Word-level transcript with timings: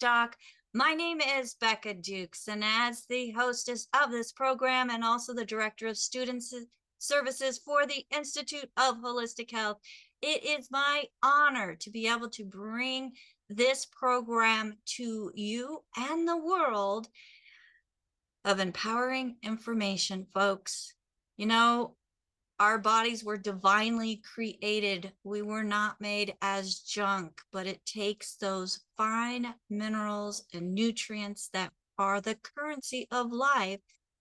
Doc. 0.00 0.36
My 0.72 0.94
name 0.94 1.20
is 1.20 1.54
Becca 1.54 1.94
Dukes, 1.94 2.48
and 2.48 2.64
as 2.64 3.06
the 3.06 3.30
hostess 3.30 3.86
of 4.02 4.10
this 4.10 4.32
program 4.32 4.90
and 4.90 5.04
also 5.04 5.32
the 5.32 5.44
director 5.44 5.86
of 5.86 5.96
student 5.96 6.42
services 6.98 7.58
for 7.58 7.86
the 7.86 8.04
Institute 8.10 8.70
of 8.76 8.96
Holistic 8.96 9.50
Health, 9.50 9.78
it 10.20 10.44
is 10.44 10.70
my 10.70 11.04
honor 11.22 11.76
to 11.76 11.90
be 11.90 12.08
able 12.08 12.28
to 12.30 12.44
bring 12.44 13.12
this 13.48 13.86
program 13.86 14.76
to 14.96 15.30
you 15.34 15.84
and 15.96 16.26
the 16.26 16.36
world 16.36 17.08
of 18.44 18.60
empowering 18.60 19.36
information, 19.42 20.26
folks. 20.34 20.94
You 21.36 21.46
know, 21.46 21.96
our 22.60 22.78
bodies 22.78 23.24
were 23.24 23.36
divinely 23.36 24.22
created. 24.34 25.12
We 25.24 25.42
were 25.42 25.64
not 25.64 26.00
made 26.00 26.34
as 26.40 26.78
junk, 26.78 27.40
but 27.52 27.66
it 27.66 27.84
takes 27.84 28.36
those 28.36 28.80
fine 28.96 29.54
minerals 29.70 30.44
and 30.52 30.74
nutrients 30.74 31.48
that 31.52 31.72
are 31.98 32.20
the 32.20 32.36
currency 32.36 33.06
of 33.10 33.32
life 33.32 33.80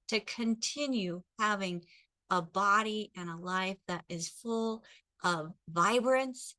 to 0.09 0.19
continue 0.21 1.21
having 1.39 1.83
a 2.29 2.41
body 2.41 3.11
and 3.15 3.29
a 3.29 3.37
life 3.37 3.77
that 3.87 4.03
is 4.09 4.27
full 4.27 4.83
of 5.23 5.53
vibrance, 5.69 6.55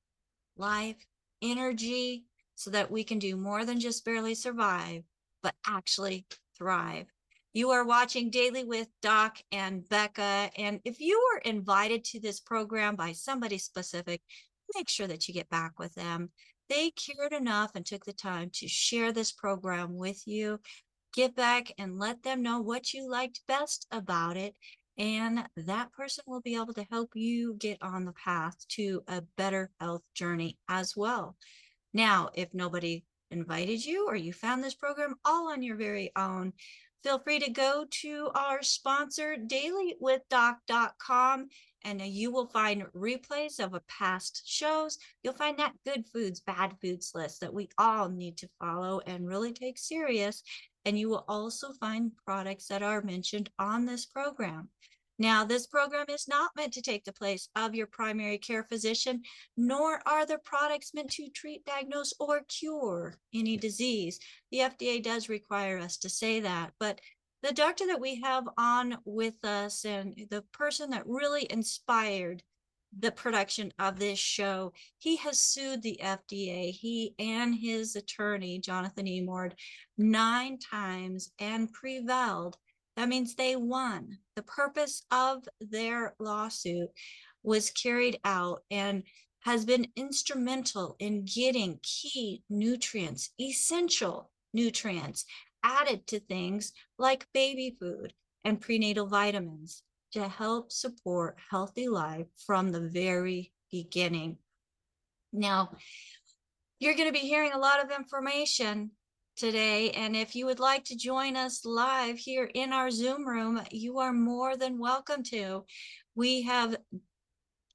life, 0.56 0.97
energy, 1.42 2.24
so 2.54 2.70
that 2.70 2.91
we 2.91 3.04
can 3.04 3.19
do 3.19 3.36
more 3.36 3.64
than 3.64 3.80
just 3.80 4.04
barely 4.04 4.34
survive, 4.34 5.03
but 5.42 5.54
actually 5.66 6.26
thrive. 6.56 7.06
You 7.53 7.70
are 7.70 7.84
watching 7.84 8.30
Daily 8.30 8.64
with 8.64 8.88
Doc 9.00 9.38
and 9.53 9.88
Becca. 9.88 10.50
And 10.56 10.80
if 10.84 11.00
you 11.00 11.20
were 11.32 11.41
invited 11.41 12.04
to 12.06 12.20
this 12.20 12.41
program 12.41 12.97
by 12.97 13.12
somebody 13.12 13.58
specific, 13.58 14.22
make 14.74 14.88
sure 14.88 15.06
that 15.06 15.28
you 15.28 15.34
get 15.34 15.48
back 15.50 15.78
with 15.78 15.94
them. 15.94 16.30
They 16.74 16.90
cared 16.90 17.32
enough 17.32 17.70
and 17.76 17.86
took 17.86 18.04
the 18.04 18.12
time 18.12 18.50
to 18.54 18.66
share 18.66 19.12
this 19.12 19.30
program 19.30 19.96
with 19.96 20.26
you. 20.26 20.58
Get 21.12 21.36
back 21.36 21.70
and 21.78 22.00
let 22.00 22.24
them 22.24 22.42
know 22.42 22.60
what 22.60 22.92
you 22.92 23.08
liked 23.08 23.46
best 23.46 23.86
about 23.92 24.36
it. 24.36 24.56
And 24.98 25.44
that 25.56 25.92
person 25.92 26.24
will 26.26 26.40
be 26.40 26.56
able 26.56 26.74
to 26.74 26.86
help 26.90 27.10
you 27.14 27.54
get 27.54 27.78
on 27.80 28.04
the 28.04 28.12
path 28.12 28.56
to 28.70 29.04
a 29.06 29.22
better 29.36 29.70
health 29.80 30.02
journey 30.16 30.58
as 30.68 30.96
well. 30.96 31.36
Now, 31.92 32.30
if 32.34 32.52
nobody 32.52 33.04
invited 33.30 33.84
you 33.86 34.08
or 34.08 34.16
you 34.16 34.32
found 34.32 34.64
this 34.64 34.74
program 34.74 35.14
all 35.24 35.52
on 35.52 35.62
your 35.62 35.76
very 35.76 36.10
own, 36.16 36.54
feel 37.04 37.19
free 37.19 37.38
to 37.38 37.50
go 37.50 37.84
to 37.91 38.31
our 38.34 38.62
sponsor 38.62 39.37
dailywithdoc.com 39.37 41.48
and 41.84 42.00
you 42.00 42.32
will 42.32 42.47
find 42.47 42.84
replays 42.97 43.60
of 43.60 43.78
past 43.87 44.41
shows. 44.47 44.97
You'll 45.22 45.34
find 45.34 45.59
that 45.59 45.75
good 45.84 46.06
foods, 46.10 46.41
bad 46.41 46.72
foods 46.81 47.12
list 47.15 47.42
that 47.42 47.53
we 47.53 47.69
all 47.76 48.09
need 48.09 48.38
to 48.38 48.48
follow 48.59 49.03
and 49.06 49.28
really 49.28 49.53
take 49.53 49.76
serious. 49.76 50.42
And 50.87 50.98
you 50.98 51.10
will 51.10 51.26
also 51.28 51.75
find 51.75 52.12
products 52.26 52.69
that 52.69 52.82
are 52.82 53.03
mentioned 53.03 53.50
on 53.59 53.84
this 53.84 54.06
program. 54.06 54.71
Now, 55.19 55.44
this 55.44 55.66
program 55.66 56.06
is 56.08 56.26
not 56.26 56.50
meant 56.56 56.72
to 56.75 56.82
take 56.82 57.04
the 57.04 57.12
place 57.12 57.48
of 57.54 57.75
your 57.75 57.86
primary 57.86 58.38
care 58.38 58.64
physician, 58.64 59.22
nor 59.56 60.00
are 60.06 60.26
the 60.26 60.38
products 60.38 60.92
meant 60.92 61.10
to 61.12 61.28
treat, 61.30 61.64
diagnose, 61.64 62.12
or 62.19 62.42
cure 62.48 63.14
any 63.32 63.56
disease. 63.56 64.19
The 64.50 64.58
FDA 64.58 65.03
does 65.03 65.28
require 65.28 65.78
us 65.78 65.98
to 65.98 66.08
say 66.08 66.41
that, 66.41 66.72
but 66.80 67.00
the 67.42 67.53
doctor 67.53 67.86
that 67.86 68.00
we 68.00 68.20
have 68.22 68.48
on 68.56 68.97
with 69.04 69.44
us 69.44 69.84
and 69.84 70.15
the 70.30 70.42
person 70.53 70.91
that 70.91 71.06
really 71.06 71.47
inspired 71.50 72.42
the 72.98 73.12
production 73.12 73.72
of 73.78 73.98
this 73.98 74.18
show, 74.18 74.72
he 74.98 75.16
has 75.16 75.41
sued 75.41 75.83
the 75.83 76.00
FDA, 76.03 76.71
he 76.71 77.15
and 77.18 77.54
his 77.54 77.97
attorney, 77.97 78.59
Jonathan 78.59 79.06
Emord, 79.06 79.53
nine 79.98 80.59
times 80.59 81.30
and 81.39 81.72
prevailed 81.72 82.56
that 82.96 83.08
means 83.08 83.34
they 83.34 83.56
won. 83.56 84.18
The 84.36 84.42
purpose 84.42 85.02
of 85.10 85.44
their 85.60 86.14
lawsuit 86.18 86.88
was 87.42 87.70
carried 87.70 88.18
out 88.24 88.62
and 88.70 89.02
has 89.41 89.64
been 89.64 89.86
instrumental 89.96 90.96
in 90.98 91.24
getting 91.24 91.78
key 91.82 92.42
nutrients, 92.48 93.30
essential 93.41 94.30
nutrients, 94.52 95.24
added 95.62 96.06
to 96.06 96.20
things 96.20 96.72
like 96.98 97.26
baby 97.34 97.76
food 97.78 98.12
and 98.44 98.60
prenatal 98.60 99.06
vitamins 99.06 99.82
to 100.12 100.28
help 100.28 100.70
support 100.70 101.36
healthy 101.50 101.88
life 101.88 102.26
from 102.46 102.70
the 102.70 102.88
very 102.88 103.52
beginning. 103.70 104.38
Now, 105.32 105.72
you're 106.78 106.94
going 106.94 107.08
to 107.08 107.12
be 107.12 107.26
hearing 107.26 107.52
a 107.52 107.58
lot 107.58 107.82
of 107.84 107.91
information 107.91 108.92
today. 109.36 109.91
And 109.91 110.15
if 110.15 110.34
you 110.34 110.47
would 110.47 110.60
like 110.60 110.84
to 110.84 110.97
join 110.97 111.36
us 111.36 111.65
live 111.65 112.16
here 112.16 112.51
in 112.54 112.72
our 112.72 112.91
Zoom 112.91 113.27
room, 113.27 113.63
you 113.71 113.98
are 113.98 114.13
more 114.13 114.57
than 114.57 114.78
welcome 114.78 115.22
to. 115.25 115.65
We 116.15 116.42
have 116.42 116.77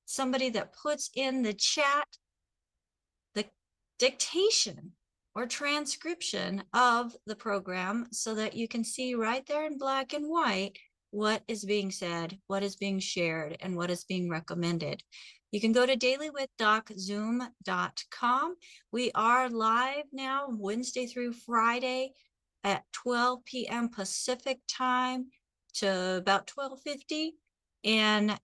somebody 0.06 0.50
that 0.52 0.76
puts 0.82 1.10
in 1.16 1.44
the 1.44 1.54
chat 1.54 2.08
the 3.36 3.46
dictation 4.00 4.94
or 5.36 5.46
transcription 5.46 6.64
of 6.74 7.16
the 7.26 7.36
program 7.36 8.08
so 8.12 8.36
that 8.36 8.56
you 8.56 8.68
can 8.68 8.84
see 8.84 9.16
right 9.16 9.46
there 9.46 9.66
in 9.66 9.78
black 9.78 10.14
and 10.14 10.28
white 10.28 10.78
what 11.12 11.44
is 11.48 11.66
being 11.66 11.92
said, 11.92 12.38
what 12.48 12.64
is 12.64 12.76
being 12.76 13.00
shared, 13.00 13.58
and 13.62 13.76
what 13.76 13.90
is 13.90 14.04
being 14.04 14.30
recommended. 14.30 15.02
You 15.52 15.60
can 15.60 15.72
go 15.72 15.84
to 15.86 15.96
dailywithdoczoom.com. 15.98 18.56
We 18.92 19.12
are 19.16 19.50
live 19.50 20.06
now 20.12 20.48
Wednesday 20.50 21.08
through 21.08 21.34
Friday 21.34 22.14
at 22.64 22.84
12 22.94 23.44
p.m. 23.46 23.90
Pacific 23.90 24.60
time 24.68 25.32
to 25.76 26.18
about 26.18 26.48
12:50 26.48 27.32
and 27.84 28.40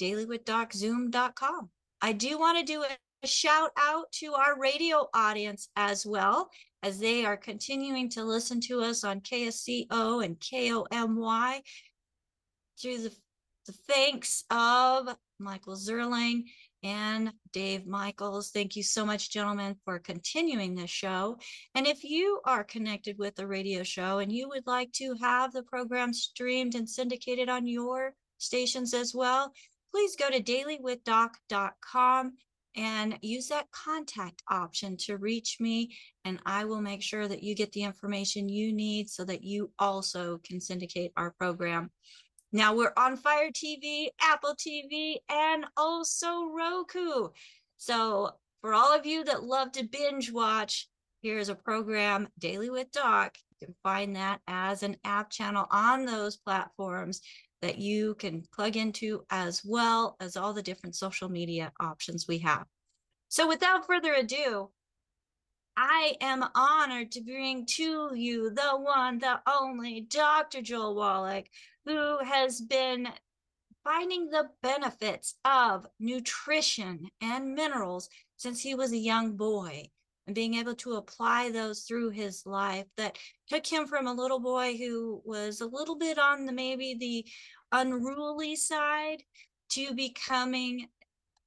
dailywithdoczoom.com. 0.00 1.70
I 2.00 2.12
do 2.12 2.38
want 2.38 2.58
to 2.58 2.64
do 2.64 2.82
a 2.82 3.26
shout 3.26 3.70
out 3.78 4.10
to 4.12 4.34
our 4.34 4.58
radio 4.58 5.08
audience 5.14 5.68
as 5.76 6.04
well 6.04 6.50
as 6.82 6.98
they 6.98 7.24
are 7.24 7.36
continuing 7.36 8.10
to 8.10 8.24
listen 8.24 8.60
to 8.62 8.82
us 8.82 9.04
on 9.04 9.20
KSCO 9.20 10.24
and 10.24 10.40
KOMY 10.40 11.62
through 12.80 12.98
the, 12.98 13.12
the 13.66 13.72
thanks 13.88 14.44
of 14.50 15.16
Michael 15.38 15.76
Zwerling, 15.76 16.44
and 16.82 17.32
Dave 17.52 17.86
Michaels. 17.86 18.50
Thank 18.50 18.76
you 18.76 18.82
so 18.82 19.06
much, 19.06 19.30
gentlemen, 19.30 19.74
for 19.84 19.98
continuing 19.98 20.74
this 20.74 20.90
show. 20.90 21.38
And 21.74 21.86
if 21.86 22.04
you 22.04 22.40
are 22.44 22.62
connected 22.62 23.18
with 23.18 23.34
the 23.34 23.46
radio 23.46 23.82
show 23.82 24.18
and 24.18 24.30
you 24.30 24.48
would 24.48 24.66
like 24.66 24.92
to 24.92 25.14
have 25.20 25.52
the 25.52 25.62
program 25.62 26.12
streamed 26.12 26.74
and 26.74 26.88
syndicated 26.88 27.48
on 27.48 27.66
your 27.66 28.12
stations 28.38 28.92
as 28.92 29.14
well, 29.14 29.52
please 29.90 30.14
go 30.16 30.28
to 30.28 30.42
dailywithdoc.com 30.42 32.32
and 32.76 33.18
use 33.22 33.48
that 33.48 33.70
contact 33.70 34.42
option 34.50 34.96
to 34.96 35.16
reach 35.16 35.58
me 35.60 35.96
and 36.24 36.40
I 36.44 36.64
will 36.64 36.80
make 36.80 37.02
sure 37.02 37.28
that 37.28 37.42
you 37.42 37.54
get 37.54 37.70
the 37.72 37.84
information 37.84 38.48
you 38.48 38.72
need 38.72 39.08
so 39.08 39.24
that 39.24 39.44
you 39.44 39.70
also 39.78 40.40
can 40.44 40.60
syndicate 40.60 41.12
our 41.16 41.30
program. 41.38 41.90
Now 42.54 42.72
we're 42.72 42.92
on 42.96 43.16
Fire 43.16 43.50
TV, 43.50 44.10
Apple 44.20 44.54
TV, 44.54 45.16
and 45.28 45.66
also 45.76 46.44
Roku. 46.56 47.30
So 47.78 48.30
for 48.60 48.72
all 48.72 48.96
of 48.96 49.04
you 49.04 49.24
that 49.24 49.42
love 49.42 49.72
to 49.72 49.82
binge 49.82 50.30
watch, 50.30 50.88
here's 51.20 51.48
a 51.48 51.56
program, 51.56 52.28
Daily 52.38 52.70
with 52.70 52.92
Doc. 52.92 53.36
You 53.50 53.66
can 53.66 53.74
find 53.82 54.14
that 54.14 54.40
as 54.46 54.84
an 54.84 54.98
app 55.02 55.30
channel 55.30 55.66
on 55.72 56.06
those 56.06 56.36
platforms 56.36 57.22
that 57.60 57.78
you 57.78 58.14
can 58.14 58.44
plug 58.54 58.76
into 58.76 59.24
as 59.30 59.62
well 59.64 60.14
as 60.20 60.36
all 60.36 60.52
the 60.52 60.62
different 60.62 60.94
social 60.94 61.28
media 61.28 61.72
options 61.80 62.28
we 62.28 62.38
have. 62.38 62.66
So 63.30 63.48
without 63.48 63.84
further 63.84 64.14
ado, 64.14 64.70
I 65.76 66.14
am 66.20 66.44
honored 66.54 67.10
to 67.12 67.20
bring 67.20 67.66
to 67.66 68.12
you 68.14 68.50
the 68.50 68.78
one, 68.78 69.18
the 69.18 69.40
only 69.44 70.02
Dr. 70.02 70.62
Joel 70.62 70.94
Wallach, 70.94 71.46
who 71.86 72.18
has 72.24 72.60
been 72.60 73.08
finding 73.82 74.30
the 74.30 74.48
benefits 74.62 75.34
of 75.44 75.86
nutrition 76.00 77.06
and 77.20 77.54
minerals 77.54 78.08
since 78.36 78.60
he 78.60 78.74
was 78.74 78.92
a 78.92 78.96
young 78.96 79.36
boy 79.36 79.88
and 80.26 80.34
being 80.34 80.54
able 80.54 80.74
to 80.74 80.94
apply 80.94 81.50
those 81.50 81.82
through 81.82 82.10
his 82.10 82.46
life 82.46 82.86
that 82.96 83.18
took 83.48 83.66
him 83.66 83.86
from 83.86 84.06
a 84.06 84.12
little 84.12 84.40
boy 84.40 84.76
who 84.76 85.20
was 85.24 85.60
a 85.60 85.66
little 85.66 85.96
bit 85.96 86.18
on 86.18 86.46
the 86.46 86.52
maybe 86.52 86.96
the 86.98 87.26
unruly 87.72 88.56
side 88.56 89.22
to 89.68 89.92
becoming 89.94 90.88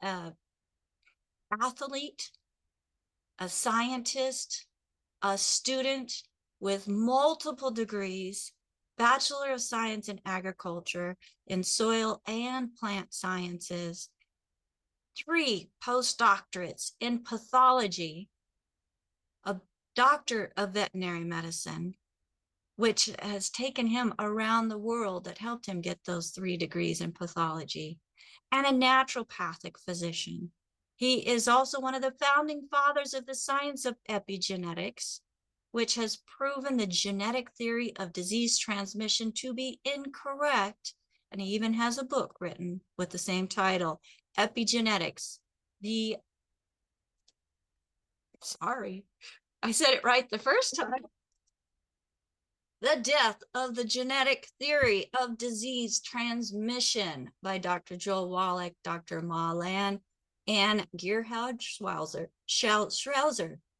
a 0.01 0.31
athlete 1.61 2.29
a 3.39 3.47
scientist 3.47 4.65
a 5.23 5.37
student 5.37 6.13
with 6.59 6.87
multiple 6.87 7.71
degrees 7.71 8.51
Bachelor 8.97 9.51
of 9.51 9.61
Science 9.61 10.09
in 10.09 10.19
Agriculture 10.25 11.17
in 11.45 11.63
Soil 11.63 12.21
and 12.25 12.75
Plant 12.75 13.13
Sciences. 13.13 14.09
three 15.17 15.69
postdoctorates 15.83 16.91
in 16.99 17.23
pathology, 17.23 18.29
a 19.45 19.55
doctor 19.95 20.53
of 20.55 20.73
veterinary 20.73 21.23
medicine, 21.23 21.95
which 22.75 23.09
has 23.19 23.49
taken 23.49 23.87
him 23.87 24.13
around 24.19 24.67
the 24.67 24.77
world 24.77 25.23
that 25.23 25.39
helped 25.39 25.65
him 25.65 25.81
get 25.81 25.99
those 26.05 26.29
three 26.29 26.57
degrees 26.57 27.01
in 27.01 27.11
pathology, 27.11 27.99
and 28.51 28.65
a 28.65 28.71
naturopathic 28.71 29.77
physician. 29.79 30.51
He 30.95 31.27
is 31.27 31.47
also 31.47 31.79
one 31.79 31.95
of 31.95 32.01
the 32.01 32.15
founding 32.19 32.67
fathers 32.69 33.13
of 33.13 33.25
the 33.25 33.35
science 33.35 33.85
of 33.85 33.95
epigenetics, 34.09 35.21
which 35.77 35.93
has 35.93 36.23
proven 36.25 36.75
the 36.75 36.87
genetic 36.87 37.51
theory 37.51 37.95
of 37.97 38.11
disease 38.11 38.57
transmission 38.57 39.31
to 39.31 39.53
be 39.53 39.79
incorrect. 39.85 40.95
And 41.31 41.39
he 41.39 41.49
even 41.49 41.71
has 41.75 41.99
a 41.99 42.03
book 42.03 42.33
written 42.39 42.81
with 42.97 43.11
the 43.11 43.19
same 43.19 43.47
title, 43.47 44.01
Epigenetics. 44.39 45.37
The 45.81 46.17
sorry, 48.41 49.05
I 49.61 49.71
said 49.71 49.91
it 49.91 50.03
right 50.03 50.27
the 50.27 50.39
first 50.39 50.75
time. 50.77 51.05
The 52.81 52.99
Death 52.99 53.43
of 53.53 53.75
the 53.75 53.85
Genetic 53.85 54.47
Theory 54.59 55.11
of 55.21 55.37
Disease 55.37 56.01
Transmission 56.01 57.29
by 57.43 57.59
Dr. 57.59 57.97
Joel 57.97 58.31
Wallach, 58.31 58.73
Dr. 58.83 59.21
Ma 59.21 59.51
Lan, 59.51 59.99
and 60.47 60.87
Gerhard. 60.99 61.59
Schrauzer. 61.59 62.29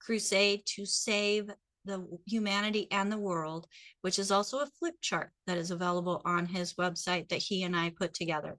crusade 0.00 0.62
to 0.64 0.86
save 0.86 1.50
the 1.84 2.06
humanity 2.26 2.86
and 2.90 3.10
the 3.10 3.18
world, 3.18 3.66
which 4.02 4.18
is 4.18 4.30
also 4.30 4.60
a 4.60 4.70
flip 4.78 4.94
chart 5.00 5.30
that 5.46 5.58
is 5.58 5.70
available 5.70 6.22
on 6.24 6.46
his 6.46 6.74
website 6.74 7.28
that 7.28 7.42
he 7.42 7.62
and 7.64 7.76
I 7.76 7.90
put 7.90 8.14
together. 8.14 8.56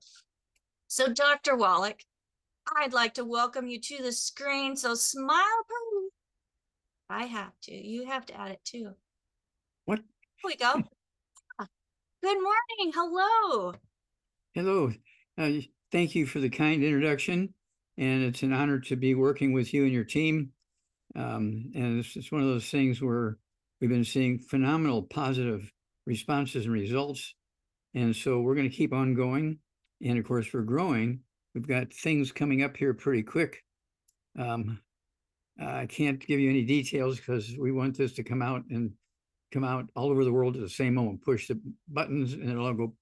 So, 0.88 1.14
Dr. 1.14 1.56
Wallach, 1.56 2.00
I'd 2.78 2.94
like 2.94 3.14
to 3.16 3.26
welcome 3.26 3.68
you 3.68 3.80
to 3.80 4.04
the 4.04 4.12
screen. 4.12 4.76
So, 4.76 4.96
smile, 4.96 5.66
please. 5.68 6.12
I 7.10 7.26
have 7.26 7.54
to. 7.64 7.74
You 7.74 8.06
have 8.06 8.26
to 8.28 8.40
add 8.40 8.52
it 8.52 8.62
too. 8.64 8.92
What? 9.86 10.00
Here 10.00 10.46
we 10.46 10.56
go. 10.56 10.74
Good 12.22 12.38
morning. 12.38 12.94
Hello. 12.94 13.74
Hello. 14.54 14.94
Uh, 15.38 15.62
thank 15.92 16.16
you 16.16 16.26
for 16.26 16.40
the 16.40 16.50
kind 16.50 16.84
introduction. 16.84 17.54
And 17.98 18.24
it's 18.24 18.44
an 18.44 18.54
honor 18.54 18.80
to 18.82 18.96
be 18.96 19.16
working 19.16 19.54
with 19.54 19.74
you 19.74 19.84
and 19.84 19.92
your 19.92 20.04
team. 20.04 20.52
Um, 21.16 21.72
and 21.76 22.00
it's, 22.00 22.16
it's 22.16 22.32
one 22.32 22.42
of 22.42 22.48
those 22.48 22.70
things 22.70 23.02
where 23.02 23.38
we've 23.82 23.90
been 23.90 24.06
seeing 24.06 24.40
phenomenal 24.40 25.04
positive 25.04 25.72
responses 26.06 26.66
and 26.66 26.74
results. 26.74 27.34
And 27.96 28.16
so 28.16 28.42
we're 28.42 28.56
going 28.56 28.70
to 28.70 28.76
keep 28.76 28.94
on 28.94 29.16
going. 29.16 29.60
And 30.06 30.18
of 30.18 30.26
course, 30.26 30.48
we're 30.54 30.62
growing. 30.62 31.22
We've 31.54 31.68
got 31.68 31.94
things 31.94 32.32
coming 32.32 32.64
up 32.64 32.78
here 32.78 32.94
pretty 32.94 33.24
quick. 33.24 33.64
Um, 34.38 34.80
I 35.60 35.86
can't 35.88 36.26
give 36.26 36.40
you 36.40 36.50
any 36.50 36.64
details 36.64 37.18
because 37.18 37.56
we 37.58 37.72
want 37.72 37.98
this 37.98 38.14
to 38.14 38.24
come 38.24 38.42
out 38.42 38.64
and 38.70 38.92
come 39.52 39.64
out 39.64 39.90
all 39.96 40.10
over 40.10 40.24
the 40.24 40.32
world 40.32 40.56
at 40.56 40.62
the 40.62 40.70
same 40.70 40.94
moment. 40.94 41.22
Push 41.24 41.48
the 41.48 41.60
buttons 41.90 42.34
and 42.34 42.50
it'll 42.50 42.66
all 42.66 42.74
go. 42.74 42.96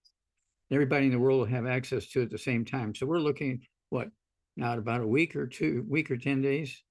Everybody 0.72 1.06
in 1.06 1.12
the 1.12 1.20
world 1.20 1.40
will 1.40 1.46
have 1.46 1.66
access 1.66 2.08
to 2.08 2.22
it 2.22 2.26
at 2.26 2.32
the 2.32 2.38
same 2.38 2.66
time. 2.66 2.96
So 2.96 3.06
we're 3.06 3.20
looking 3.20 3.62
what 3.90 4.10
now 4.56 4.74
at 4.74 4.80
about 4.80 5.02
a 5.02 5.08
week 5.08 5.36
or 5.36 5.46
two, 5.48 5.86
week 5.88 6.10
or 6.10 6.18
ten 6.18 6.42
days. 6.42 6.84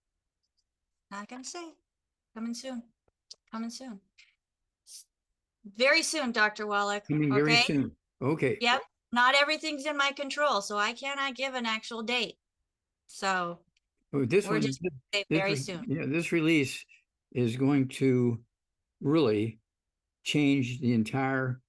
Not 1.10 1.28
gonna 1.28 1.44
say. 1.44 1.72
Coming 2.34 2.54
soon. 2.54 2.82
Coming 3.50 3.70
soon. 3.70 4.00
Very 5.76 6.02
soon, 6.02 6.32
Dr. 6.32 6.66
Wallach. 6.66 7.08
Coming 7.08 7.32
very 7.32 7.52
Okay. 7.52 7.62
soon. 7.62 7.96
Okay. 8.22 8.56
Yep. 8.60 8.82
Not 9.12 9.34
everything's 9.34 9.86
in 9.86 9.96
my 9.96 10.12
control, 10.12 10.60
so 10.60 10.76
I 10.76 10.92
cannot 10.92 11.34
give 11.36 11.54
an 11.54 11.66
actual 11.66 12.02
date. 12.02 12.36
So 13.06 13.60
Oh, 14.12 14.24
This 14.24 14.46
We're 14.46 14.52
one, 14.54 14.62
just- 14.62 14.80
this 14.82 14.92
say 15.12 15.24
this 15.28 15.38
very 15.38 15.50
re- 15.50 15.56
soon. 15.56 15.84
Yeah, 15.88 16.06
this 16.06 16.32
release 16.32 16.84
is 17.32 17.56
going 17.56 17.88
to 17.88 18.40
really 19.00 19.58
change 20.22 20.80
the 20.80 20.92
entire 20.94 21.60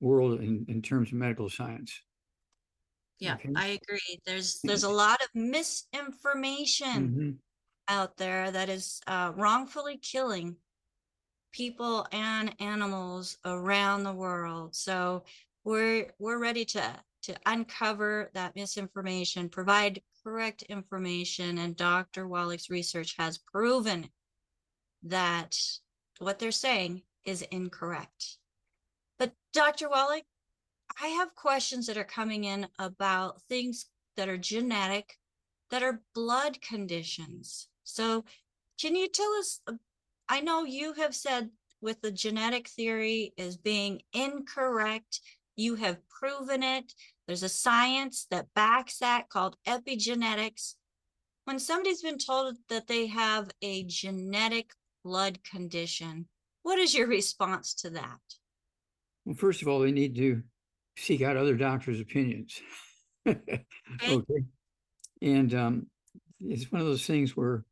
world 0.00 0.40
in, 0.40 0.64
in 0.68 0.82
terms 0.82 1.08
of 1.10 1.14
medical 1.18 1.48
science. 1.48 2.02
Yeah, 3.20 3.34
Okay. 3.34 3.50
I 3.54 3.66
agree. 3.82 4.18
There's 4.26 4.60
there's 4.62 4.82
a 4.82 4.88
lot 4.90 5.22
of 5.22 5.28
misinformation 5.34 7.08
Mhm. 7.08 7.38
out 7.88 8.16
there 8.16 8.50
that 8.50 8.68
is 8.68 9.00
uh, 9.06 9.32
wrongfully 9.36 9.98
killing 9.98 10.56
people 11.52 12.06
and 12.10 12.60
animals 12.60 13.38
around 13.44 14.02
the 14.02 14.12
world. 14.12 14.74
So 14.74 15.24
we're 15.64 16.12
we're 16.18 16.38
ready 16.38 16.64
to 16.66 16.82
to 17.22 17.34
uncover 17.46 18.30
that 18.34 18.54
misinformation, 18.54 19.48
provide 19.48 20.02
correct 20.22 20.62
information, 20.64 21.58
and 21.58 21.74
Dr. 21.74 22.28
Wallach's 22.28 22.68
research 22.68 23.14
has 23.18 23.38
proven 23.38 24.10
that 25.04 25.56
what 26.18 26.38
they're 26.38 26.52
saying 26.52 27.02
is 27.24 27.42
incorrect. 27.42 28.36
But 29.18 29.32
Dr. 29.54 29.88
Wallach, 29.88 30.24
I 31.00 31.08
have 31.08 31.34
questions 31.34 31.86
that 31.86 31.96
are 31.96 32.04
coming 32.04 32.44
in 32.44 32.68
about 32.78 33.40
things 33.48 33.86
that 34.16 34.28
are 34.28 34.38
genetic, 34.38 35.16
that 35.70 35.82
are 35.82 36.02
blood 36.14 36.60
conditions. 36.60 37.68
So, 37.84 38.24
can 38.78 38.94
you 38.94 39.08
tell 39.08 39.32
us? 39.38 39.60
uh, 39.66 39.74
I 40.28 40.40
know 40.40 40.64
you 40.64 40.94
have 40.94 41.14
said 41.14 41.50
with 41.80 42.00
the 42.00 42.10
genetic 42.10 42.68
theory 42.68 43.34
is 43.36 43.56
being 43.56 44.00
incorrect, 44.12 45.20
you 45.56 45.76
have 45.76 45.98
proven 46.08 46.62
it. 46.62 46.92
There's 47.26 47.42
a 47.42 47.48
science 47.48 48.26
that 48.30 48.52
backs 48.54 48.98
that 48.98 49.28
called 49.28 49.56
epigenetics. 49.66 50.74
When 51.44 51.58
somebody's 51.58 52.02
been 52.02 52.18
told 52.18 52.56
that 52.68 52.86
they 52.86 53.06
have 53.06 53.50
a 53.62 53.84
genetic 53.84 54.70
blood 55.04 55.38
condition, 55.44 56.26
what 56.62 56.78
is 56.78 56.94
your 56.94 57.06
response 57.08 57.74
to 57.74 57.90
that? 57.90 58.20
Well, 59.24 59.36
first 59.36 59.62
of 59.62 59.68
all, 59.68 59.80
they 59.80 59.92
need 59.92 60.14
to 60.16 60.42
seek 60.96 61.22
out 61.22 61.36
other 61.36 61.56
doctors' 61.56 62.00
opinions. 62.00 62.60
Okay. 64.06 64.44
And 65.22 65.54
um, 65.54 65.86
it's 66.40 66.70
one 66.70 66.82
of 66.82 66.86
those 66.86 67.06
things 67.06 67.34
where 67.34 67.64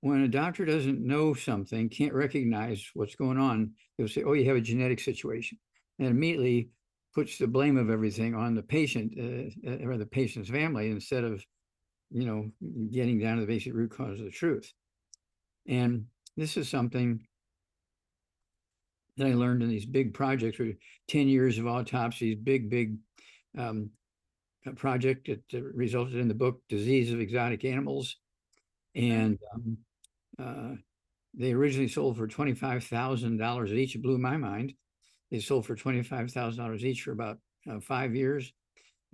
when 0.00 0.20
a 0.20 0.28
doctor 0.28 0.64
doesn't 0.64 1.04
know 1.04 1.34
something, 1.34 1.88
can't 1.88 2.12
recognize 2.12 2.88
what's 2.94 3.16
going 3.16 3.38
on, 3.38 3.72
they'll 3.96 4.08
say, 4.08 4.22
oh, 4.22 4.32
you 4.32 4.46
have 4.46 4.56
a 4.56 4.60
genetic 4.60 5.00
situation. 5.00 5.58
And 5.98 6.08
immediately 6.08 6.70
puts 7.14 7.38
the 7.38 7.46
blame 7.46 7.76
of 7.76 7.90
everything 7.90 8.34
on 8.34 8.54
the 8.54 8.62
patient 8.62 9.12
uh, 9.18 9.70
uh, 9.70 9.86
or 9.86 9.98
the 9.98 10.06
patient's 10.06 10.50
family 10.50 10.90
instead 10.90 11.24
of, 11.24 11.44
you 12.10 12.26
know, 12.26 12.50
getting 12.90 13.18
down 13.18 13.36
to 13.36 13.42
the 13.42 13.46
basic 13.46 13.74
root 13.74 13.90
cause 13.90 14.18
of 14.18 14.24
the 14.24 14.30
truth. 14.30 14.72
And 15.66 16.06
this 16.36 16.56
is 16.56 16.68
something 16.68 17.26
that 19.16 19.26
I 19.26 19.34
learned 19.34 19.62
in 19.62 19.68
these 19.68 19.86
big 19.86 20.14
projects, 20.14 20.58
where 20.58 20.72
10 21.08 21.28
years 21.28 21.58
of 21.58 21.66
autopsies, 21.66 22.36
big, 22.42 22.70
big 22.70 22.96
um, 23.58 23.90
project 24.76 25.28
that 25.28 25.62
resulted 25.74 26.16
in 26.16 26.28
the 26.28 26.34
book 26.34 26.60
Disease 26.68 27.12
of 27.12 27.20
Exotic 27.20 27.64
Animals. 27.64 28.16
And 28.94 29.38
um, 29.54 29.78
uh, 30.38 30.74
they 31.34 31.52
originally 31.52 31.88
sold 31.88 32.16
for 32.16 32.28
$25,000 32.28 33.70
each. 33.70 33.94
It 33.94 34.02
blew 34.02 34.18
my 34.18 34.36
mind. 34.36 34.74
They 35.32 35.40
sold 35.40 35.66
for 35.66 35.74
$25,000 35.74 36.82
each 36.82 37.02
for 37.02 37.12
about 37.12 37.38
uh, 37.68 37.80
five 37.80 38.14
years. 38.14 38.52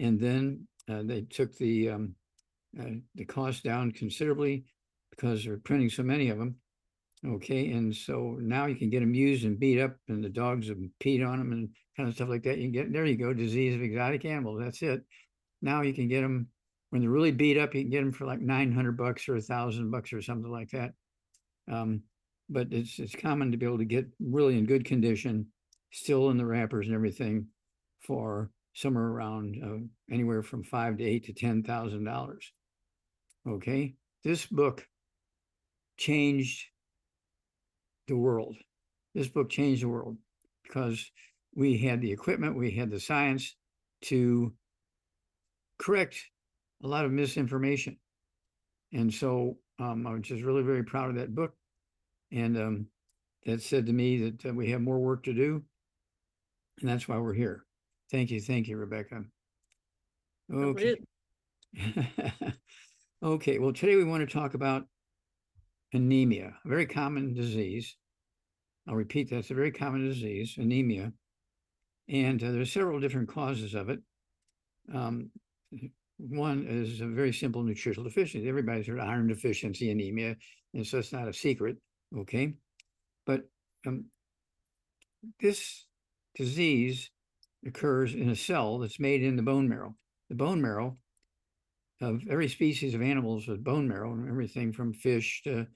And 0.01 0.21
then 0.21 0.67
uh, 0.91 1.03
they 1.05 1.23
took 1.23 1.57
the 1.57 1.91
um, 1.91 2.15
uh, 2.79 2.97
the 3.15 3.25
cost 3.25 3.63
down 3.65 3.93
considerably 3.93 4.65
because 5.11 5.45
they're 5.45 5.59
printing 5.59 5.89
so 5.89 6.03
many 6.03 6.29
of 6.29 6.39
them. 6.39 6.57
Okay, 7.27 7.73
and 7.73 7.95
so 7.95 8.37
now 8.41 8.67
you 8.67 8.77
can 8.77 8.91
get 8.91 9.01
them 9.01 9.15
used 9.15 9.45
and 9.45 9.59
beat 9.59 9.81
up, 9.81 9.97
and 10.09 10.23
the 10.23 10.29
dogs 10.29 10.69
have 10.69 10.79
peed 11.01 11.27
on 11.27 11.39
them 11.39 11.53
and 11.53 11.69
kind 11.97 12.09
of 12.09 12.15
stuff 12.15 12.29
like 12.29 12.45
that. 12.45 12.59
You 12.59 12.65
can 12.65 12.73
get 12.73 12.93
there. 12.93 13.07
You 13.07 13.17
go, 13.17 13.33
disease 13.33 13.75
of 13.75 13.83
exotic 13.83 14.25
animals. 14.25 14.61
That's 14.61 14.83
it. 14.83 15.01
Now 15.63 15.83
you 15.83 15.95
can 15.95 16.09
get 16.09 16.21
them 16.23 16.49
When 16.91 17.03
they're 17.03 17.11
really 17.11 17.33
beat 17.33 17.59
up, 17.59 17.75
you 17.75 17.83
can 17.83 17.91
get 17.91 18.01
them 18.01 18.13
for 18.13 18.27
like 18.27 18.41
nine 18.41 18.73
hundred 18.73 18.97
bucks 18.97 19.29
or 19.29 19.37
a 19.37 19.41
thousand 19.41 19.91
bucks 19.91 20.13
or 20.13 20.23
something 20.23 20.51
like 20.51 20.71
that. 20.71 20.93
Um, 21.71 22.03
but 22.49 22.69
it's, 22.73 22.99
it's 22.99 23.15
common 23.15 23.51
to 23.51 23.59
be 23.59 23.67
able 23.67 23.79
to 23.79 23.85
get 23.85 24.07
really 24.21 24.57
in 24.57 24.65
good 24.65 24.85
condition, 24.85 25.49
still 25.91 26.31
in 26.31 26.37
the 26.37 26.47
wrappers 26.47 26.87
and 26.87 26.95
everything 26.95 27.47
for 28.01 28.51
somewhere 28.75 29.07
around, 29.07 29.57
uh, 29.63 30.13
anywhere 30.15 30.43
from 30.43 30.63
five 30.63 30.99
to 30.99 31.05
eight 31.05 31.25
to 31.25 31.33
ten 31.33 31.63
thousand 31.63 32.05
dollars. 32.05 32.53
Okay, 33.47 33.95
this 34.25 34.47
book 34.47 34.87
changed 35.97 36.67
the 38.07 38.17
world. 38.17 38.57
This 39.15 39.29
book 39.29 39.51
changed 39.51 39.83
the 39.83 39.89
world 39.89 40.17
because 40.63 41.11
we 41.55 41.79
had 41.79 42.01
the 42.01 42.13
equipment, 42.13 42.57
we 42.57 42.71
had 42.71 42.91
the 42.91 43.01
science 43.01 43.57
to 44.03 44.53
correct 45.79 46.17
a 46.85 46.87
lot 46.87 47.05
of 47.05 47.11
misinformation. 47.11 47.97
And 48.93 49.13
so 49.13 49.59
um, 49.79 50.07
I 50.07 50.13
was 50.13 50.23
just 50.23 50.45
really 50.45 50.63
very 50.63 50.85
proud 50.85 51.11
of 51.11 51.17
that 51.17 51.35
book. 51.35 51.55
And 52.31 52.57
um, 52.57 52.87
that 53.47 53.63
said 53.63 53.87
to 53.87 53.93
me 53.93 54.31
that 54.31 54.51
uh, 54.51 54.55
we 54.55 54.71
have 54.71 54.81
more 54.81 54.99
work 54.99 55.25
to 55.25 55.35
do. 55.35 55.63
And 56.81 56.89
that's 56.89 57.09
why 57.09 57.19
we're 57.19 57.35
here. 57.35 57.65
Thank 58.11 58.31
you. 58.31 58.41
Thank 58.41 58.69
you, 58.69 58.77
Rebecca. 58.77 59.23
Okay. 60.53 60.97
okay. 63.23 63.59
Well, 63.59 63.73
today 63.73 63.97
we 63.97 64.05
want 64.05 64.29
to 64.29 64.33
talk 64.33 64.55
about 64.55 64.85
anemia, 65.93 66.55
a 66.65 66.69
very 66.69 66.87
common 66.87 67.35
disease. 67.35 67.97
I'll 68.89 68.95
repeat 68.95 69.29
that's 69.31 69.51
a 69.51 69.55
very 69.55 69.71
common 69.71 70.07
disease, 70.07 70.55
anemia. 70.57 71.13
And 72.09 72.43
uh, 72.43 72.53
there's 72.53 72.73
several 72.73 73.01
different 73.01 73.29
causes 73.29 73.75
of 73.75 73.91
it. 73.91 74.01
Um, 74.95 75.31
one 76.17 76.67
is 76.67 77.01
a 77.01 77.07
very 77.07 77.33
simple 77.33 77.63
nutritional 77.63 78.09
deficiency. 78.09 78.49
Everybody's 78.49 78.87
heard 78.87 78.99
of 78.99 79.07
iron 79.07 79.29
deficiency 79.29 79.91
anemia, 79.91 80.37
and 80.73 80.87
so 80.87 80.99
it's 80.99 81.13
not 81.13 81.29
a 81.29 81.33
secret, 81.33 81.77
okay? 82.17 82.55
But 83.27 83.43
um, 83.87 84.07
this 85.39 85.85
disease 86.39 87.11
occurs 87.67 88.15
in 88.15 88.31
a 88.31 88.37
cell 88.37 88.79
that's 88.79 89.01
made 89.01 89.23
in 89.23 89.37
the 89.37 89.43
bone 89.43 89.69
marrow. 89.69 89.95
The 90.31 90.37
bone 90.37 90.63
marrow 90.63 90.97
of 92.01 92.23
every 92.31 92.49
species 92.49 92.95
of 92.95 93.03
animals 93.03 93.49
with 93.49 93.65
bone 93.65 93.89
marrow, 93.89 94.13
and 94.13 94.29
everything 94.29 94.73
from 94.73 94.95
fish 94.95 95.43
to 95.45 95.67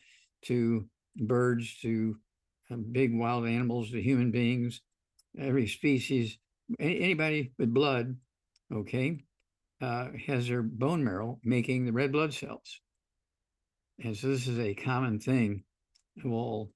to 0.43 0.89
birds 1.17 1.79
to 1.81 2.17
um, 2.71 2.87
big 2.93 3.15
wild 3.15 3.47
animals 3.47 3.91
to 3.91 4.01
human 4.01 4.31
beings, 4.31 4.81
every 5.39 5.67
species, 5.67 6.39
anybody 6.81 7.53
with 7.59 7.75
blood, 7.75 8.17
okay, 8.73 9.19
uh, 9.81 10.09
has 10.27 10.49
their 10.49 10.63
bone 10.63 11.05
marrow 11.05 11.39
making 11.45 11.85
the 11.85 11.93
red 11.93 12.13
blood 12.13 12.33
cells. 12.33 12.81
And 14.03 14.17
so 14.17 14.29
this 14.29 14.47
is 14.47 14.59
a 14.59 14.75
common 14.75 15.19
thing 15.19 15.65
of 16.25 16.33
all 16.33 16.73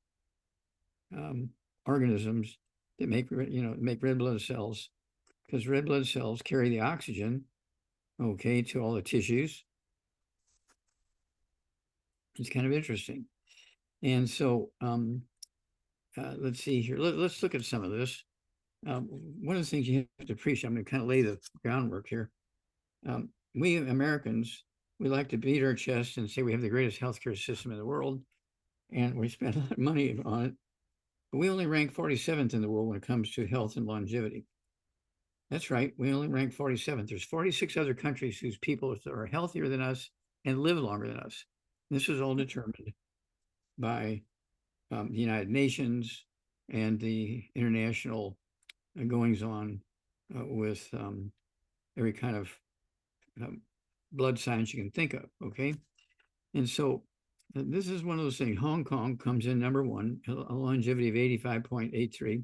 um, 1.16 1.50
organisms 1.86 2.58
that 2.98 3.08
make, 3.08 3.30
you 3.30 3.62
know, 3.62 3.74
make 3.78 4.02
red 4.02 4.18
blood 4.18 4.40
cells 4.40 4.90
because 5.46 5.68
red 5.68 5.86
blood 5.86 6.06
cells 6.06 6.42
carry 6.42 6.68
the 6.68 6.80
oxygen, 6.80 7.44
okay, 8.20 8.62
to 8.62 8.80
all 8.80 8.92
the 8.92 9.02
tissues. 9.02 9.64
It's 12.38 12.50
kind 12.50 12.66
of 12.66 12.72
interesting. 12.72 13.26
And 14.02 14.28
so, 14.28 14.70
um, 14.80 15.22
uh, 16.18 16.34
let's 16.38 16.62
see 16.62 16.80
here. 16.80 16.98
Let, 16.98 17.14
us 17.14 17.42
look 17.42 17.54
at 17.54 17.64
some 17.64 17.84
of 17.84 17.90
this. 17.90 18.24
Um, 18.86 19.08
one 19.40 19.56
of 19.56 19.62
the 19.62 19.68
things 19.68 19.88
you 19.88 20.06
have 20.18 20.26
to 20.28 20.32
appreciate, 20.32 20.68
I'm 20.68 20.74
going 20.74 20.84
to 20.84 20.90
kind 20.90 21.02
of 21.02 21.08
lay 21.08 21.22
the 21.22 21.38
groundwork 21.62 22.06
here. 22.08 22.30
Um, 23.06 23.30
we 23.54 23.76
Americans, 23.76 24.64
we 24.98 25.08
like 25.08 25.28
to 25.30 25.36
beat 25.36 25.62
our 25.62 25.74
chest 25.74 26.16
and 26.16 26.28
say 26.28 26.42
we 26.42 26.52
have 26.52 26.62
the 26.62 26.68
greatest 26.68 27.00
healthcare 27.00 27.36
system 27.36 27.72
in 27.72 27.78
the 27.78 27.84
world, 27.84 28.20
and 28.92 29.14
we 29.14 29.28
spend 29.28 29.56
a 29.56 29.58
lot 29.60 29.72
of 29.72 29.78
money 29.78 30.18
on 30.24 30.44
it. 30.46 30.54
We 31.36 31.50
only 31.50 31.66
rank 31.66 31.94
47th 31.94 32.54
in 32.54 32.62
the 32.62 32.68
world 32.68 32.88
when 32.88 32.96
it 32.96 33.06
comes 33.06 33.32
to 33.32 33.46
health 33.46 33.76
and 33.76 33.86
longevity. 33.86 34.46
That's 35.50 35.70
right. 35.70 35.92
We 35.96 36.12
only 36.12 36.28
rank 36.28 36.54
47th. 36.54 37.08
There's 37.08 37.24
46 37.24 37.76
other 37.76 37.94
countries 37.94 38.38
whose 38.38 38.58
people 38.58 38.96
are 39.06 39.26
healthier 39.26 39.68
than 39.68 39.80
us 39.80 40.10
and 40.44 40.60
live 40.60 40.78
longer 40.78 41.06
than 41.08 41.18
us. 41.18 41.44
This 41.90 42.08
is 42.08 42.20
all 42.20 42.34
determined 42.34 42.92
by 43.78 44.22
um, 44.90 45.10
the 45.12 45.18
United 45.18 45.48
Nations 45.48 46.24
and 46.70 46.98
the 46.98 47.44
international 47.54 48.36
uh, 48.98 49.04
goings 49.04 49.42
on 49.42 49.80
uh, 50.36 50.44
with 50.46 50.88
um, 50.94 51.30
every 51.96 52.12
kind 52.12 52.36
of 52.36 52.50
um, 53.40 53.60
blood 54.12 54.38
science 54.38 54.72
you 54.72 54.82
can 54.82 54.90
think 54.90 55.14
of. 55.14 55.26
Okay. 55.44 55.74
And 56.54 56.68
so 56.68 57.02
this 57.54 57.88
is 57.88 58.04
one 58.04 58.18
of 58.18 58.24
those 58.24 58.38
things. 58.38 58.58
Hong 58.58 58.84
Kong 58.84 59.16
comes 59.16 59.46
in 59.46 59.58
number 59.58 59.82
one, 59.82 60.20
a 60.28 60.54
longevity 60.54 61.08
of 61.08 61.14
85.83. 61.42 62.42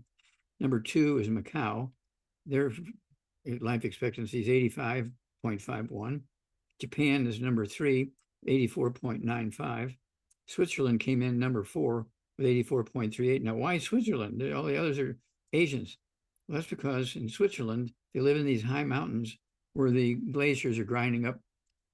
Number 0.61 0.81
two 0.81 1.19
is 1.19 1.29
Macau. 1.29 1.91
Their 2.47 2.73
life 3.61 3.85
expectancy 3.85 4.41
is 4.41 4.73
85.51. 4.77 6.21
Japan 6.81 7.27
is 7.27 7.41
number 7.41 7.67
three, 7.67 8.11
84.95. 8.49 9.97
Switzerland 10.47 11.01
came 11.01 11.23
in 11.23 11.39
number 11.39 11.63
four 11.63 12.07
with 12.39 12.47
84.38. 12.47 13.43
Now, 13.43 13.55
why 13.55 13.79
Switzerland? 13.79 14.43
All 14.53 14.65
the 14.65 14.77
others 14.77 14.99
are 14.99 15.19
Asians. 15.53 15.97
Well, 16.49 16.57
that's 16.57 16.69
because 16.69 17.17
in 17.17 17.29
Switzerland, 17.29 17.93
they 18.15 18.21
live 18.21 18.37
in 18.37 18.47
these 18.47 18.63
high 18.63 18.85
mountains 18.85 19.37
where 19.75 19.91
the 19.91 20.15
glaciers 20.15 20.79
are 20.79 20.85
grinding 20.85 21.27
up 21.27 21.39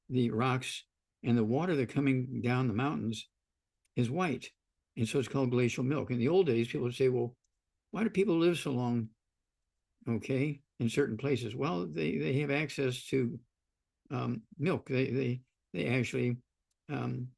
the 0.09 0.31
rocks 0.31 0.85
and 1.25 1.37
the 1.37 1.45
water 1.45 1.75
that 1.77 1.89
coming 1.89 2.41
down 2.43 2.69
the 2.69 2.75
mountains 2.75 3.29
is 3.97 4.11
white. 4.11 4.51
And 4.97 5.09
so 5.09 5.19
it's 5.19 5.29
called 5.29 5.51
glacial 5.51 5.85
milk. 5.85 6.11
In 6.11 6.19
the 6.19 6.29
old 6.29 6.47
days, 6.47 6.69
people 6.69 6.85
would 6.85 6.95
say, 6.95 7.09
well, 7.09 7.35
why 7.91 8.03
do 8.03 8.11
people 8.11 8.39
live 8.39 8.59
so 8.59 8.73
long? 8.73 9.09
Okay, 10.09 10.61
in 10.81 10.89
certain 10.89 11.17
places. 11.17 11.55
Well, 11.55 11.87
they, 11.87 12.17
they 12.17 12.35
have 12.41 12.51
access 12.51 13.05
to 13.07 13.39
um, 14.11 14.43
milk. 14.59 14.89
They, 14.89 15.11
they, 15.11 15.41
they 15.75 15.87
actually 15.87 16.37
um, 16.91 17.29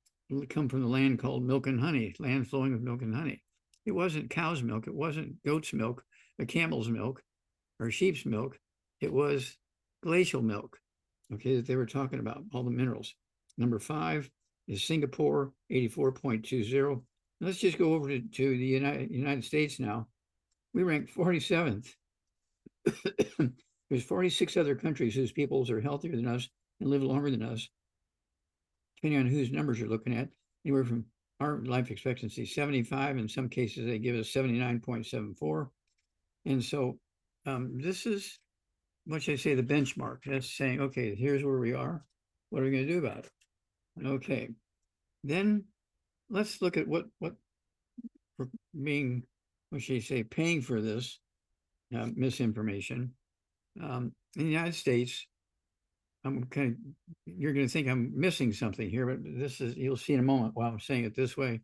come 0.49 0.69
from 0.69 0.83
the 0.83 0.89
land 0.89 1.19
called 1.19 1.43
milk 1.43 1.67
and 1.67 1.81
honey, 1.81 2.15
land 2.19 2.49
flowing 2.49 2.73
with 2.73 2.83
milk 2.83 3.03
and 3.03 3.15
honey. 3.15 3.43
It 3.87 3.93
wasn't 3.93 4.31
cow's 4.31 4.63
milk. 4.63 4.87
It 4.87 4.95
wasn't 4.95 5.43
goat's 5.45 5.73
milk, 5.73 6.05
a 6.39 6.47
camel's 6.47 6.89
milk, 6.89 7.23
or 7.81 7.91
sheep's 7.91 8.25
milk. 8.25 8.59
It 9.01 9.13
was 9.13 9.57
glacial 10.03 10.43
milk. 10.43 10.79
Okay, 11.33 11.57
that 11.57 11.67
they 11.67 11.77
were 11.77 11.87
talking 11.87 12.19
about 12.19 12.43
all 12.53 12.63
the 12.63 12.71
minerals. 12.71 13.15
Number 13.61 13.79
five 13.79 14.29
is 14.67 14.83
Singapore, 14.83 15.53
84.20. 15.71 17.03
Let's 17.41 17.59
just 17.59 17.79
go 17.79 17.95
over 17.95 18.09
to, 18.09 18.21
to 18.21 18.51
the 18.51 18.65
United, 18.65 19.11
United 19.11 19.45
States 19.45 19.79
now. 19.79 20.09
We 20.75 20.83
rank 20.83 21.13
47th. 21.13 21.89
There's 23.91 24.05
46 24.05 24.57
other 24.57 24.75
countries 24.75 25.15
whose 25.15 25.33
peoples 25.33 25.71
are 25.71 25.81
healthier 25.81 26.17
than 26.17 26.27
us 26.27 26.49
and 26.81 26.91
live 26.91 27.03
longer 27.03 27.31
than 27.31 27.43
us 27.43 27.69
depending 28.97 29.21
on 29.21 29.27
whose 29.27 29.51
numbers 29.51 29.79
you're 29.79 29.89
looking 29.89 30.15
at, 30.15 30.29
anywhere 30.65 30.85
from 30.85 31.07
our 31.41 31.59
life 31.65 31.91
expectancy 31.91 32.45
75. 32.45 33.17
In 33.17 33.29
some 33.29 33.49
cases, 33.49 33.87
they 33.87 33.99
give 33.99 34.15
us 34.15 34.29
79.74. 34.29 35.69
And 36.45 36.63
so 36.63 36.99
um, 37.47 37.79
this 37.81 38.05
is 38.05 38.39
what 39.07 39.23
should 39.23 39.35
I 39.35 39.37
say, 39.37 39.55
the 39.55 39.63
benchmark. 39.63 40.19
That's 40.27 40.55
saying, 40.55 40.81
okay, 40.81 41.15
here's 41.15 41.43
where 41.43 41.59
we 41.59 41.73
are. 41.73 42.05
What 42.51 42.63
are 42.63 42.67
we 42.67 42.73
going 42.73 42.87
to 42.87 42.93
do 42.93 42.99
about 42.99 43.25
it? 43.25 43.31
Okay. 44.05 44.51
Then 45.25 45.65
let's 46.29 46.63
look 46.63 46.77
at 46.77 46.89
what 46.89 47.07
what 47.19 47.35
we're 48.39 48.49
being, 48.83 49.25
what 49.71 49.83
should 49.83 49.97
I 49.97 50.01
say, 50.01 50.23
paying 50.23 50.63
for 50.63 50.81
this 50.81 51.19
uh, 51.95 52.09
misinformation. 52.15 53.13
Um, 53.83 54.13
in 54.37 54.45
the 54.45 54.51
United 54.51 54.75
States, 54.75 55.27
I'm 56.25 56.45
kind 56.45 56.73
of, 56.73 56.77
you're 57.27 57.53
going 57.53 57.67
to 57.67 57.73
think 57.73 57.89
I'm 57.89 58.13
missing 58.15 58.53
something 58.53 58.89
here, 58.89 59.07
but 59.07 59.19
this 59.23 59.61
is, 59.61 59.77
you'll 59.77 59.97
see 59.97 60.15
in 60.15 60.21
a 60.21 60.25
moment 60.25 60.53
while 60.55 60.69
I'm 60.69 60.81
saying 60.81 61.05
it 61.05 61.17
this 61.17 61.37
way. 61.37 61.61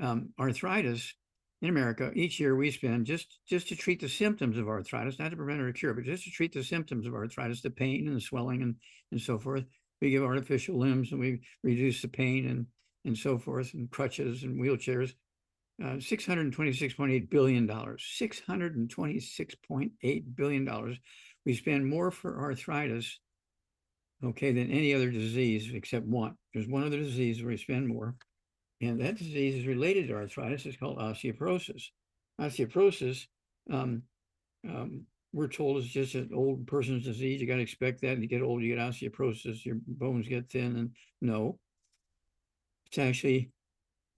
Um, 0.00 0.30
arthritis 0.38 1.14
in 1.60 1.68
America, 1.68 2.10
each 2.14 2.38
year 2.38 2.54
we 2.54 2.70
spend 2.70 3.06
just, 3.06 3.38
just 3.48 3.68
to 3.68 3.76
treat 3.76 4.00
the 4.00 4.08
symptoms 4.08 4.58
of 4.58 4.68
arthritis, 4.68 5.18
not 5.18 5.30
to 5.30 5.36
prevent 5.36 5.60
or 5.60 5.72
cure, 5.72 5.92
but 5.92 6.04
just 6.04 6.24
to 6.24 6.30
treat 6.30 6.52
the 6.52 6.62
symptoms 6.62 7.06
of 7.06 7.14
arthritis, 7.14 7.60
the 7.62 7.70
pain 7.70 8.06
and 8.06 8.16
the 8.16 8.20
swelling 8.20 8.62
and, 8.62 8.76
and 9.10 9.20
so 9.20 9.38
forth. 9.38 9.64
We 10.00 10.10
give 10.10 10.22
artificial 10.22 10.78
limbs 10.78 11.10
and 11.12 11.20
we 11.20 11.42
reduce 11.62 12.00
the 12.02 12.08
pain 12.08 12.46
and, 12.46 12.66
and 13.04 13.16
so 13.16 13.38
forth, 13.38 13.72
and 13.74 13.88
crutches 13.90 14.42
and 14.44 14.60
wheelchairs. 14.60 15.12
Uh, 15.82 15.96
$626.8 15.98 17.30
billion, 17.30 17.68
$626.8 17.68 20.24
billion. 20.34 20.98
We 21.46 21.54
spend 21.54 21.86
more 21.86 22.10
for 22.10 22.40
arthritis 22.40 23.20
okay, 24.24 24.52
than 24.52 24.70
any 24.70 24.94
other 24.94 25.10
disease 25.10 25.70
except 25.72 26.06
one. 26.06 26.34
There's 26.52 26.68
one 26.68 26.84
other 26.84 26.98
disease 26.98 27.42
where 27.42 27.50
we 27.50 27.56
spend 27.56 27.88
more, 27.88 28.14
and 28.80 29.00
that 29.00 29.18
disease 29.18 29.56
is 29.56 29.66
related 29.66 30.08
to 30.08 30.14
arthritis. 30.14 30.66
It's 30.66 30.76
called 30.76 30.98
osteoporosis. 30.98 31.84
Osteoporosis 32.40 33.26
um, 33.72 34.02
um, 34.68 35.02
we're 35.32 35.48
told 35.48 35.78
it's 35.78 35.86
just 35.86 36.14
an 36.14 36.30
old 36.34 36.66
person's 36.66 37.04
disease. 37.04 37.40
You 37.40 37.46
got 37.46 37.56
to 37.56 37.62
expect 37.62 38.00
that. 38.00 38.18
You 38.18 38.26
get 38.26 38.42
old, 38.42 38.62
you 38.62 38.74
get 38.74 38.82
osteoporosis, 38.82 39.64
your 39.64 39.76
bones 39.86 40.28
get 40.28 40.50
thin, 40.50 40.76
and 40.76 40.90
no, 41.20 41.58
it's 42.86 42.98
actually 42.98 43.50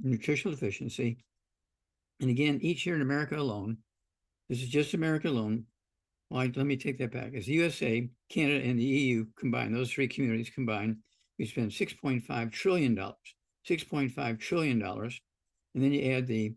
nutritional 0.00 0.54
deficiency. 0.54 1.18
And 2.20 2.30
again, 2.30 2.60
each 2.62 2.86
year 2.86 2.94
in 2.94 3.02
America 3.02 3.36
alone, 3.36 3.78
this 4.48 4.62
is 4.62 4.68
just 4.68 4.94
America 4.94 5.28
alone. 5.28 5.64
Well, 6.28 6.42
I- 6.42 6.52
let 6.54 6.66
me 6.66 6.76
take 6.76 6.98
that 6.98 7.12
back. 7.12 7.34
As 7.34 7.46
the 7.46 7.54
USA, 7.54 8.08
Canada, 8.28 8.64
and 8.64 8.78
the 8.78 8.84
EU 8.84 9.26
combined, 9.36 9.74
those 9.74 9.92
three 9.92 10.06
communities 10.08 10.50
combined, 10.50 10.98
we 11.38 11.46
spend 11.46 11.72
six 11.72 11.92
point 11.92 12.22
five 12.22 12.50
trillion 12.50 12.94
dollars, 12.94 13.34
six 13.64 13.82
point 13.82 14.12
five 14.12 14.38
trillion 14.38 14.78
dollars. 14.78 15.20
And 15.74 15.82
then 15.82 15.92
you 15.92 16.12
add 16.12 16.26
the, 16.26 16.54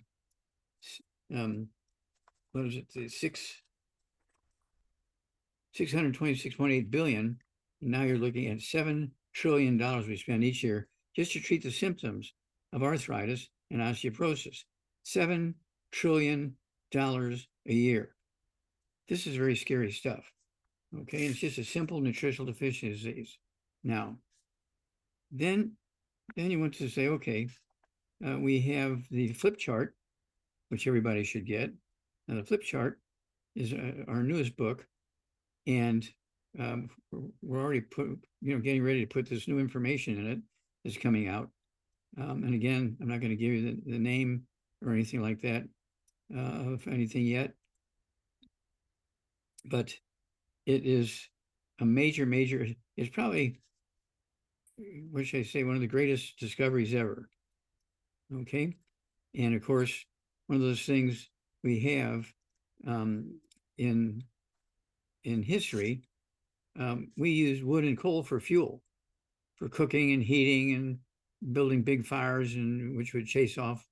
um, 1.34 1.70
what 2.52 2.66
is 2.66 2.76
it, 2.76 2.92
the 2.94 3.08
six, 3.08 3.63
six 5.74 5.92
hundred 5.92 6.14
twenty-six 6.14 6.56
point 6.56 6.72
eight 6.74 6.90
billion. 6.92 7.38
and 7.82 7.92
Now 7.92 8.04
you're 8.04 8.18
looking 8.18 8.48
at 8.48 8.62
seven 8.62 9.12
trillion 9.34 9.78
dollars 9.78 10.08
we 10.08 10.18
spend 10.18 10.44
each 10.44 10.64
year 10.64 10.88
just 11.16 11.32
to 11.34 11.40
treat 11.40 11.64
the 11.64 11.72
symptoms 11.72 12.34
of 12.72 12.84
arthritis 12.84 13.50
and 13.72 13.82
osteoporosis. 13.82 14.64
Seven 15.04 15.56
trillion 15.92 16.56
dollars 16.92 17.48
a 17.68 17.74
year. 17.74 18.16
This 19.10 19.28
is 19.28 19.36
very 19.36 19.56
scary 19.56 19.92
stuff. 19.92 20.32
Okay, 21.02 21.26
it's 21.26 21.40
just 21.40 21.58
a 21.58 21.64
simple 21.64 22.00
nutritional 22.00 22.46
deficiency 22.46 22.90
disease. 22.90 23.38
Now, 23.84 24.18
then, 25.32 25.74
then 26.36 26.52
you 26.52 26.60
want 26.60 26.76
to 26.76 26.88
say, 26.88 27.08
okay, 27.08 27.50
uh, 28.26 28.38
we 28.38 28.62
have 28.62 29.02
the 29.10 29.34
flip 29.34 29.58
chart, 29.58 29.96
which 30.70 30.88
everybody 30.88 31.24
should 31.24 31.46
get. 31.46 31.74
Now, 32.28 32.36
the 32.36 32.44
flip 32.44 32.62
chart 32.62 33.00
is 33.56 33.74
uh, 33.74 34.04
our 34.08 34.24
newest 34.24 34.56
book, 34.56 34.88
and 35.68 36.08
um, 36.60 36.90
we're- 37.12 37.64
already 37.64 37.82
put, 37.82 38.08
you 38.42 38.54
know, 38.54 38.60
getting 38.60 38.84
ready 38.84 39.02
to 39.02 39.14
put 39.14 39.28
this 39.28 39.48
new 39.48 39.60
information 39.60 40.18
in 40.18 40.28
it. 40.28 40.40
That's 40.84 40.98
coming 40.98 41.28
out. 41.28 41.50
Um, 42.18 42.44
and 42.44 42.54
again, 42.54 42.98
I'm 43.02 43.08
not 43.08 43.22
going 43.22 43.32
to 43.32 43.36
give 43.36 43.54
you 43.54 43.62
the, 43.72 43.92
the 43.92 44.00
name 44.00 44.44
or 44.86 44.92
anything 44.92 45.22
like 45.22 45.42
that 45.42 45.64
uh, 46.36 46.74
of 46.74 46.88
anything 46.88 47.26
yet. 47.26 47.54
But 49.66 49.94
it 50.66 50.86
is 50.86 51.28
a 51.80 51.86
major, 51.86 52.26
major, 52.26 52.68
it's 52.98 53.10
probably, 53.10 53.62
what 55.10 55.26
should 55.26 55.40
I 55.40 55.44
say, 55.44 55.64
one 55.64 55.76
of 55.76 55.82
the 55.82 55.88
greatest 55.88 56.38
discoveries 56.38 56.94
ever. 56.94 57.30
Okay. 58.42 58.76
And 59.36 59.56
of 59.56 59.66
course, 59.66 60.06
one 60.48 60.58
of 60.58 60.62
those 60.62 60.82
things 60.82 61.30
we 61.64 61.80
have 61.80 62.32
um, 62.86 63.40
in 63.78 64.24
in 65.24 65.44
history, 65.44 66.02
um, 66.80 67.12
we 67.18 67.32
used 67.32 67.64
wood 67.64 67.84
and 67.84 67.98
coal 67.98 68.24
for 68.24 68.40
fuel, 68.40 68.82
for 69.56 69.70
cooking 69.70 70.14
and 70.14 70.24
heating 70.24 70.76
and 70.76 71.00
building 71.54 71.84
big 71.84 72.06
fires, 72.06 72.56
and 72.56 72.98
which 72.98 73.14
would 73.14 73.26
chase 73.26 73.58
off 73.58 73.88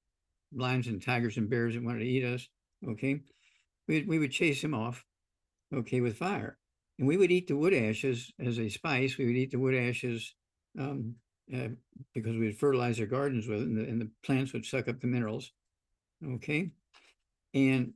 lions 0.53 0.87
and 0.87 1.01
tigers 1.01 1.37
and 1.37 1.49
bears 1.49 1.73
that 1.73 1.83
wanted 1.83 1.99
to 1.99 2.05
eat 2.05 2.23
us. 2.23 2.47
Okay, 2.87 3.21
we 3.87 4.03
we 4.03 4.19
would 4.19 4.31
chase 4.31 4.61
them 4.61 4.73
off. 4.73 5.05
Okay, 5.73 6.01
with 6.01 6.17
fire, 6.17 6.57
and 6.99 7.07
we 7.07 7.17
would 7.17 7.31
eat 7.31 7.47
the 7.47 7.55
wood 7.55 7.73
ashes 7.73 8.31
as 8.39 8.59
a 8.59 8.67
spice. 8.67 9.17
We 9.17 9.25
would 9.25 9.37
eat 9.37 9.51
the 9.51 9.59
wood 9.59 9.75
ashes 9.75 10.35
um, 10.77 11.15
uh, 11.55 11.69
because 12.13 12.35
we 12.35 12.45
would 12.45 12.59
fertilize 12.59 12.99
our 12.99 13.05
gardens 13.05 13.47
with 13.47 13.61
it, 13.61 13.67
and 13.67 13.77
the, 13.77 13.83
and 13.83 14.01
the 14.01 14.09
plants 14.23 14.53
would 14.53 14.65
suck 14.65 14.87
up 14.87 14.99
the 14.99 15.07
minerals. 15.07 15.51
Okay, 16.25 16.71
and 17.53 17.93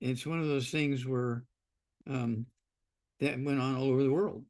it's 0.00 0.26
one 0.26 0.40
of 0.40 0.46
those 0.46 0.70
things 0.70 1.06
where 1.06 1.44
um, 2.08 2.46
that 3.20 3.42
went 3.42 3.60
on 3.60 3.76
all 3.76 3.84
over 3.84 4.02
the 4.02 4.12
world. 4.12 4.44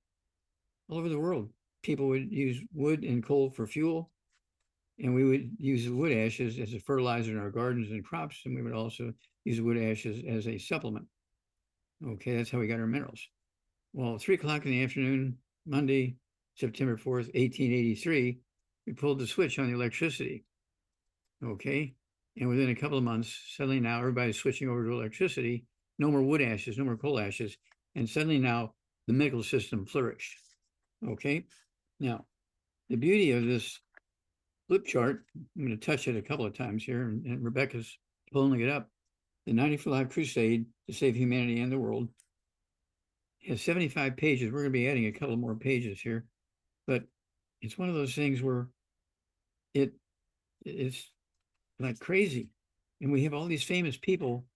All 0.89 0.99
over 0.99 1.09
the 1.09 1.19
world, 1.19 1.51
people 1.83 2.09
would 2.09 2.31
use 2.33 2.61
wood 2.73 3.03
and 3.03 3.25
coal 3.25 3.51
for 3.51 3.67
fuel, 3.67 4.11
and 4.99 5.15
we 5.15 5.25
would 5.25 5.51
use 5.59 5.89
wood 5.89 6.13
ashes 6.13 6.59
as 6.59 6.73
a 6.73 6.81
fertilizer 6.81 7.33
in 7.33 7.39
our 7.39 7.51
gardens 7.51 7.91
and 7.91 8.05
crops, 8.05 8.43
and 8.45 8.55
we 8.55 8.63
would 8.63 8.73
also 8.73 9.13
use 9.45 9.61
wood 9.61 9.79
ashes 9.79 10.23
as 10.29 10.47
a 10.47 10.59
supplement. 10.59 11.07
Okay, 12.07 12.37
that's 12.37 12.51
how 12.51 12.59
we 12.59 12.67
got 12.67 12.81
our 12.81 12.87
minerals. 12.87 13.21
Well, 13.93 14.19
three 14.19 14.35
o'clock 14.35 14.65
in 14.65 14.71
the 14.71 14.83
afternoon, 14.83 15.39
Monday, 15.67 16.17
September 16.55 16.97
fourth, 16.97 17.31
eighteen 17.35 17.73
eighty-three, 17.73 18.39
we 18.87 18.93
pulled 18.93 19.19
the 19.19 19.27
switch 19.27 19.59
on 19.59 19.67
the 19.67 19.75
electricity. 19.75 20.45
Okay, 21.45 21.95
and 22.39 22.49
within 22.49 22.71
a 22.71 22.75
couple 22.75 22.99
of 22.99 23.05
months, 23.05 23.37
suddenly 23.57 23.81
now 23.81 23.99
everybody's 23.99 24.39
switching 24.39 24.69
over 24.69 24.85
to 24.85 24.93
electricity. 24.93 25.65
No 25.99 26.11
more 26.11 26.23
wood 26.23 26.43
ashes, 26.43 26.79
no 26.79 26.85
more 26.85 26.97
coal 26.97 27.19
ashes, 27.19 27.57
and 27.97 28.09
suddenly 28.09 28.39
now 28.39 28.75
the 29.09 29.13
medical 29.13 29.43
system 29.43 29.87
flourished. 29.87 30.37
Okay, 31.09 31.45
now 31.99 32.25
the 32.89 32.97
beauty 32.97 33.33
of 33.33 33.45
this 33.45 33.81
flip 34.69 34.87
chart, 34.87 35.25
I'm 35.35 35.67
going 35.67 35.79
to 35.79 35.85
touch 35.85 36.07
it 36.07 36.17
a 36.17 36.23
couple 36.23 36.47
of 36.47 36.57
times 36.57 36.85
here, 36.85 37.03
and, 37.03 37.25
and 37.27 37.45
Rebecca's 37.45 37.99
pulling 38.33 38.61
it 38.61 38.69
up. 38.69 38.89
The 39.47 39.53
95 39.53 40.11
Crusade 40.11 40.67
to 40.89 40.95
Save 40.95 41.17
Humanity 41.17 41.61
and 41.61 41.71
the 41.73 41.79
World 41.79 42.09
has 43.47 43.63
75 43.63 44.17
pages. 44.17 44.53
We're 44.53 44.61
going 44.61 44.73
to 44.73 44.79
be 44.79 44.89
adding 44.89 45.07
a 45.07 45.13
couple 45.13 45.37
more 45.37 45.55
pages 45.55 46.01
here, 46.01 46.27
but 46.87 47.05
it's 47.63 47.79
one 47.79 47.89
of 47.89 47.95
those 47.95 48.15
things 48.15 48.43
where 48.43 48.69
it 49.73 49.93
it's 50.65 51.11
like 51.79 51.99
crazy. 52.01 52.51
And 53.01 53.13
we 53.13 53.25
have 53.25 53.35
all 53.35 53.47
these 53.47 53.63
famous 53.63 53.97
people 53.97 54.47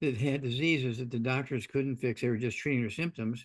that 0.00 0.16
had 0.16 0.42
diseases 0.42 0.98
that 0.98 1.10
the 1.10 1.18
doctors 1.18 1.66
couldn't 1.66 1.96
fix. 1.96 2.20
They 2.20 2.28
were 2.28 2.36
just 2.36 2.58
treating 2.58 2.82
their 2.82 2.90
symptoms. 2.90 3.44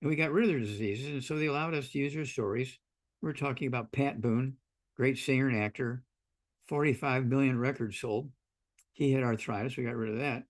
And 0.00 0.10
we 0.10 0.16
got 0.16 0.32
rid 0.32 0.44
of 0.44 0.50
their 0.50 0.60
diseases. 0.60 1.06
And 1.06 1.24
so 1.24 1.36
they 1.36 1.46
allowed 1.46 1.74
us 1.74 1.90
to 1.90 1.98
use 1.98 2.14
their 2.14 2.24
stories. 2.24 2.78
We're 3.22 3.32
talking 3.32 3.66
about 3.66 3.92
Pat 3.92 4.20
Boone, 4.20 4.54
great 4.96 5.18
singer 5.18 5.48
and 5.48 5.58
actor, 5.58 6.04
45 6.68 7.26
million 7.26 7.58
records 7.58 7.98
sold. 7.98 8.30
He 8.92 9.12
had 9.12 9.24
arthritis. 9.24 9.76
We 9.76 9.84
got 9.84 9.96
rid 9.96 10.12
of 10.12 10.18
that. 10.18 10.44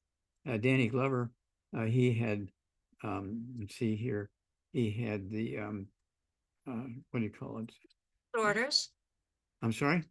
Uh, 0.48 0.56
Danny 0.56 0.88
Glover, 0.88 1.30
uh, 1.76 1.84
he 1.84 2.12
had, 2.12 2.48
um, 3.04 3.44
let's 3.58 3.76
see 3.76 3.94
here, 3.94 4.30
he 4.72 4.90
had 4.90 5.30
the, 5.30 5.58
um, 5.58 5.86
uh, 6.68 6.84
what 7.10 7.20
do 7.20 7.24
you 7.26 7.30
call 7.30 7.58
it? 7.58 7.72
Disorders. 8.34 8.90
I'm 9.62 9.72
sorry? 9.72 10.02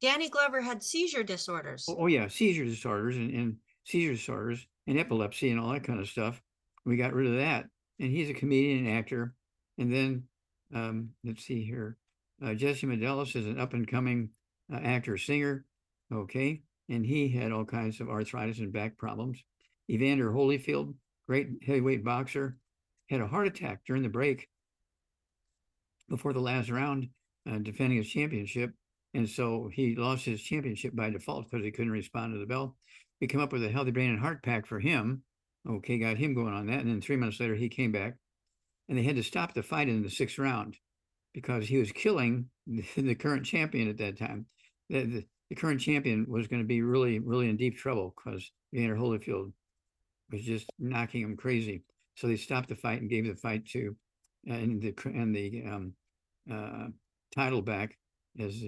Danny 0.00 0.28
Glover 0.28 0.60
had 0.60 0.82
seizure 0.82 1.22
disorders. 1.22 1.84
Oh, 1.88 1.96
oh, 2.00 2.06
yeah, 2.06 2.28
seizure 2.28 2.64
disorders 2.64 3.16
and, 3.16 3.32
and 3.32 3.56
seizure 3.88 4.12
disorders 4.12 4.66
and 4.86 4.98
epilepsy 4.98 5.50
and 5.50 5.58
all 5.58 5.72
that 5.72 5.84
kind 5.84 6.00
of 6.00 6.08
stuff. 6.08 6.40
We 6.84 6.96
got 6.96 7.14
rid 7.14 7.26
of 7.26 7.38
that. 7.38 7.66
And 7.98 8.10
he's 8.10 8.30
a 8.30 8.34
comedian 8.34 8.86
and 8.86 8.96
actor. 8.96 9.34
And 9.78 9.92
then 9.92 10.24
um, 10.74 11.10
let's 11.24 11.44
see 11.44 11.64
here. 11.64 11.96
Uh, 12.44 12.54
Jesse 12.54 12.86
Medelis 12.86 13.34
is 13.34 13.46
an 13.46 13.58
up 13.58 13.72
and 13.72 13.88
coming 13.88 14.30
uh, 14.72 14.76
actor 14.76 15.16
singer. 15.16 15.64
Okay. 16.12 16.62
And 16.88 17.04
he 17.04 17.28
had 17.28 17.52
all 17.52 17.64
kinds 17.64 18.00
of 18.00 18.08
arthritis 18.08 18.58
and 18.58 18.72
back 18.72 18.96
problems. 18.96 19.42
Evander 19.90 20.30
Holyfield, 20.30 20.94
great 21.26 21.48
heavyweight 21.66 22.04
boxer, 22.04 22.58
had 23.08 23.20
a 23.20 23.26
heart 23.26 23.46
attack 23.46 23.80
during 23.86 24.02
the 24.02 24.08
break 24.08 24.48
before 26.08 26.32
the 26.32 26.40
last 26.40 26.70
round, 26.70 27.08
uh, 27.50 27.58
defending 27.58 27.98
his 27.98 28.08
championship. 28.08 28.72
And 29.14 29.28
so 29.28 29.70
he 29.72 29.96
lost 29.96 30.24
his 30.24 30.42
championship 30.42 30.94
by 30.94 31.10
default 31.10 31.50
because 31.50 31.64
he 31.64 31.70
couldn't 31.70 31.92
respond 31.92 32.34
to 32.34 32.38
the 32.38 32.46
bell. 32.46 32.76
We 33.20 33.26
come 33.26 33.40
up 33.40 33.52
with 33.52 33.64
a 33.64 33.70
healthy 33.70 33.90
brain 33.90 34.10
and 34.10 34.20
heart 34.20 34.42
pack 34.42 34.66
for 34.66 34.78
him. 34.78 35.22
Okay, 35.68 35.98
got 35.98 36.16
him 36.16 36.34
going 36.34 36.54
on 36.54 36.66
that. 36.66 36.80
And 36.80 36.88
then 36.88 37.00
three 37.00 37.16
months 37.16 37.40
later, 37.40 37.54
he 37.54 37.68
came 37.68 37.92
back 37.92 38.14
and 38.88 38.96
they 38.96 39.02
had 39.02 39.16
to 39.16 39.22
stop 39.22 39.54
the 39.54 39.62
fight 39.62 39.88
in 39.88 40.02
the 40.02 40.10
sixth 40.10 40.38
round 40.38 40.76
because 41.34 41.66
he 41.66 41.78
was 41.78 41.92
killing 41.92 42.46
the, 42.96 43.14
current 43.14 43.44
champion 43.44 43.88
at 43.88 43.98
that 43.98 44.18
time. 44.18 44.46
The, 44.88 45.04
the, 45.04 45.24
the 45.50 45.56
current 45.56 45.80
champion 45.80 46.26
was 46.28 46.46
going 46.46 46.62
to 46.62 46.66
be 46.66 46.82
really, 46.82 47.18
really 47.18 47.48
in 47.48 47.56
deep 47.56 47.76
trouble 47.76 48.14
because 48.16 48.50
Evander 48.74 48.96
Holyfield 48.96 49.52
was 50.30 50.42
just 50.42 50.66
knocking 50.78 51.22
him 51.22 51.36
crazy. 51.36 51.82
So 52.16 52.26
they 52.26 52.36
stopped 52.36 52.68
the 52.68 52.76
fight 52.76 53.00
and 53.00 53.10
gave 53.10 53.26
the 53.26 53.36
fight 53.36 53.66
to 53.68 53.96
and 54.46 54.80
the 54.80 54.94
and 55.04 55.34
the 55.34 55.64
um, 55.66 55.92
uh, 56.50 56.86
title 57.34 57.62
back 57.62 57.96
as 58.38 58.62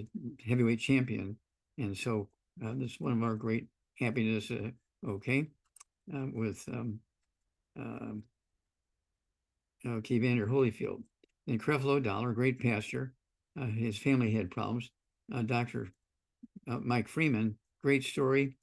heavyweight 0.45 0.79
champion. 0.79 1.37
And 1.77 1.97
so 1.97 2.29
uh, 2.65 2.73
this 2.75 2.91
is 2.91 2.99
one 2.99 3.13
of 3.13 3.23
our 3.23 3.35
great 3.35 3.67
happiness. 4.01 4.51
Uh, 4.51 4.71
okay, 5.07 5.47
uh, 6.13 6.25
with 6.33 6.63
um, 6.69 6.99
um, 7.77 8.23
Vander 9.83 10.47
Holyfield. 10.47 11.03
And 11.47 11.61
Creflo 11.61 12.01
Dollar, 12.01 12.33
great 12.33 12.59
pastor. 12.59 13.13
Uh, 13.59 13.65
his 13.65 13.97
family 13.97 14.31
had 14.31 14.51
problems. 14.51 14.89
Uh, 15.33 15.41
Dr. 15.41 15.89
Uh, 16.69 16.79
Mike 16.79 17.07
Freeman, 17.07 17.55
great 17.83 18.03
story. 18.03 18.57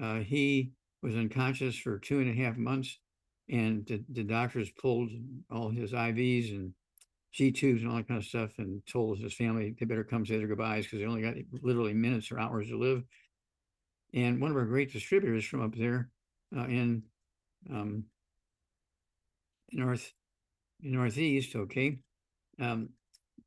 Uh, 0.00 0.20
he 0.20 0.72
was 1.02 1.14
unconscious 1.14 1.76
for 1.76 1.98
two 1.98 2.20
and 2.20 2.30
a 2.30 2.42
half 2.42 2.56
months, 2.56 2.98
and 3.50 3.86
the, 3.86 4.02
the 4.10 4.24
doctors 4.24 4.70
pulled 4.70 5.10
all 5.50 5.68
his 5.68 5.92
IVs 5.92 6.50
and 6.50 6.72
G 7.32 7.50
tubes 7.50 7.82
and 7.82 7.90
all 7.90 7.96
that 7.96 8.08
kind 8.08 8.18
of 8.18 8.26
stuff, 8.26 8.50
and 8.58 8.82
told 8.86 9.18
his 9.18 9.34
family 9.34 9.74
they 9.78 9.86
better 9.86 10.04
come 10.04 10.24
say 10.24 10.38
their 10.38 10.46
goodbyes 10.46 10.84
because 10.84 11.00
they 11.00 11.06
only 11.06 11.22
got 11.22 11.34
literally 11.62 11.94
minutes 11.94 12.30
or 12.30 12.38
hours 12.38 12.68
to 12.68 12.78
live. 12.78 13.02
And 14.14 14.40
one 14.40 14.50
of 14.50 14.56
our 14.56 14.64
great 14.64 14.92
distributors 14.92 15.44
from 15.44 15.62
up 15.62 15.74
there 15.74 16.10
uh, 16.56 16.64
in 16.64 17.02
um, 17.70 18.04
north, 19.72 20.12
northeast, 20.80 21.56
okay? 21.56 21.98
Um, 22.60 22.90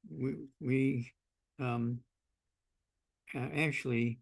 we, 0.09 0.35
we, 0.59 1.11
um, 1.59 1.99
actually, 3.35 4.19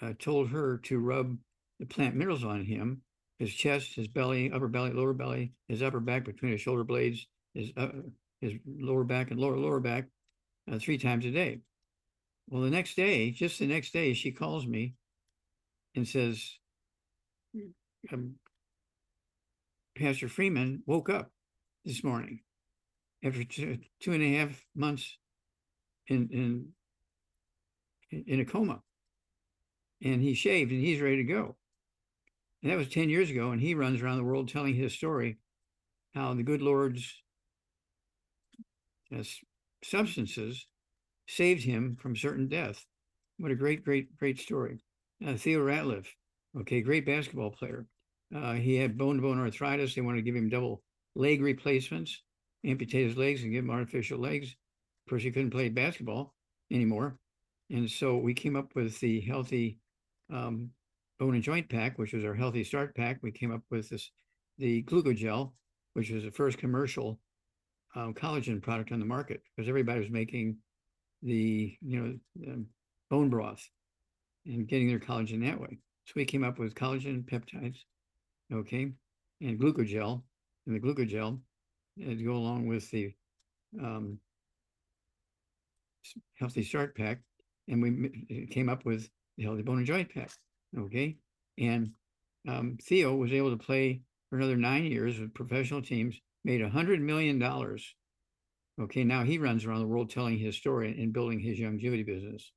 uh, 0.00 0.12
told 0.18 0.50
her 0.50 0.78
to 0.78 0.98
rub 0.98 1.36
the 1.80 1.86
plant 1.86 2.14
minerals 2.14 2.44
on 2.44 2.64
him, 2.64 3.02
his 3.38 3.52
chest, 3.52 3.94
his 3.94 4.08
belly, 4.08 4.50
upper 4.52 4.68
belly, 4.68 4.92
lower 4.92 5.12
belly, 5.12 5.52
his 5.68 5.82
upper 5.82 6.00
back 6.00 6.24
between 6.24 6.52
his 6.52 6.60
shoulder 6.60 6.84
blades, 6.84 7.26
his, 7.54 7.72
uh, 7.76 7.88
his 8.40 8.54
lower 8.66 9.04
back 9.04 9.30
and 9.30 9.40
lower, 9.40 9.56
lower 9.56 9.80
back, 9.80 10.06
uh, 10.70 10.78
three 10.78 10.98
times 10.98 11.24
a 11.24 11.30
day. 11.30 11.60
Well, 12.48 12.62
the 12.62 12.70
next 12.70 12.94
day, 12.94 13.30
just 13.30 13.58
the 13.58 13.66
next 13.66 13.92
day, 13.92 14.14
she 14.14 14.30
calls 14.30 14.66
me 14.66 14.94
and 15.98 16.08
says, 16.08 16.58
um, 18.12 18.36
Pastor 19.98 20.28
Freeman 20.28 20.82
woke 20.86 21.10
up 21.10 21.30
this 21.84 22.04
morning 22.04 22.40
after 23.24 23.42
two, 23.44 23.78
two 24.00 24.12
and 24.12 24.22
a 24.22 24.36
half 24.36 24.64
months 24.76 25.18
in, 26.06 26.28
in, 28.12 28.22
in 28.26 28.40
a 28.40 28.44
coma. 28.44 28.80
And 30.02 30.22
he 30.22 30.34
shaved 30.34 30.70
and 30.70 30.80
he's 30.80 31.00
ready 31.00 31.16
to 31.16 31.24
go. 31.24 31.56
And 32.62 32.70
that 32.70 32.78
was 32.78 32.88
10 32.88 33.10
years 33.10 33.30
ago. 33.30 33.50
And 33.50 33.60
he 33.60 33.74
runs 33.74 34.00
around 34.00 34.18
the 34.18 34.24
world 34.24 34.48
telling 34.48 34.74
his 34.74 34.94
story 34.94 35.38
how 36.14 36.32
the 36.34 36.44
good 36.44 36.62
Lord's 36.62 37.12
uh, 39.12 39.24
substances 39.82 40.64
saved 41.26 41.64
him 41.64 41.96
from 42.00 42.14
certain 42.14 42.46
death. 42.46 42.84
What 43.38 43.50
a 43.50 43.56
great, 43.56 43.84
great, 43.84 44.16
great 44.16 44.38
story. 44.38 44.78
Uh, 45.26 45.34
Theo 45.34 45.60
Ratliff, 45.60 46.06
okay, 46.60 46.80
great 46.80 47.04
basketball 47.04 47.50
player. 47.50 47.86
Uh, 48.34 48.52
he 48.52 48.76
had 48.76 48.98
bone 48.98 49.16
to 49.16 49.22
bone 49.22 49.40
arthritis. 49.40 49.94
They 49.94 50.00
wanted 50.00 50.18
to 50.18 50.22
give 50.22 50.36
him 50.36 50.48
double 50.48 50.82
leg 51.16 51.42
replacements, 51.42 52.22
amputate 52.64 53.08
his 53.08 53.16
legs 53.16 53.42
and 53.42 53.52
give 53.52 53.64
him 53.64 53.70
artificial 53.70 54.18
legs. 54.18 54.48
Of 54.48 55.10
course, 55.10 55.22
he 55.22 55.30
couldn't 55.30 55.50
play 55.50 55.68
basketball 55.70 56.34
anymore. 56.70 57.18
And 57.70 57.90
so 57.90 58.16
we 58.16 58.34
came 58.34 58.56
up 58.56 58.74
with 58.74 58.98
the 59.00 59.20
healthy 59.20 59.78
um, 60.32 60.70
bone 61.18 61.34
and 61.34 61.42
joint 61.42 61.68
pack, 61.68 61.98
which 61.98 62.12
was 62.12 62.24
our 62.24 62.34
healthy 62.34 62.62
start 62.62 62.94
pack. 62.94 63.18
We 63.22 63.32
came 63.32 63.52
up 63.52 63.62
with 63.70 63.88
this, 63.88 64.10
the 64.58 64.82
glucogel, 64.84 65.52
which 65.94 66.10
was 66.10 66.24
the 66.24 66.30
first 66.30 66.58
commercial 66.58 67.18
um, 67.96 68.14
collagen 68.14 68.62
product 68.62 68.92
on 68.92 69.00
the 69.00 69.06
market 69.06 69.42
because 69.56 69.68
everybody 69.68 70.00
was 70.00 70.10
making 70.10 70.58
the, 71.22 71.76
you 71.80 72.20
know, 72.36 72.64
bone 73.10 73.30
broth 73.30 73.68
and 74.48 74.66
getting 74.66 74.88
their 74.88 74.98
collagen 74.98 75.44
that 75.44 75.60
way. 75.60 75.78
So 76.06 76.14
we 76.16 76.24
came 76.24 76.42
up 76.42 76.58
with 76.58 76.74
collagen 76.74 77.24
peptides, 77.24 77.76
okay, 78.52 78.90
and 79.40 79.60
glucogel, 79.60 80.22
and 80.66 80.74
the 80.74 80.80
glucogel 80.80 81.38
uh, 82.02 82.08
to 82.08 82.24
go 82.24 82.32
along 82.32 82.66
with 82.66 82.90
the 82.90 83.12
um, 83.82 84.18
healthy 86.34 86.62
start 86.62 86.96
pack, 86.96 87.20
and 87.68 87.82
we 87.82 88.46
came 88.50 88.68
up 88.68 88.84
with 88.84 89.08
the 89.36 89.44
healthy 89.44 89.62
bone 89.62 89.78
and 89.78 89.86
joint 89.86 90.12
pack, 90.12 90.30
okay, 90.78 91.16
and 91.58 91.90
um, 92.48 92.78
Theo 92.82 93.14
was 93.14 93.32
able 93.32 93.50
to 93.50 93.62
play 93.62 94.00
for 94.30 94.38
another 94.38 94.56
nine 94.56 94.84
years 94.84 95.20
with 95.20 95.34
professional 95.34 95.82
teams, 95.82 96.18
made 96.44 96.62
a 96.62 96.70
hundred 96.70 97.00
million 97.00 97.38
dollars. 97.38 97.94
Okay, 98.80 99.04
now 99.04 99.24
he 99.24 99.38
runs 99.38 99.64
around 99.64 99.80
the 99.80 99.86
world 99.86 100.08
telling 100.08 100.38
his 100.38 100.56
story 100.56 101.02
and 101.02 101.12
building 101.12 101.40
his 101.40 101.58
longevity 101.58 102.04
business. 102.04 102.52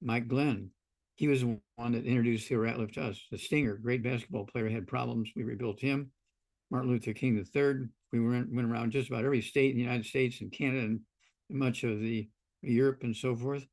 Mike 0.00 0.28
Glenn, 0.28 0.70
he 1.16 1.28
was 1.28 1.40
the 1.40 1.58
one 1.76 1.92
that 1.92 2.06
introduced 2.06 2.48
Theo 2.48 2.58
Ratliff 2.58 2.92
to 2.94 3.02
us. 3.02 3.20
The 3.30 3.38
Stinger, 3.38 3.76
great 3.76 4.02
basketball 4.02 4.46
player, 4.46 4.68
had 4.68 4.86
problems. 4.86 5.30
We 5.36 5.44
rebuilt 5.44 5.80
him. 5.80 6.10
Martin 6.70 6.90
Luther 6.90 7.12
King 7.12 7.36
III. 7.36 7.88
We 8.12 8.20
went, 8.20 8.52
went 8.52 8.70
around 8.70 8.92
just 8.92 9.08
about 9.08 9.24
every 9.24 9.42
state 9.42 9.70
in 9.70 9.76
the 9.76 9.82
United 9.82 10.06
States 10.06 10.40
and 10.40 10.50
Canada 10.50 10.84
and 10.86 11.00
much 11.50 11.84
of 11.84 12.00
the 12.00 12.28
Europe 12.62 13.02
and 13.02 13.14
so 13.14 13.36
forth. 13.36 13.66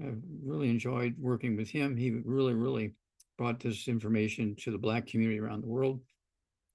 I 0.00 0.12
really 0.44 0.70
enjoyed 0.70 1.14
working 1.18 1.56
with 1.56 1.68
him. 1.68 1.96
He 1.96 2.10
really, 2.10 2.54
really 2.54 2.94
brought 3.38 3.60
this 3.60 3.88
information 3.88 4.56
to 4.60 4.70
the 4.70 4.78
Black 4.78 5.06
community 5.06 5.40
around 5.40 5.62
the 5.62 5.68
world. 5.68 6.00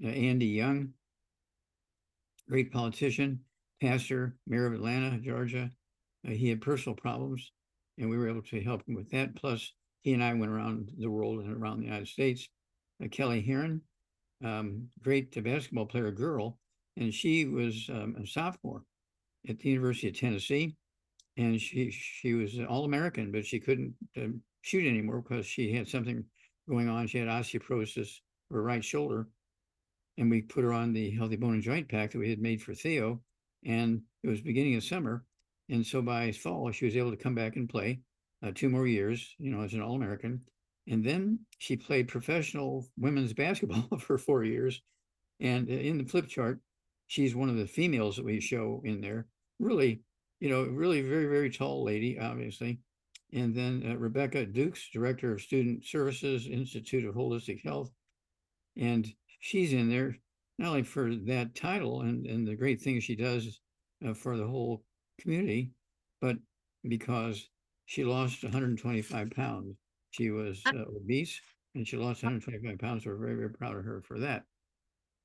Uh, 0.04 0.10
Andy 0.10 0.48
Young, 0.48 0.90
great 2.50 2.72
politician, 2.72 3.40
pastor, 3.82 4.36
mayor 4.48 4.66
of 4.66 4.74
Atlanta, 4.74 5.18
Georgia. 5.18 5.70
Uh, 6.28 6.32
he 6.32 6.50
had 6.50 6.62
personal 6.62 6.96
problems, 6.96 7.52
and 7.98 8.10
we 8.10 8.18
were 8.18 8.30
able 8.30 8.42
to 8.44 8.62
help 8.62 8.88
him 8.88 8.96
with 8.96 9.10
that. 9.12 9.36
Plus, 9.36 9.74
he 10.02 10.14
and 10.14 10.24
I 10.24 10.34
went 10.34 10.52
around 10.52 10.92
the 10.98 11.10
world 11.10 11.40
and 11.40 11.56
around 11.56 11.80
the 11.80 11.86
United 11.86 12.08
States. 12.08 12.48
Uh, 13.04 13.08
Kelly 13.08 13.42
Heron, 13.42 13.82
um, 14.44 14.88
great 15.02 15.32
basketball 15.44 15.86
player 15.86 16.12
girl, 16.12 16.58
and 16.98 17.14
she 17.14 17.46
was 17.46 17.90
um, 17.90 18.16
a 18.22 18.26
sophomore 18.26 18.84
at 19.48 19.60
the 19.60 19.70
University 19.70 20.10
of 20.10 20.18
Tennessee, 20.18 20.76
and 21.38 21.60
she 21.60 21.92
she 21.92 22.34
was 22.34 22.60
All 22.68 22.86
American, 22.86 23.32
but 23.32 23.46
she 23.46 23.60
couldn't 23.60 23.94
um, 24.18 24.42
shoot 24.62 24.88
anymore 24.88 25.22
because 25.22 25.46
she 25.46 25.74
had 25.74 25.88
something 25.88 26.24
going 26.68 26.90
on. 26.90 27.08
She 27.08 27.18
had 27.18 27.28
osteoporosis 27.28 28.20
of 28.50 28.56
her 28.56 28.64
right 28.64 28.84
shoulder, 28.84 29.28
and 30.18 30.30
we 30.30 30.42
put 30.42 30.64
her 30.64 30.74
on 30.74 30.94
the 30.94 31.12
healthy 31.12 31.36
bone 31.36 31.54
and 31.54 31.64
joint 31.64 31.90
pack 31.90 32.12
that 32.12 32.20
we 32.20 32.30
had 32.30 32.42
made 32.42 32.62
for 32.62 32.74
Theo, 32.74 33.22
and 33.66 34.02
it 34.24 34.30
was 34.30 34.42
beginning 34.42 34.76
of 34.76 34.84
summer, 34.84 35.24
and 35.70 35.86
so 35.86 36.02
by 36.02 36.32
fall 36.32 36.72
she 36.72 36.86
was 36.86 36.96
able 36.96 37.12
to 37.12 37.18
come 37.18 37.36
back 37.36 37.56
and 37.56 37.70
play 37.70 38.00
uh, 38.44 38.52
two 38.54 38.70
more 38.70 38.88
years, 38.88 39.36
you 39.38 39.52
know, 39.52 39.62
as 39.62 39.74
an 39.74 39.82
All 39.82 39.96
American. 39.96 40.42
And 40.88 41.04
then 41.04 41.40
she 41.58 41.76
played 41.76 42.08
professional 42.08 42.88
women's 42.98 43.34
basketball 43.44 43.98
for 44.00 44.18
four 44.18 44.44
years. 44.44 44.82
And 45.40 45.70
in 45.70 45.98
the 45.98 46.06
flip 46.06 46.28
chart, 46.28 46.60
she's 47.08 47.36
one 47.36 47.50
of 47.50 47.58
the 47.58 47.68
females 47.68 48.16
that 48.16 48.26
we 48.26 48.40
show 48.40 48.82
in 48.84 49.02
there. 49.02 49.28
Really, 49.60 50.02
you 50.40 50.50
know, 50.50 50.64
really 50.64 51.02
very, 51.02 51.26
very 51.26 51.50
tall 51.50 51.84
lady, 51.84 52.20
obviously. 52.20 52.80
And 53.32 53.56
then 53.56 53.84
uh, 53.88 53.98
Rebecca 53.98 54.46
Dukes, 54.46 54.90
Director 54.92 55.34
of 55.34 55.42
Student 55.42 55.86
Services, 55.86 56.48
Institute 56.48 57.06
of 57.06 57.16
Holistic 57.16 57.64
Health. 57.64 57.92
And 58.76 59.08
she's 59.40 59.74
in 59.74 59.90
there 59.90 60.18
not 60.58 60.70
only 60.70 60.84
for 60.84 61.16
that 61.16 61.56
title 61.56 62.02
and, 62.02 62.26
and 62.26 62.48
the 62.48 62.56
great 62.56 62.82
things 62.82 63.04
she 63.04 63.16
does 63.16 63.60
uh, 64.06 64.14
for 64.14 64.36
the 64.36 64.48
whole 64.48 64.84
community, 65.20 65.72
but 66.22 66.38
because 66.88 67.48
she 67.90 68.04
lost 68.04 68.44
125 68.44 69.32
pounds. 69.32 69.76
She 70.12 70.30
was 70.30 70.62
uh, 70.68 70.86
obese 70.96 71.42
and 71.74 71.88
she 71.88 71.98
lost 71.98 72.22
125 72.22 72.78
pounds. 72.78 73.04
We're 73.04 73.16
very, 73.16 73.34
very 73.34 73.50
proud 73.50 73.78
of 73.78 73.84
her 73.84 74.04
for 74.08 74.20
that. 74.20 74.44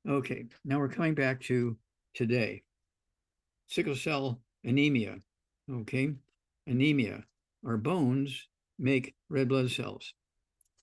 Okay, 0.08 0.46
now 0.64 0.78
we're 0.78 0.88
coming 0.88 1.14
back 1.14 1.42
to 1.42 1.76
today. 2.14 2.62
Sickle 3.66 3.94
cell 3.94 4.40
anemia. 4.64 5.18
Okay, 5.70 6.14
anemia. 6.66 7.24
Our 7.66 7.76
bones 7.76 8.48
make 8.78 9.14
red 9.28 9.48
blood 9.50 9.70
cells. 9.70 10.14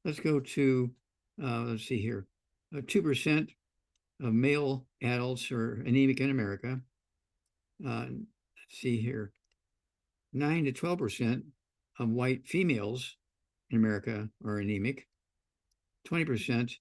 Let's 0.05 0.19
go 0.19 0.39
to, 0.39 0.91
uh, 1.43 1.61
let's 1.61 1.87
see 1.87 1.99
here, 1.99 2.27
uh, 2.77 2.81
2% 2.81 3.49
of 4.21 4.33
male 4.33 4.85
adults 5.01 5.51
are 5.51 5.81
anemic 5.81 6.19
in 6.19 6.29
America. 6.29 6.79
Uh, 7.83 8.05
let's 8.05 8.21
see 8.69 9.01
here, 9.01 9.33
9 10.33 10.65
to 10.65 10.71
12% 10.71 11.41
of 12.01 12.09
white 12.09 12.47
females 12.47 13.15
in 13.69 13.77
America 13.77 14.27
are 14.43 14.57
anemic. 14.57 15.07
20% 16.09 16.73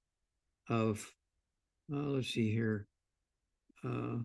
of, 0.70 1.06
uh, 1.92 1.96
let's 1.96 2.28
see 2.28 2.50
here, 2.50 2.86
uh, 3.84 4.16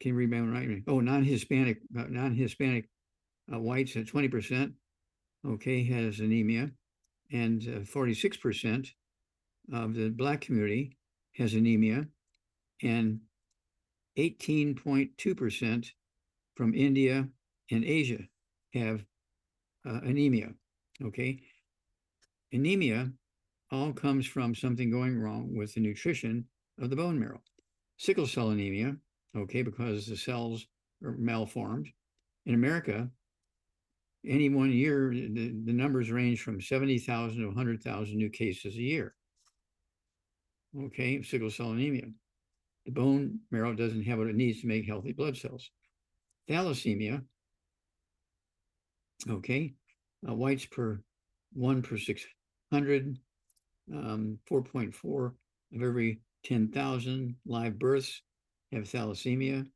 can 0.00 0.14
read 0.14 0.30
my 0.30 0.38
own 0.38 0.50
writing? 0.50 0.82
Oh, 0.88 1.00
non-Hispanic, 1.00 1.80
uh, 1.96 2.04
non-Hispanic 2.08 2.88
uh, 3.52 3.58
whites 3.60 3.94
at 3.96 4.06
20%, 4.06 4.72
okay, 5.46 5.84
has 5.84 6.20
anemia. 6.20 6.70
And 7.30 7.62
uh, 7.62 7.80
46% 7.80 8.88
of 9.72 9.94
the 9.94 10.08
black 10.08 10.40
community 10.40 10.96
has 11.36 11.52
anemia. 11.52 12.06
And 12.82 13.20
18.2% 14.18 15.86
from 16.54 16.74
India 16.74 17.28
and 17.70 17.84
Asia 17.84 18.18
have 18.72 19.04
uh, 19.86 20.00
anemia. 20.02 20.52
Okay. 21.02 21.40
Anemia 22.52 23.10
all 23.70 23.92
comes 23.92 24.26
from 24.26 24.54
something 24.54 24.90
going 24.90 25.18
wrong 25.18 25.54
with 25.54 25.74
the 25.74 25.80
nutrition 25.80 26.44
of 26.80 26.90
the 26.90 26.96
bone 26.96 27.18
marrow. 27.18 27.40
Sickle 27.96 28.26
cell 28.26 28.50
anemia, 28.50 28.96
okay, 29.36 29.62
because 29.62 30.06
the 30.06 30.16
cells 30.16 30.66
are 31.04 31.12
malformed. 31.12 31.88
In 32.46 32.54
America, 32.54 33.08
any 34.26 34.48
one 34.48 34.70
year, 34.70 35.10
the, 35.10 35.54
the 35.64 35.72
numbers 35.72 36.10
range 36.10 36.42
from 36.42 36.60
70,000 36.60 37.40
to 37.40 37.46
100,000 37.46 38.16
new 38.16 38.30
cases 38.30 38.74
a 38.74 38.82
year. 38.82 39.14
Okay, 40.78 41.22
sickle 41.22 41.50
cell 41.50 41.72
anemia. 41.72 42.06
The 42.86 42.92
bone 42.92 43.40
marrow 43.50 43.74
doesn't 43.74 44.04
have 44.04 44.18
what 44.18 44.28
it 44.28 44.34
needs 44.34 44.60
to 44.60 44.66
make 44.66 44.86
healthy 44.86 45.12
blood 45.12 45.36
cells. 45.36 45.70
Thalassemia, 46.48 47.22
okay, 49.28 49.74
uh, 50.28 50.34
whites 50.34 50.66
per 50.66 51.00
one 51.52 51.82
per 51.82 51.98
600, 51.98 53.18
um, 53.92 54.38
4.4 54.50 55.32
of 55.74 55.82
every 55.82 56.20
ten 56.44 56.68
thousand 56.68 57.36
live 57.46 57.78
births 57.78 58.22
have 58.72 58.84
thalassemia. 58.84 59.66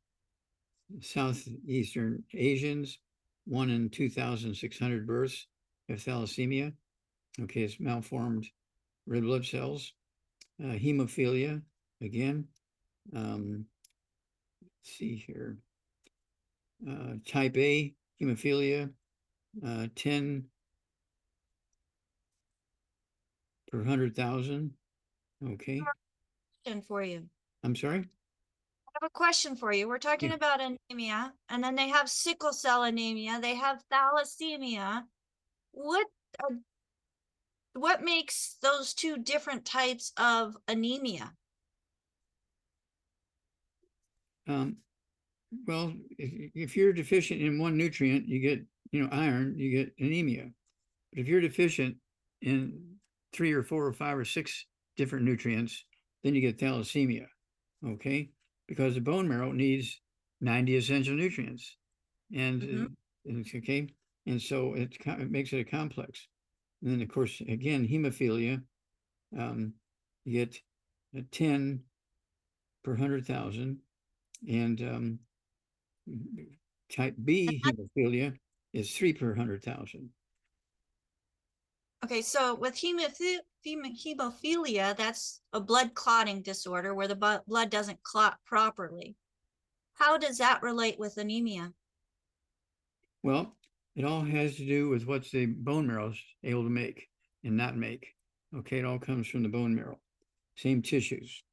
Southeastern 1.01 2.23
Asians, 2.33 2.99
one 3.45 3.69
in 3.69 3.89
two 3.89 4.09
thousand 4.09 4.53
six 4.53 4.79
hundred 4.79 5.05
births 5.05 5.47
have 5.89 5.99
thalassemia. 5.99 6.73
Okay, 7.41 7.61
it's 7.63 7.79
malformed 7.79 8.45
red 9.05 9.23
blood 9.23 9.45
cells. 9.45 9.93
Uh, 10.63 10.73
hemophilia, 10.73 11.61
again. 12.01 12.47
Um, 13.15 13.65
see 14.83 15.15
here. 15.15 15.57
Uh, 16.87 17.15
type 17.25 17.57
A 17.57 17.93
hemophilia, 18.21 18.89
uh, 19.65 19.87
ten 19.95 20.45
per 23.71 23.83
hundred 23.83 24.15
thousand. 24.15 24.73
Okay, 25.45 25.81
Question 26.63 26.81
for 26.81 27.03
you. 27.03 27.29
I'm 27.63 27.75
sorry. 27.75 27.99
I 27.99 28.99
have 29.01 29.07
a 29.07 29.09
question 29.09 29.55
for 29.55 29.71
you. 29.71 29.87
We're 29.87 29.99
talking 29.99 30.29
Yeah. 30.29 30.35
about 30.35 30.59
anemia, 30.89 31.33
and 31.49 31.63
then 31.63 31.75
they 31.75 31.89
have 31.89 32.09
sickle 32.09 32.53
cell 32.53 32.83
anemia, 32.83 33.39
they 33.39 33.55
have 33.55 33.83
thalassemia. 33.91 35.03
What, 35.71 36.07
uh, 36.43 36.55
what 37.73 38.01
makes 38.03 38.57
those 38.61 38.93
two 38.95 39.17
different 39.17 39.65
types 39.65 40.11
of 40.17 40.57
anemia? 40.67 41.31
Um, 44.47 44.77
well, 45.67 45.93
if, 46.17 46.51
if 46.55 46.77
you're 46.77 46.93
deficient 46.93 47.41
in 47.41 47.59
one 47.59 47.77
nutrient, 47.77 48.27
you 48.27 48.39
get, 48.39 48.65
you 48.91 49.01
know, 49.01 49.09
iron, 49.11 49.57
you 49.57 49.71
get 49.71 49.93
anemia. 49.99 50.51
But 51.11 51.19
if 51.21 51.27
you're 51.27 51.41
deficient 51.41 51.97
in 52.41 52.99
three 53.33 53.53
or 53.53 53.63
four 53.63 53.85
or 53.85 53.93
five 53.93 54.17
or 54.17 54.25
six 54.25 54.65
different 54.95 55.25
nutrients, 55.25 55.85
then 56.23 56.35
you 56.35 56.41
get 56.41 56.57
thalassemia. 56.57 57.27
Okay, 57.85 58.31
because 58.67 58.95
the 58.95 59.01
bone 59.01 59.27
marrow 59.27 59.51
needs 59.51 60.01
ninety 60.41 60.75
essential 60.77 61.15
nutrients, 61.15 61.77
and, 62.33 62.61
Mhm. 62.61 62.85
uh, 62.85 62.89
and 63.25 63.45
okay, 63.55 63.87
and 64.25 64.41
so 64.41 64.73
it, 64.73 64.97
it 65.05 65.31
makes 65.31 65.53
it 65.53 65.59
a 65.59 65.63
complex. 65.63 66.27
And 66.81 66.91
then 66.91 67.01
of 67.01 67.09
course, 67.09 67.39
again, 67.41 67.87
hemophilia, 67.87 68.63
um, 69.37 69.73
you 70.25 70.33
get 70.33 70.61
a 71.13 71.21
ten 71.23 71.83
per 72.83 72.95
hundred 72.95 73.25
thousand, 73.25 73.81
and 74.47 74.81
um, 74.81 75.19
type 76.89 77.15
B 77.23 77.61
hemophilia 77.63 78.37
is 78.77 78.95
three 78.95 79.13
per 79.13 79.33
hundred 79.33 79.63
thousand. 79.63 80.09
Okay, 82.05 82.21
so 82.21 82.53
with 82.55 82.75
hemophi- 82.75 83.39
hemo- 83.65 83.95
hemophilia, 84.05 84.95
that's 84.95 85.41
a 85.51 85.59
blood 85.59 85.95
clotting 85.95 86.43
disorder 86.43 86.93
where 86.93 87.07
the 87.07 87.15
bu- 87.15 87.39
blood 87.47 87.71
doesn't 87.71 88.01
clot 88.03 88.37
properly. 88.45 89.15
How 89.95 90.17
does 90.17 90.37
that 90.37 90.61
relate 90.61 90.99
with 90.99 91.17
anemia? 91.17 91.73
Well, 93.23 93.55
it 93.95 94.05
all 94.05 94.21
has 94.21 94.55
to 94.57 94.65
do 94.65 94.89
with 94.89 95.07
what's 95.07 95.31
the 95.31 95.47
bone 95.47 95.87
marrow's 95.87 96.21
able 96.43 96.63
to 96.63 96.69
make 96.69 97.07
and 97.43 97.57
not 97.57 97.75
make. 97.75 98.13
Okay, 98.55 98.77
it 98.77 98.85
all 98.85 98.99
comes 98.99 99.27
from 99.27 99.41
the 99.41 99.49
bone 99.49 99.75
marrow, 99.75 99.99
same 100.55 100.83
tissues. 100.83 101.43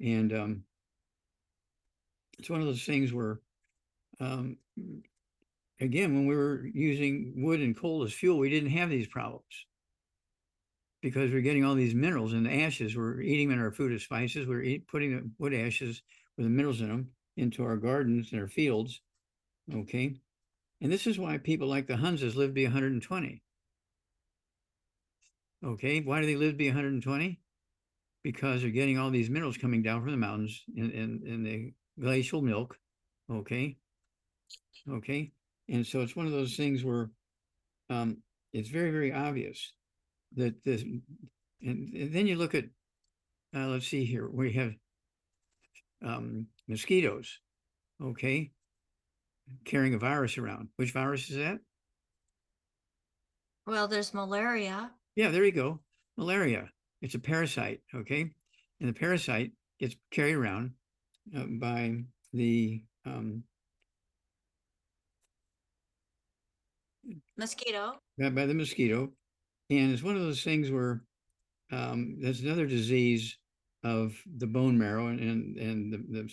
And 0.00 0.32
um, 0.32 0.62
it's 2.38 2.48
one 2.48 2.60
of 2.60 2.66
those 2.66 2.84
things 2.84 3.12
where, 3.12 3.40
um, 4.20 4.56
again, 5.80 6.14
when 6.14 6.26
we 6.26 6.36
were 6.36 6.66
using 6.66 7.34
wood 7.36 7.60
and 7.60 7.76
coal 7.76 8.02
as 8.02 8.12
fuel, 8.12 8.38
we 8.38 8.50
didn't 8.50 8.70
have 8.70 8.90
these 8.90 9.06
problems 9.06 9.44
because 11.02 11.30
we're 11.30 11.40
getting 11.40 11.64
all 11.64 11.74
these 11.74 11.94
minerals 11.94 12.32
in 12.32 12.44
the 12.44 12.52
ashes. 12.62 12.96
We're 12.96 13.20
eating 13.20 13.48
them 13.48 13.58
in 13.58 13.64
our 13.64 13.70
food 13.70 13.92
as 13.92 14.02
spices. 14.02 14.46
We're 14.46 14.62
eat, 14.62 14.88
putting 14.88 15.16
the 15.16 15.30
wood 15.38 15.54
ashes 15.54 16.02
with 16.36 16.46
the 16.46 16.50
minerals 16.50 16.80
in 16.80 16.88
them 16.88 17.10
into 17.36 17.64
our 17.64 17.76
gardens 17.76 18.32
and 18.32 18.40
our 18.40 18.48
fields. 18.48 19.00
Okay. 19.72 20.16
And 20.80 20.92
this 20.92 21.06
is 21.06 21.18
why 21.18 21.38
people 21.38 21.68
like 21.68 21.86
the 21.86 21.94
Hunzas 21.94 22.36
live 22.36 22.50
to 22.50 22.54
be 22.54 22.64
120. 22.64 23.42
Okay, 25.64 26.00
why 26.00 26.20
do 26.20 26.26
they 26.26 26.36
live 26.36 26.52
to 26.52 26.56
be 26.56 26.68
120? 26.68 27.40
Because 28.22 28.62
they're 28.62 28.70
getting 28.70 28.98
all 28.98 29.10
these 29.10 29.30
minerals 29.30 29.56
coming 29.56 29.82
down 29.82 30.02
from 30.02 30.12
the 30.12 30.16
mountains 30.16 30.62
in, 30.76 30.90
in, 30.92 31.22
in 31.26 31.42
the 31.42 31.72
glacial 32.00 32.42
milk. 32.42 32.78
Okay. 33.30 33.76
Okay. 34.88 35.32
And 35.68 35.86
so 35.86 36.00
it's 36.00 36.16
one 36.16 36.26
of 36.26 36.32
those 36.32 36.56
things 36.56 36.84
where 36.84 37.10
um, 37.90 38.18
it's 38.52 38.70
very, 38.70 38.90
very 38.90 39.12
obvious 39.12 39.72
that 40.36 40.64
this, 40.64 40.82
and, 40.82 41.02
and 41.62 42.12
then 42.12 42.26
you 42.26 42.36
look 42.36 42.54
at, 42.54 42.64
uh, 43.54 43.66
let's 43.66 43.86
see 43.86 44.04
here, 44.04 44.28
we 44.28 44.52
have 44.52 44.74
um, 46.04 46.46
mosquitoes. 46.66 47.38
Okay 48.02 48.52
carrying 49.64 49.94
a 49.94 49.98
virus 49.98 50.38
around. 50.38 50.68
Which 50.76 50.92
virus 50.92 51.30
is 51.30 51.36
that? 51.36 51.58
Well, 53.66 53.88
there's 53.88 54.14
malaria. 54.14 54.90
Yeah, 55.16 55.30
there 55.30 55.44
you 55.44 55.52
go. 55.52 55.80
Malaria. 56.16 56.70
It's 57.02 57.14
a 57.14 57.18
parasite. 57.18 57.80
Okay. 57.94 58.30
And 58.80 58.88
the 58.88 58.98
parasite 58.98 59.52
gets 59.78 59.96
carried 60.10 60.34
around 60.34 60.72
uh, 61.36 61.44
by 61.60 62.02
the, 62.32 62.82
um, 63.04 63.42
Mosquito. 67.38 67.94
by 68.18 68.30
by 68.30 68.46
the 68.46 68.54
mosquito. 68.54 69.12
And 69.70 69.92
it's 69.92 70.02
one 70.02 70.16
of 70.16 70.22
those 70.22 70.42
things 70.42 70.70
where 70.70 71.02
um, 71.70 72.16
there's 72.20 72.40
another 72.40 72.66
disease 72.66 73.38
of 73.84 74.16
the 74.36 74.46
bone 74.46 74.78
marrow 74.78 75.08
and, 75.08 75.20
and, 75.20 75.56
and 75.56 75.92
the, 75.92 75.98
the, 76.10 76.30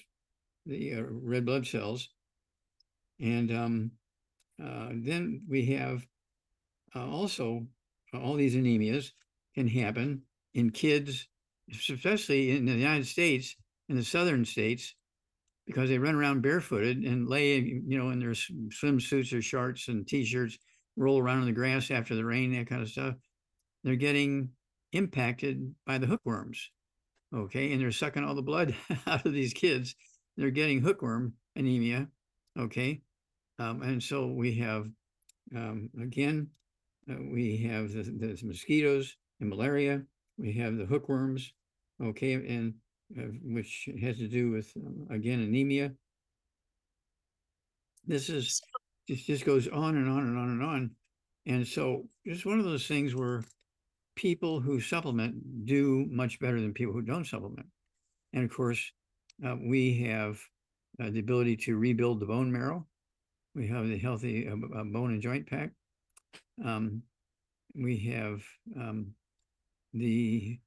the 0.66 0.94
uh, 1.00 1.04
red 1.10 1.46
blood 1.46 1.68
cells. 1.68 2.10
And 3.20 3.52
um, 3.52 3.92
uh, 4.64 4.90
then 4.94 5.44
we 5.48 5.66
have 5.68 6.06
uh, 6.96 7.08
also 7.08 7.68
uh, 8.14 8.20
all 8.20 8.36
these 8.36 8.56
anemias 8.56 9.12
can 9.54 9.68
happen 9.68 10.22
in 10.54 10.70
kids, 10.70 11.28
especially 11.72 12.52
in 12.52 12.66
the 12.66 12.74
United 12.74 13.06
States, 13.06 13.56
in 13.90 13.96
the 13.96 14.04
southern 14.04 14.46
states, 14.46 14.96
because 15.66 15.90
they 15.90 15.98
run 15.98 16.16
around 16.16 16.42
barefooted 16.42 17.04
and 17.04 17.28
lay, 17.28 17.58
you 17.58 17.98
know, 17.98 18.12
in 18.12 18.20
their 18.20 18.30
swimsuits 18.30 19.34
or 19.34 19.42
shorts 19.42 19.88
and 19.88 20.08
t-shirts, 20.08 20.58
roll 20.96 21.20
around 21.20 21.40
in 21.40 21.46
the 21.46 21.52
grass 21.52 21.92
after 21.92 22.16
the 22.16 22.26
rain, 22.26 22.54
that 22.54 22.68
kind 22.68 22.82
of 22.82 22.90
stuff. 22.90 23.16
They're 23.84 23.96
getting 23.96 24.50
impacted 24.94 25.74
by 25.86 25.98
the 25.98 26.08
hookworms. 26.08 26.72
Okay, 27.34 27.72
and 27.72 27.82
they're 27.82 27.92
sucking 27.92 28.24
all 28.24 28.36
the 28.36 28.42
blood 28.42 28.76
out 29.08 29.26
of 29.26 29.34
these 29.34 29.54
kids. 29.54 29.96
They're 30.38 30.52
getting 30.52 30.82
hookworm 30.82 31.34
anemia. 31.56 32.08
Okay, 32.58 33.02
um, 33.60 33.82
and 33.82 34.02
so 34.02 34.28
we 34.28 34.56
have 34.56 34.88
um, 35.56 35.90
again, 36.02 36.50
uh, 37.10 37.16
we 37.32 37.58
have 37.70 37.92
the, 37.92 38.04
the 38.04 38.40
mosquitoes 38.44 39.16
and 39.40 39.50
malaria. 39.50 40.02
We 40.38 40.54
have 40.54 40.78
the 40.78 40.86
hookworms. 40.86 41.54
Okay, 42.02 42.34
and 42.34 42.74
uh, 43.18 43.24
which 43.44 43.88
has 44.02 44.18
to 44.18 44.28
do 44.28 44.52
with 44.52 44.72
um, 44.78 45.08
again 45.10 45.40
anemia. 45.40 45.92
This 48.08 48.30
is 48.30 48.62
it 49.08 49.16
just 49.16 49.46
goes 49.46 49.68
on 49.68 49.98
and 49.98 50.10
on 50.10 50.28
and 50.28 50.38
on 50.38 50.50
and 50.50 50.64
on, 50.64 50.92
and 51.46 51.68
so 51.68 52.06
it's 52.24 52.46
one 52.46 52.60
of 52.60 52.66
those 52.66 52.88
things 52.88 53.16
where 53.16 53.44
people 54.16 54.60
who 54.60 54.80
supplement 54.80 55.66
do 55.66 56.06
much 56.10 56.40
better 56.40 56.60
than 56.60 56.74
people 56.74 56.94
who 56.94 57.02
don't 57.02 57.28
supplement. 57.28 57.68
And 58.34 58.44
of 58.44 58.52
course, 58.52 58.92
uh, 59.46 59.56
we 59.62 60.00
have 60.04 60.40
uh, 61.00 61.10
the 61.10 61.20
ability 61.20 61.58
to 61.58 61.78
rebuild 61.78 62.20
the 62.20 62.26
bone 62.26 62.52
marrow. 62.52 62.86
We 63.54 63.68
have 63.68 63.88
the 63.88 63.98
healthy 63.98 64.48
uh, 64.48 64.54
uh, 64.54 64.84
bone 64.84 65.12
and 65.12 65.22
joint 65.22 65.48
pack. 65.48 65.72
Um, 66.64 67.04
we 67.74 67.98
have 68.12 68.42
um, 68.80 69.14
the 69.94 70.60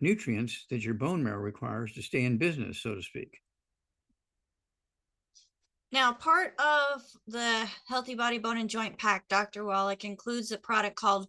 nutrients 0.00 0.66
that 0.70 0.84
your 0.84 0.94
bone 0.94 1.22
marrow 1.22 1.40
requires 1.40 1.92
to 1.94 2.02
stay 2.02 2.24
in 2.24 2.36
business, 2.36 2.80
so 2.80 2.94
to 2.94 3.02
speak. 3.02 3.40
Now, 5.94 6.12
part 6.12 6.54
of 6.58 7.04
the 7.28 7.68
Healthy 7.86 8.16
Body 8.16 8.38
Bone 8.38 8.58
and 8.58 8.68
Joint 8.68 8.98
Pack, 8.98 9.28
Dr. 9.28 9.64
Wallach, 9.64 10.04
includes 10.04 10.50
a 10.50 10.58
product 10.58 10.96
called 10.96 11.28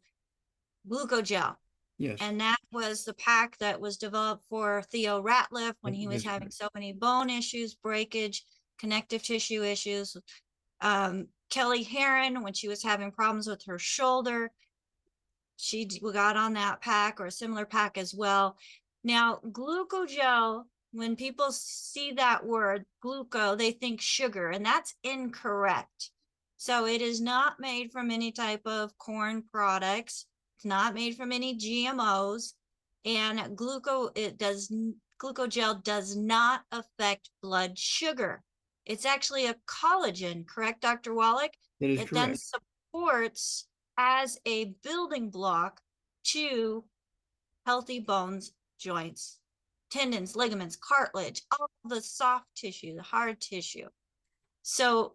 Glucogel. 0.90 1.56
Yes. 2.00 2.18
And 2.20 2.42
that 2.42 2.58
was 2.72 3.06
the 3.06 3.14
pack 3.14 3.60
that 3.60 3.80
was 3.80 3.98
developed 3.98 4.44
for 4.50 4.82
Theo 4.92 5.22
Ratliff 5.22 5.76
when 5.82 5.94
he 5.94 6.08
was 6.08 6.24
that's 6.24 6.34
having 6.34 6.50
so 6.50 6.68
many 6.74 6.94
bone 6.94 7.30
issues, 7.30 7.76
breakage, 7.76 8.44
connective 8.80 9.22
tissue 9.22 9.64
issues. 9.64 10.18
Um, 10.82 11.28
Kelly 11.52 11.84
Heron, 11.84 12.42
when 12.42 12.54
she 12.54 12.68
was 12.68 12.82
having 12.82 13.12
problems 13.12 13.46
with 13.46 13.64
her 13.68 13.78
shoulder, 13.78 14.50
she 15.58 15.86
got 16.12 16.38
on 16.38 16.54
that 16.54 16.82
pack 16.82 17.22
or 17.22 17.28
a 17.28 17.32
similar 17.32 17.68
pack 17.68 18.00
as 18.00 18.16
well. 18.16 18.58
Now, 19.04 19.42
glucogel, 19.48 20.64
when 20.96 21.18
people 21.18 21.52
see 21.52 22.14
that 22.14 22.46
word 22.46 22.86
gluco, 23.04 23.58
they 23.58 23.72
think 23.72 24.00
sugar, 24.00 24.50
and 24.50 24.66
that's 24.66 24.96
incorrect. 25.04 26.12
So 26.56 26.88
it 26.88 27.02
is 27.02 27.20
not 27.20 27.60
made 27.60 27.92
from 27.92 28.12
any 28.12 28.32
type 28.32 28.66
of 28.66 28.98
corn 28.98 29.44
products. 29.52 30.26
It's 30.58 30.66
not 30.66 30.94
made 30.94 31.18
from 31.18 31.34
any 31.34 31.58
GMOs. 31.58 32.54
And 33.04 33.40
gluco, 33.58 34.10
it 34.16 34.38
does, 34.38 34.74
glucogel 35.22 35.84
does 35.84 36.16
not 36.16 36.62
affect 36.72 37.30
blood 37.44 37.78
sugar. 37.78 38.42
It's 38.86 39.06
actually 39.06 39.48
a 39.48 39.56
collagen, 39.68 40.48
correct, 40.48 40.82
Dr. 40.82 41.14
Wallach? 41.14 41.52
That 41.82 41.90
is 41.90 42.02
It 42.02 42.10
then 42.12 42.36
supports 42.38 43.68
as 43.98 44.40
a 44.46 44.74
building 44.82 45.30
block 45.30 45.82
to 46.28 46.86
healthy 47.66 48.00
bones, 48.00 48.54
joints, 48.80 49.40
tendons, 49.96 50.36
ligaments, 50.36 50.76
cartilage, 50.76 51.42
all 51.52 51.70
the 51.86 52.02
soft 52.02 52.46
tissue, 52.56 52.96
the 52.96 53.04
hard 53.04 53.40
tissue. 53.40 53.88
So 54.62 55.14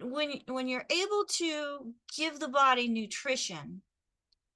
when 0.00 0.40
when 0.46 0.68
you're 0.68 0.86
able 0.90 1.24
to 1.28 1.92
give 2.16 2.38
the 2.38 2.48
body 2.48 2.88
nutrition 2.88 3.82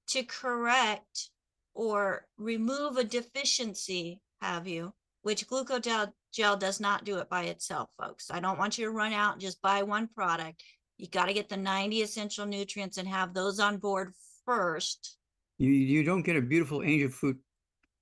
to 0.08 0.22
correct 0.22 1.30
or 1.74 2.26
remove 2.38 2.96
a 2.96 3.04
deficiency, 3.04 4.20
have 4.40 4.68
you, 4.68 4.92
which 5.22 5.48
glucogel 5.48 6.12
gel 6.32 6.56
does 6.56 6.80
not 6.80 7.04
do 7.04 7.18
it 7.18 7.28
by 7.28 7.44
itself, 7.44 7.90
folks. 7.98 8.30
I 8.30 8.40
don't 8.40 8.58
want 8.58 8.78
you 8.78 8.86
to 8.86 8.90
run 8.90 9.12
out 9.12 9.34
and 9.34 9.40
just 9.40 9.60
buy 9.60 9.82
one 9.82 10.08
product. 10.14 10.62
You 10.98 11.08
got 11.08 11.26
to 11.26 11.32
get 11.32 11.48
the 11.48 11.56
90 11.56 12.02
essential 12.02 12.46
nutrients 12.46 12.98
and 12.98 13.08
have 13.08 13.34
those 13.34 13.58
on 13.58 13.78
board 13.78 14.12
first. 14.46 15.16
You, 15.58 15.70
you 15.70 16.04
don't 16.04 16.22
get 16.22 16.36
a 16.36 16.40
beautiful 16.42 16.82
angel 16.82 17.10
food 17.10 17.38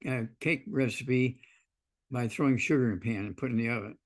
uh, 0.08 0.22
cake 0.40 0.64
recipe 0.68 1.40
by 2.10 2.28
throwing 2.28 2.58
sugar 2.58 2.90
in 2.90 2.98
a 2.98 3.00
pan 3.00 3.26
and 3.26 3.36
putting 3.36 3.58
in 3.58 3.66
the 3.66 3.72
oven. 3.72 3.96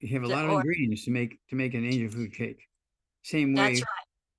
You 0.00 0.14
have 0.14 0.22
a 0.22 0.28
lot 0.32 0.44
of 0.44 0.52
or- 0.52 0.60
ingredients 0.60 1.04
to 1.04 1.10
make 1.10 1.38
to 1.50 1.56
make 1.56 1.74
an 1.74 1.84
angel 1.84 2.10
food 2.10 2.32
cake. 2.32 2.62
Same 3.22 3.54
way, 3.54 3.62
right. 3.62 3.82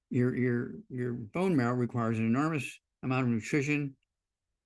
your 0.10 0.36
your 0.36 0.71
your 0.89 1.13
bone 1.13 1.56
marrow 1.56 1.76
requires 1.76 2.17
an 2.17 2.26
enormous 2.26 2.65
amount 3.04 3.24
of 3.24 3.30
nutrition 3.30 3.95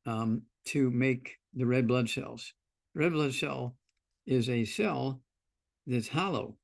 um, 0.05 0.41
to 0.65 0.89
make 0.91 1.37
the 1.53 1.65
red 1.65 1.87
blood 1.87 2.09
cells. 2.09 2.53
The 2.93 3.01
red 3.01 3.13
blood 3.13 3.33
cell 3.33 3.75
is 4.25 4.49
a 4.49 4.63
cell 4.65 5.21
that's 5.85 6.07
hollow. 6.07 6.57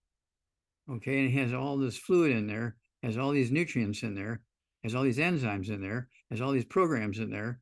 Okay, 0.89 1.20
and 1.20 1.30
it 1.30 1.39
has 1.39 1.54
all 1.54 1.78
this 1.78 1.98
fluid 1.98 2.32
in 2.32 2.48
there, 2.48 2.76
has 3.04 3.17
all 3.17 3.32
these 3.32 3.52
nutrients 3.52 4.04
in 4.04 4.15
there, 4.15 4.41
has 4.84 4.96
all 4.96 5.04
these 5.04 5.20
enzymes 5.20 5.70
in 5.70 5.82
there, 5.82 6.10
has 6.30 6.41
all 6.41 6.52
these 6.52 6.65
programs 6.65 7.20
in 7.20 7.30
there. 7.30 7.60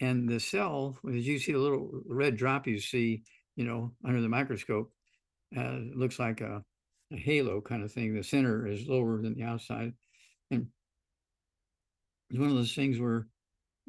And 0.00 0.28
the 0.28 0.40
cell, 0.40 0.98
as 1.08 1.26
you 1.26 1.38
see 1.38 1.52
the 1.52 1.58
little 1.58 1.90
red 2.06 2.36
drop 2.36 2.66
you 2.66 2.80
see, 2.80 3.22
you 3.56 3.64
know, 3.64 3.92
under 4.04 4.20
the 4.20 4.28
microscope, 4.28 4.90
uh, 5.56 5.78
looks 5.94 6.18
like 6.18 6.40
a, 6.40 6.64
a 7.12 7.16
halo 7.16 7.60
kind 7.60 7.82
of 7.84 7.92
thing. 7.92 8.14
The 8.14 8.22
center 8.22 8.66
is 8.66 8.88
lower 8.88 9.20
than 9.20 9.34
the 9.34 9.42
outside. 9.42 9.92
And 10.50 10.66
it's 12.30 12.38
one 12.38 12.48
of 12.48 12.56
those 12.56 12.74
things 12.74 12.98
where 12.98 13.26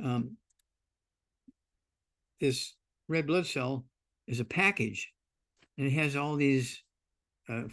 um, 0.03 0.35
this 2.41 2.73
red 3.07 3.27
blood 3.27 3.45
cell 3.45 3.85
is 4.27 4.39
a 4.39 4.45
package 4.45 5.11
and 5.77 5.87
it 5.87 5.91
has 5.91 6.15
all 6.15 6.35
these 6.35 6.83
uh, 7.49 7.63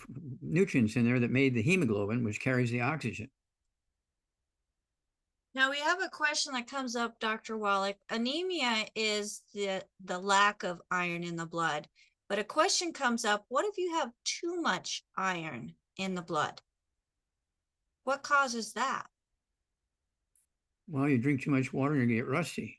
nutrients 0.41 0.97
in 0.97 1.05
there 1.05 1.21
that 1.21 1.31
made 1.31 1.55
the 1.55 1.63
hemoglobin, 1.63 2.25
which 2.25 2.41
carries 2.41 2.71
the 2.71 2.81
oxygen. 2.81 3.29
Now 5.59 5.71
we 5.71 5.81
have 5.81 6.01
a 6.01 6.09
question 6.09 6.53
that 6.53 6.69
comes 6.69 6.95
up, 6.95 7.19
Dr. 7.19 7.59
Wallach. 7.59 7.97
Anemia 8.11 8.87
is 8.95 9.43
the 9.53 9.83
the 10.05 10.21
lack 10.21 10.63
of 10.63 10.81
iron 10.89 11.25
in 11.25 11.35
the 11.35 11.47
blood. 11.47 11.89
But 12.29 12.39
a 12.39 12.45
question 12.45 12.93
comes 12.93 13.25
up, 13.25 13.45
what 13.49 13.65
if 13.65 13.77
you 13.77 13.93
have 13.95 14.13
too 14.23 14.63
much 14.63 15.03
iron 15.17 15.75
in 15.97 16.15
the 16.15 16.23
blood? 16.23 16.63
What 18.05 18.23
causes 18.23 18.75
that? 18.75 19.07
Well, 20.87 21.09
you 21.09 21.19
drink 21.19 21.43
too 21.43 21.51
much 21.51 21.73
water 21.73 21.95
and 21.95 22.09
you 22.09 22.19
get 22.19 22.29
rusty. 22.29 22.79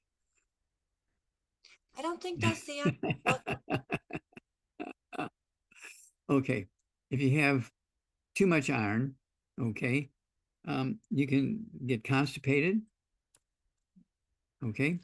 I 1.97 2.01
don't 2.01 2.21
think 2.21 2.39
that's 2.39 2.65
the 2.65 2.79
answer. 5.19 5.29
okay, 6.29 6.67
if 7.11 7.19
you 7.19 7.41
have 7.41 7.69
too 8.35 8.47
much 8.47 8.69
iron, 8.69 9.15
okay, 9.61 10.11
um, 10.69 10.99
you 11.09 11.27
can 11.27 11.65
get 11.87 12.03
constipated. 12.03 12.81
Okay, 14.63 14.99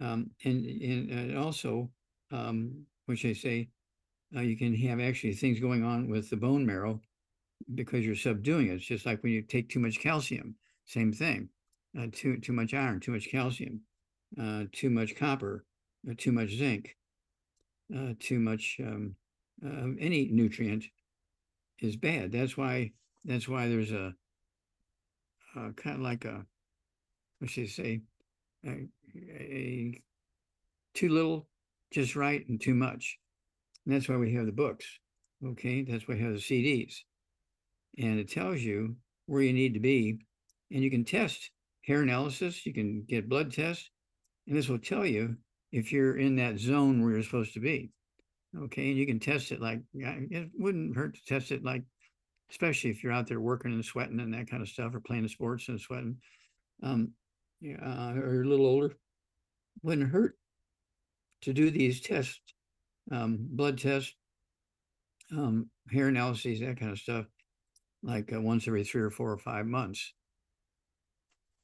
um, 0.00 0.30
and 0.44 0.66
and, 0.66 1.36
also, 1.36 1.90
um, 2.32 2.86
which 3.06 3.24
I 3.24 3.32
say, 3.32 3.68
uh, 4.34 4.40
you 4.40 4.56
can 4.56 4.74
have 4.74 5.00
actually 5.00 5.34
things 5.34 5.60
going 5.60 5.84
on 5.84 6.08
with 6.08 6.30
the 6.30 6.36
bone 6.36 6.64
marrow 6.66 7.00
because 7.74 8.04
you're 8.04 8.14
subduing 8.14 8.68
it. 8.68 8.74
It's 8.74 8.86
just 8.86 9.06
like 9.06 9.22
when 9.22 9.32
you 9.32 9.42
take 9.42 9.68
too 9.68 9.80
much 9.80 10.00
calcium, 10.00 10.54
same 10.86 11.12
thing. 11.12 11.48
Uh, 11.98 12.06
too 12.12 12.38
too 12.38 12.52
much 12.52 12.74
iron, 12.74 13.00
too 13.00 13.12
much 13.12 13.30
calcium, 13.30 13.80
uh, 14.40 14.64
too 14.72 14.90
much 14.90 15.16
copper, 15.16 15.64
uh, 16.08 16.14
too 16.16 16.32
much 16.32 16.50
zinc, 16.50 16.96
uh, 17.94 18.12
too 18.18 18.38
much 18.38 18.80
um, 18.80 19.14
uh, 19.64 19.88
any 19.98 20.28
nutrient 20.30 20.84
is 21.80 21.96
bad. 21.96 22.32
That's 22.32 22.56
why 22.56 22.92
that's 23.24 23.48
why 23.48 23.68
there's 23.68 23.92
a, 23.92 24.14
Uh, 25.56 25.68
a 25.68 25.72
kind 25.72 25.96
of 25.96 26.02
like 26.02 26.24
a 26.24 26.44
what 27.38 27.50
should 27.50 27.64
I 27.64 27.68
say 27.68 28.00
a, 28.66 28.86
a 29.16 30.02
too 30.94 31.08
little, 31.08 31.48
just 31.92 32.16
right, 32.16 32.46
and 32.48 32.60
too 32.60 32.74
much. 32.74 33.18
And 33.86 33.94
that's 33.94 34.08
why 34.08 34.16
we 34.16 34.34
have 34.34 34.46
the 34.46 34.52
books. 34.52 34.86
Okay, 35.44 35.82
that's 35.82 36.08
why 36.08 36.14
we 36.14 36.20
have 36.22 36.32
the 36.32 36.38
CDs, 36.38 36.94
and 37.98 38.18
it 38.18 38.30
tells 38.30 38.60
you 38.60 38.96
where 39.26 39.42
you 39.42 39.52
need 39.52 39.74
to 39.74 39.80
be, 39.80 40.18
and 40.72 40.82
you 40.82 40.90
can 40.90 41.04
test 41.04 41.50
hair 41.84 42.02
analysis. 42.02 42.66
You 42.66 42.74
can 42.74 43.04
get 43.08 43.28
blood 43.28 43.52
tests, 43.52 43.90
and 44.46 44.56
this 44.56 44.68
will 44.68 44.80
tell 44.80 45.06
you 45.06 45.36
if 45.70 45.92
you're 45.92 46.16
in 46.16 46.36
that 46.36 46.58
zone 46.58 47.02
where 47.02 47.12
you're 47.12 47.22
supposed 47.22 47.54
to 47.54 47.60
be. 47.60 47.90
Okay, 48.56 48.88
and 48.88 48.98
you 48.98 49.06
can 49.06 49.20
test 49.20 49.52
it 49.52 49.60
like 49.60 49.80
it 49.94 50.50
wouldn't 50.58 50.96
hurt 50.96 51.14
to 51.14 51.24
test 51.24 51.52
it 51.52 51.62
like, 51.62 51.84
especially 52.50 52.90
if 52.90 53.02
you're 53.02 53.12
out 53.12 53.26
there 53.26 53.40
working 53.40 53.72
and 53.72 53.84
sweating 53.84 54.20
and 54.20 54.32
that 54.34 54.48
kind 54.50 54.62
of 54.62 54.68
stuff, 54.68 54.94
or 54.94 55.00
playing 55.00 55.28
sports 55.28 55.68
and 55.68 55.80
sweating, 55.80 56.20
um, 56.82 57.12
uh, 57.64 58.14
or 58.16 58.34
you're 58.34 58.42
a 58.44 58.48
little 58.48 58.66
older, 58.66 58.94
wouldn't 59.82 60.10
hurt 60.10 60.38
to 61.42 61.52
do 61.52 61.70
these 61.70 62.00
tests, 62.00 62.40
um, 63.10 63.38
blood 63.40 63.78
tests, 63.78 64.14
um, 65.30 65.70
hair 65.90 66.08
analyses, 66.08 66.60
that 66.60 66.78
kind 66.78 66.92
of 66.92 66.98
stuff, 66.98 67.26
like 68.02 68.32
uh, 68.32 68.40
once 68.40 68.66
every 68.66 68.84
three 68.84 69.02
or 69.02 69.10
four 69.10 69.30
or 69.30 69.38
five 69.38 69.66
months. 69.66 70.14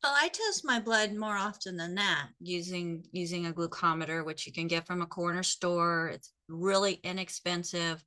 Well, 0.03 0.15
I 0.15 0.29
test 0.29 0.67
my 0.67 0.81
blood 0.81 1.15
more 1.15 1.35
often 1.35 1.79
than 1.79 1.95
that 1.95 2.29
using 2.39 3.07
using 3.13 3.47
a 3.47 3.53
glucometer, 3.55 4.23
which 4.23 4.47
you 4.47 4.53
can 4.53 4.67
get 4.67 4.87
from 4.87 5.01
a 5.01 5.07
corner 5.07 5.43
store. 5.43 6.09
It's 6.09 6.31
really 6.47 7.01
inexpensive. 7.03 8.05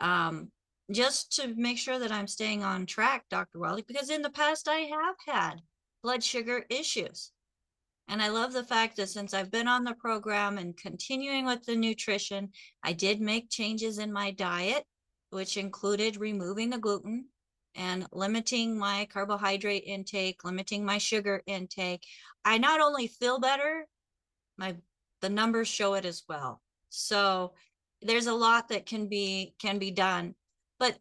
Um, 0.00 0.50
just 0.92 1.32
to 1.36 1.54
make 1.56 1.78
sure 1.78 1.98
that 1.98 2.12
I'm 2.12 2.28
staying 2.28 2.62
on 2.62 2.86
track, 2.86 3.24
Dr. 3.28 3.58
Welley, 3.58 3.86
because 3.86 4.10
in 4.10 4.22
the 4.22 4.30
past 4.30 4.68
I 4.68 4.78
have 4.78 5.16
had 5.26 5.60
blood 6.02 6.22
sugar 6.22 6.64
issues. 6.70 7.32
And 8.08 8.22
I 8.22 8.28
love 8.28 8.52
the 8.52 8.62
fact 8.62 8.96
that 8.96 9.08
since 9.08 9.34
I've 9.34 9.50
been 9.50 9.66
on 9.66 9.82
the 9.82 9.94
program 9.94 10.58
and 10.58 10.76
continuing 10.76 11.44
with 11.44 11.64
the 11.64 11.74
nutrition, 11.74 12.50
I 12.84 12.92
did 12.92 13.20
make 13.20 13.50
changes 13.50 13.98
in 13.98 14.12
my 14.12 14.30
diet, 14.30 14.84
which 15.30 15.56
included 15.56 16.16
removing 16.16 16.70
the 16.70 16.78
gluten 16.78 17.26
and 17.74 18.06
limiting 18.12 18.78
my 18.78 19.08
carbohydrate 19.12 19.84
intake, 19.84 20.44
limiting 20.44 20.84
my 20.84 20.98
sugar 20.98 21.42
intake. 21.46 22.04
I 22.44 22.58
not 22.58 22.80
only 22.80 23.08
feel 23.08 23.40
better, 23.40 23.86
my 24.56 24.76
the 25.20 25.28
numbers 25.28 25.68
show 25.68 25.94
it 25.94 26.04
as 26.04 26.22
well. 26.28 26.62
So 26.90 27.54
there's 28.02 28.26
a 28.26 28.34
lot 28.34 28.68
that 28.68 28.86
can 28.86 29.08
be 29.08 29.54
can 29.60 29.78
be 29.78 29.90
done. 29.90 30.34
But 30.78 30.98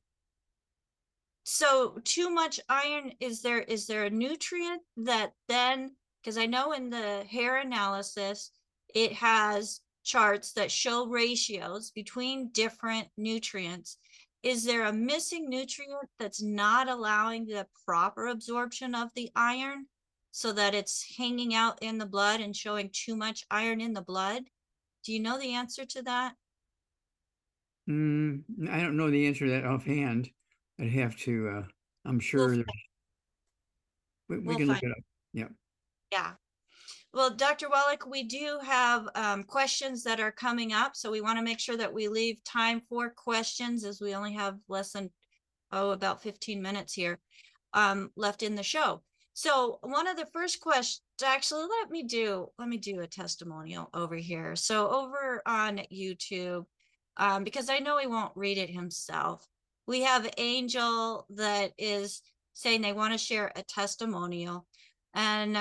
so 1.44 2.00
too 2.04 2.30
much 2.30 2.60
iron 2.70 3.12
is 3.20 3.42
there 3.42 3.62
is 3.62 3.88
there 3.88 4.06
a 4.06 4.10
nutrient 4.10 4.82
that 4.98 5.34
then 5.48 5.96
because 6.22 6.38
I 6.38 6.48
know 6.48 6.72
in 6.72 6.90
the 6.90 7.24
hair 7.30 7.58
analysis 7.58 8.52
it 8.94 9.14
has 9.14 9.82
charts 10.04 10.54
that 10.54 10.72
show 10.72 11.08
ratios 11.08 11.92
between 11.92 12.50
different 12.50 13.08
nutrients 13.18 13.98
is 14.46 14.64
there 14.64 14.86
a 14.86 14.94
missing 14.94 15.50
nutrient 15.50 16.08
that's 16.20 16.42
not 16.42 16.88
allowing 16.88 17.48
the 17.48 17.66
proper 17.84 18.28
absorption 18.28 18.94
of 18.94 19.10
the 19.16 19.32
iron 19.36 19.88
so 20.32 20.52
that 20.52 20.76
it's 20.76 21.16
hanging 21.18 21.56
out 21.56 21.82
in 21.82 21.98
the 21.98 22.06
blood 22.06 22.42
and 22.42 22.56
showing 22.56 22.92
too 22.94 23.16
much 23.16 23.44
iron 23.50 23.82
in 23.82 23.94
the 23.94 24.04
blood? 24.04 24.44
Do 25.04 25.14
you 25.14 25.20
know 25.20 25.40
the 25.40 25.56
answer 25.56 25.84
to 25.86 26.04
that? 26.04 26.36
Mm, 27.90 28.44
I 28.70 28.82
don't 28.82 28.98
know 28.98 29.12
the 29.12 29.28
answer 29.28 29.46
to 29.46 29.52
that 29.52 29.66
offhand. 29.66 30.30
I'd 30.80 30.92
have 30.92 31.16
to, 31.20 31.50
uh, 31.50 31.64
I'm 32.06 32.20
sure 32.20 32.50
there's- 32.50 32.66
we, 34.28 34.40
we 34.40 34.46
we'll 34.46 34.58
can 34.58 34.68
look 34.68 34.78
find 34.78 34.92
it 34.92 34.98
up. 34.98 35.04
Yeah. 35.34 35.48
Yeah. 36.12 36.34
Well, 37.14 37.30
Dr. 37.30 37.70
Wallach, 37.70 38.06
we 38.06 38.24
do 38.24 38.60
have 38.64 39.08
um, 39.16 39.44
questions 39.44 40.04
that 40.04 40.20
are 40.20 40.32
coming 40.32 40.74
up, 40.74 40.96
so 40.96 41.10
we 41.10 41.22
want 41.22 41.38
to 41.38 41.44
make 41.44 41.60
sure 41.60 41.78
that 41.78 41.94
we 41.94 42.10
leave 42.10 42.44
time 42.44 42.82
for 42.90 43.10
questions 43.10 43.86
as 43.86 44.02
we 44.02 44.14
only 44.14 44.34
have 44.34 44.58
less 44.68 44.92
than, 44.92 45.10
oh, 45.72 45.92
about 45.92 46.22
15 46.22 46.62
minutes 46.62 46.94
here 46.94 47.20
um, 47.74 48.12
left 48.18 48.44
in 48.44 48.56
the 48.56 48.64
show. 48.64 49.02
So 49.34 49.80
one 49.82 50.08
of 50.08 50.18
the 50.18 50.28
first 50.34 50.60
questions, 50.60 51.02
actually, 51.24 51.68
let 51.82 51.90
me 51.90 52.04
do, 52.04 52.48
let 52.58 52.68
me 52.68 52.78
do 52.78 53.00
a 53.02 53.08
testimonial 53.08 53.90
over 53.94 54.16
here. 54.16 54.56
So 54.56 54.90
over 54.90 55.42
on 55.46 55.82
YouTube, 55.94 56.66
um, 57.18 57.44
because 57.44 57.70
I 57.70 57.80
know 57.80 57.98
he 57.98 58.08
won't 58.08 58.36
read 58.36 58.58
it 58.58 58.70
himself. 58.70 59.48
We 59.88 60.02
have 60.02 60.30
Angel 60.38 61.26
that 61.32 61.74
is 61.78 62.22
saying 62.54 62.82
they 62.82 62.94
want 62.94 63.14
to 63.14 63.18
share 63.18 63.52
a 63.56 63.64
testimonial. 63.64 64.66
And 65.14 65.58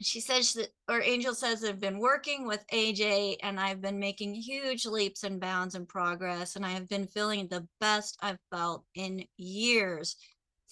she 0.00 0.20
says 0.20 0.52
that, 0.54 0.68
or 0.88 1.02
Angel 1.02 1.34
says, 1.34 1.64
I've 1.64 1.80
been 1.80 1.98
working 1.98 2.46
with 2.46 2.64
AJ 2.72 3.36
and 3.42 3.58
I've 3.58 3.80
been 3.80 3.98
making 3.98 4.34
huge 4.34 4.84
leaps 4.84 5.24
and 5.24 5.40
bounds 5.40 5.74
in 5.74 5.86
progress, 5.86 6.56
and 6.56 6.66
I 6.66 6.70
have 6.70 6.88
been 6.88 7.06
feeling 7.06 7.46
the 7.46 7.66
best 7.80 8.18
I've 8.20 8.38
felt 8.50 8.84
in 8.94 9.24
years. 9.36 10.16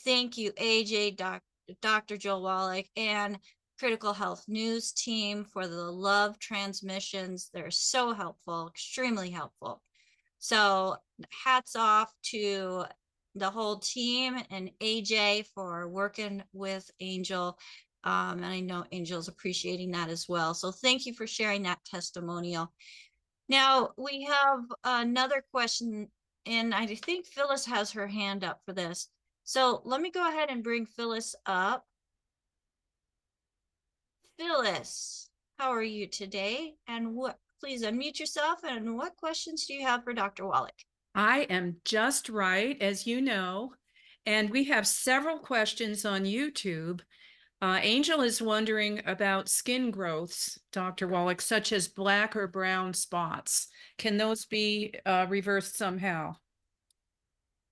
Thank 0.05 0.37
you, 0.37 0.53
AJ, 0.53 1.17
doc, 1.17 1.43
Dr. 1.81 2.17
Joel 2.17 2.43
Wallach, 2.43 2.87
and 2.97 3.39
Critical 3.85 4.15
Health 4.15 4.47
News 4.49 4.93
team 4.93 5.45
for 5.45 5.67
the 5.67 5.93
love 5.93 6.39
transmissions. 6.39 7.51
They're 7.53 7.71
so 7.71 8.15
helpful, 8.15 8.67
extremely 8.69 9.29
helpful. 9.29 9.83
So, 10.39 10.97
hats 11.45 11.77
off 11.77 12.11
to 12.31 12.85
the 13.35 13.51
whole 13.51 13.81
team 13.81 14.39
and 14.51 14.71
AJ 14.81 15.49
for 15.55 15.87
working 15.87 16.43
with 16.55 16.91
Angel 16.99 17.59
um, 18.05 18.39
and 18.39 18.47
I 18.47 18.61
know 18.61 18.87
Angel's 18.91 19.29
appreciating 19.29 19.91
that 19.91 20.09
as 20.09 20.31
well. 20.31 20.55
So 20.55 20.71
thank 20.71 21.05
you 21.05 21.13
for 21.13 21.27
sharing 21.27 21.63
that 21.65 21.85
testimonial. 21.85 22.73
Now 23.51 23.91
we 23.99 24.25
have 24.25 24.61
another 24.85 25.45
question, 25.51 26.09
and 26.47 26.75
I 26.75 26.87
think 26.87 27.27
Phyllis 27.27 27.67
has 27.67 27.93
her 27.93 28.07
hand 28.07 28.45
up 28.45 28.61
for 28.65 28.73
this. 28.73 29.09
So 29.45 29.83
let 29.85 30.01
me 30.01 30.11
go 30.11 30.27
ahead 30.27 30.49
and 30.51 30.65
bring 30.65 30.87
Phyllis 30.87 31.35
up. 31.45 31.85
Phyllis, 34.39 35.31
how 35.59 35.71
are 35.71 35.83
you 35.83 36.07
today? 36.07 36.75
And 36.89 37.15
what, 37.15 37.39
please 37.61 37.85
unmute 37.85 38.19
yourself. 38.19 38.61
And 38.65 38.97
what 38.97 39.17
questions 39.17 39.67
do 39.67 39.75
you 39.75 39.87
have 39.87 40.05
for 40.05 40.13
Dr. 40.13 40.47
Wallach? 40.47 40.75
I 41.15 41.41
am 41.43 41.77
just 41.85 42.29
right, 42.29 42.77
as 42.81 43.07
you 43.07 43.21
know, 43.21 43.75
and 44.27 44.51
we 44.51 44.65
have 44.65 44.87
several 44.87 45.39
questions 45.39 46.05
on 46.05 46.25
YouTube. 46.25 47.01
Uh, 47.63 47.79
Angel 47.81 48.21
is 48.21 48.43
wondering 48.43 49.01
about 49.07 49.49
skin 49.49 49.91
growths, 49.91 50.59
Dr. 50.73 51.07
Wallach, 51.07 51.41
such 51.41 51.73
as 51.73 51.87
black 51.87 52.35
or 52.35 52.49
brown 52.49 52.93
spots. 52.93 53.69
Can 53.97 54.17
those 54.17 54.45
be 54.45 54.95
uh, 55.07 55.27
reversed 55.29 55.79
somehow? 55.79 56.35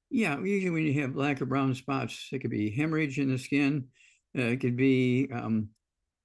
Yeah, 0.09 0.39
usually 0.41 0.71
when 0.71 0.87
you 0.87 1.01
have 1.01 1.15
black 1.15 1.43
or 1.43 1.47
brown 1.47 1.75
spots, 1.75 2.29
it 2.33 2.39
could 2.39 2.51
be 2.51 2.71
hemorrhage 2.71 3.19
in 3.19 3.29
the 3.29 3.39
skin. 3.39 3.89
Uh, 4.39 4.43
it 4.43 4.61
could 4.61 4.77
be 4.77 5.29
um, 5.33 5.69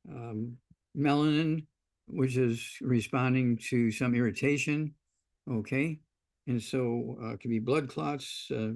um, 0.09 0.57
melanin, 0.97 1.65
which 2.07 2.37
is 2.37 2.77
responding 2.81 3.57
to 3.69 3.91
some 3.91 4.15
irritation. 4.15 4.93
Okay. 5.49 5.99
And 6.47 6.61
so 6.61 7.17
uh, 7.21 7.33
it 7.33 7.41
could 7.41 7.51
be 7.51 7.59
blood 7.59 7.89
clots 7.89 8.47
uh, 8.51 8.71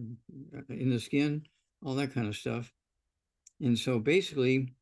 in 0.70 0.90
the 0.90 1.00
skin, 1.00 1.44
all 1.84 1.96
that 1.96 2.14
kind 2.14 2.28
of 2.28 2.36
stuff. 2.36 2.72
And 3.62 3.78
so 3.78 4.00
basically, 4.00 4.74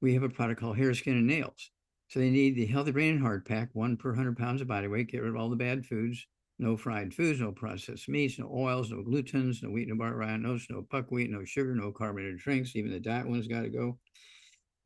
we 0.00 0.14
have 0.14 0.24
a 0.24 0.28
product 0.28 0.60
called 0.60 0.76
hair, 0.76 0.92
skin, 0.94 1.14
and 1.14 1.26
nails. 1.26 1.70
So 2.08 2.18
they 2.20 2.30
need 2.30 2.56
the 2.56 2.66
Healthy 2.66 2.92
Brain 2.92 3.14
and 3.14 3.22
Heart 3.22 3.46
Pack, 3.46 3.70
one 3.72 3.96
per 3.96 4.10
100 4.10 4.36
pounds 4.36 4.60
of 4.60 4.68
body 4.68 4.88
weight, 4.88 5.10
get 5.10 5.22
rid 5.22 5.30
of 5.30 5.36
all 5.36 5.48
the 5.48 5.56
bad 5.56 5.86
foods, 5.86 6.26
no 6.58 6.76
fried 6.76 7.14
foods, 7.14 7.40
no 7.40 7.52
processed 7.52 8.08
meats, 8.08 8.38
no 8.38 8.50
oils, 8.52 8.90
no 8.90 9.02
glutens, 9.02 9.62
no 9.62 9.70
wheat, 9.70 9.88
no 9.88 9.96
bar, 9.96 10.14
rye, 10.14 10.36
no 10.36 10.58
buckwheat, 10.90 11.30
no 11.30 11.44
sugar, 11.44 11.74
no 11.74 11.90
carbonated 11.92 12.38
drinks. 12.38 12.76
Even 12.76 12.92
the 12.92 13.00
diet 13.00 13.28
one's 13.28 13.48
got 13.48 13.62
to 13.62 13.68
go. 13.68 13.98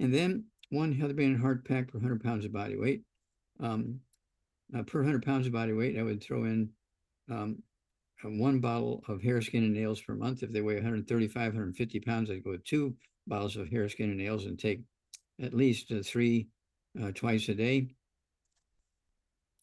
And 0.00 0.14
then 0.14 0.44
one 0.70 0.92
Healthy 0.92 1.14
Brain 1.14 1.32
and 1.32 1.40
Heart 1.40 1.66
Pack 1.66 1.88
per 1.88 1.98
100 1.98 2.22
pounds 2.22 2.44
of 2.44 2.52
body 2.52 2.76
weight. 2.76 3.02
Um, 3.60 4.00
uh, 4.76 4.82
per 4.82 5.00
100 5.00 5.24
pounds 5.24 5.46
of 5.46 5.52
body 5.52 5.72
weight, 5.72 5.98
I 5.98 6.02
would 6.02 6.22
throw 6.22 6.44
in 6.44 6.70
um, 7.30 7.62
one 8.22 8.60
bottle 8.60 9.02
of 9.08 9.22
hair, 9.22 9.40
skin, 9.40 9.64
and 9.64 9.74
nails 9.74 10.00
per 10.00 10.14
month. 10.14 10.42
If 10.42 10.52
they 10.52 10.60
weigh 10.60 10.74
135, 10.74 11.34
150 11.34 12.00
pounds, 12.00 12.30
I'd 12.30 12.44
go 12.44 12.50
with 12.50 12.64
two 12.64 12.94
bottles 13.26 13.56
of 13.56 13.68
hair, 13.68 13.88
skin, 13.88 14.10
and 14.10 14.18
nails 14.18 14.44
and 14.44 14.58
take 14.58 14.82
at 15.40 15.54
least 15.54 15.90
uh, 15.92 16.02
three 16.04 16.48
uh, 17.02 17.12
twice 17.14 17.48
a 17.48 17.54
day. 17.54 17.88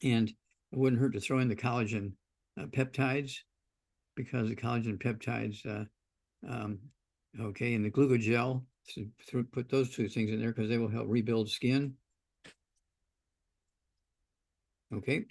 And 0.03 0.29
it 0.29 0.77
wouldn't 0.77 1.01
hurt 1.01 1.13
to 1.13 1.19
throw 1.19 1.39
in 1.39 1.47
the 1.47 1.55
collagen 1.55 2.13
uh, 2.59 2.65
peptides 2.65 3.33
because 4.15 4.49
the 4.49 4.55
collagen 4.55 4.97
peptides, 4.97 5.65
uh, 5.65 5.85
um, 6.49 6.79
okay, 7.39 7.73
and 7.73 7.85
the 7.85 7.91
glucogel, 7.91 8.63
so 8.87 9.43
put 9.51 9.69
those 9.69 9.89
two 9.89 10.07
things 10.07 10.31
in 10.31 10.39
there 10.39 10.51
because 10.51 10.69
they 10.69 10.77
will 10.77 10.89
help 10.89 11.07
rebuild 11.07 11.49
skin. 11.49 11.95
Okay. 14.93 15.25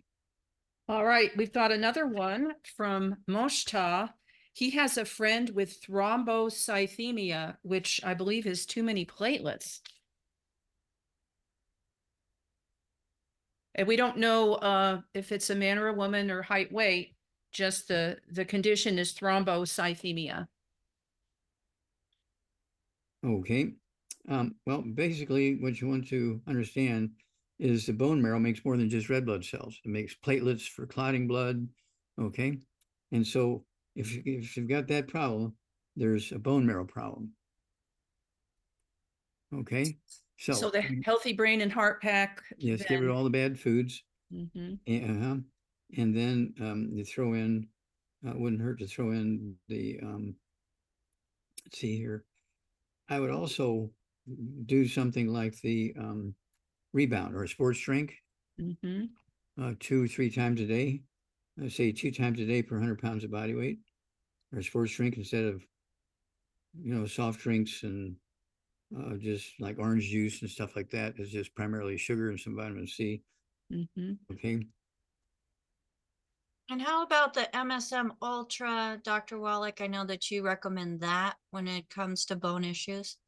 All 0.88 1.05
right, 1.05 1.30
we've 1.36 1.52
got 1.52 1.72
another 1.72 2.07
one 2.07 2.52
from 2.76 3.16
Moshta. 3.28 4.11
He 4.52 4.70
has 4.70 4.98
a 4.98 5.05
friend 5.05 5.48
with 5.50 5.82
thrombocythemia, 5.82 7.57
which 7.62 8.00
I 8.05 8.14
believe 8.14 8.46
is 8.46 8.66
too 8.66 8.82
many 8.82 9.07
platelets. 9.07 9.80
And 13.74 13.88
we 13.88 13.96
don't 13.96 14.18
know 14.18 14.55
uh, 14.55 15.00
if 15.14 15.32
it's 15.32 15.50
a 15.50 15.55
man 15.55 15.78
or 15.78 15.88
a 15.88 15.94
woman 15.94 16.30
or 16.30 16.42
height, 16.42 16.70
weight, 16.70 17.16
just 17.50 17.88
the, 17.88 18.18
the 18.30 18.44
condition 18.44 18.98
is 18.98 19.14
thrombocythemia. 19.14 20.46
Okay. 23.25 23.75
Um, 24.29 24.57
well, 24.66 24.83
basically, 24.83 25.57
what 25.57 25.81
you 25.81 25.89
want 25.89 26.07
to 26.09 26.43
understand 26.47 27.16
is 27.59 27.87
the 27.87 27.93
bone 27.93 28.20
marrow 28.20 28.39
makes 28.39 28.64
more 28.64 28.77
than 28.77 28.89
just 28.91 29.09
red 29.09 29.27
blood 29.27 29.45
cells. 29.45 29.81
It 29.85 29.89
makes 29.89 30.14
platelets 30.14 30.68
for 30.68 30.87
clotting 30.87 31.29
blood. 31.29 31.68
Okay. 32.18 32.61
And 33.12 33.27
so 33.27 33.66
if, 33.95 34.12
you, 34.12 34.22
if 34.25 34.57
you've 34.57 34.68
got 34.68 34.89
that 34.89 35.09
problem, 35.09 35.57
there's 35.97 36.33
a 36.33 36.39
bone 36.39 36.66
marrow 36.66 36.87
problem. 36.87 37.35
Okay. 39.53 39.99
So, 40.37 40.55
So 40.55 40.70
the 40.70 40.83
healthy 40.83 41.33
brain 41.33 41.61
and 41.61 41.72
heart 41.72 42.03
pack. 42.03 42.43
yes, 42.59 42.85
get 42.85 43.01
rid 43.01 43.11
of 43.11 43.16
all 43.16 43.25
the 43.25 43.31
bad 43.31 43.59
foods. 43.59 44.03
Mhm. 44.31 44.81
Uh-huh. 44.89 45.39
And 45.97 46.16
then 46.16 46.55
um, 46.61 46.91
you 46.93 47.05
throw 47.05 47.35
in, 47.35 47.68
uh, 48.27 48.33
wouldn't 48.37 48.62
hurt 48.62 48.81
to 48.81 48.87
throw 48.87 49.12
in 49.12 49.59
the, 49.68 50.01
um, 50.01 50.37
let's 51.64 51.79
see 51.79 51.97
here. 51.97 52.25
I 53.09 53.20
would 53.20 53.30
also 53.30 53.94
do 54.66 54.86
something 54.88 55.28
like 55.28 55.61
the 55.61 55.94
um, 55.98 56.36
rebound 56.92 57.34
or 57.36 57.44
a 57.44 57.48
sports 57.48 57.80
drink, 57.80 58.24
Mhm. 58.59 59.14
uh, 59.61 59.74
two, 59.78 60.09
three 60.09 60.30
times 60.30 60.61
a 60.61 60.66
day. 60.66 61.05
I 61.62 61.68
say 61.68 61.92
two 61.92 62.11
times 62.11 62.40
a 62.40 62.46
day 62.46 62.62
per 62.62 62.78
hundred 62.78 63.00
pounds 63.00 63.24
of 63.24 63.30
body 63.30 63.55
weight, 63.55 63.80
or 64.52 64.61
a 64.61 64.64
sports 64.64 64.94
drink 64.94 65.16
instead 65.16 65.44
of, 65.44 65.66
you 66.74 66.94
know, 66.94 67.07
soft 67.07 67.40
drinks 67.40 67.82
and 67.82 68.16
uh, 68.96 69.16
just 69.16 69.61
like 69.61 69.78
orange 69.78 70.09
juice 70.09 70.42
and 70.42 70.50
stuff 70.50 70.76
like 70.76 70.90
that 70.90 71.18
is 71.18 71.30
just 71.30 71.55
primarily 71.55 71.98
sugar 71.98 72.30
and 72.30 72.40
some 72.40 72.57
vitamin 72.57 72.86
C. 72.88 73.24
Mhm. 73.70 74.18
Okay. 74.30 74.66
And 76.70 76.80
how 76.80 77.02
about 77.02 77.34
the 77.34 77.48
MSM 77.52 78.10
Ultra, 78.22 78.98
Dr. 79.04 79.38
Wallach? 79.38 79.80
I 79.82 79.86
know 79.86 80.04
that 80.06 80.30
you 80.30 80.42
recommend 80.42 81.00
that 81.00 81.36
when 81.50 81.68
it 81.68 81.90
comes 81.90 82.24
to 82.26 82.36
bone 82.36 82.64
issues. 82.64 83.18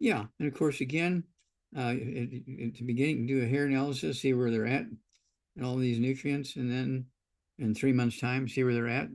Yeah, 0.00 0.24
and 0.38 0.48
of 0.48 0.54
course, 0.54 0.80
again, 0.80 1.22
uh, 1.76 1.90
at, 1.90 1.96
at 1.96 2.74
the 2.74 2.84
beginning, 2.84 3.26
do 3.26 3.42
a 3.42 3.46
hair 3.46 3.66
analysis, 3.66 4.20
see 4.20 4.34
where 4.34 4.50
they're 4.50 4.66
at, 4.66 4.86
and 5.56 5.64
all 5.64 5.76
these 5.76 6.00
nutrients, 6.00 6.56
and 6.56 6.70
then 6.70 7.06
in 7.58 7.74
three 7.74 7.92
months' 7.92 8.18
time, 8.18 8.48
see 8.48 8.64
where 8.64 8.74
they're 8.74 8.88
at. 8.88 9.08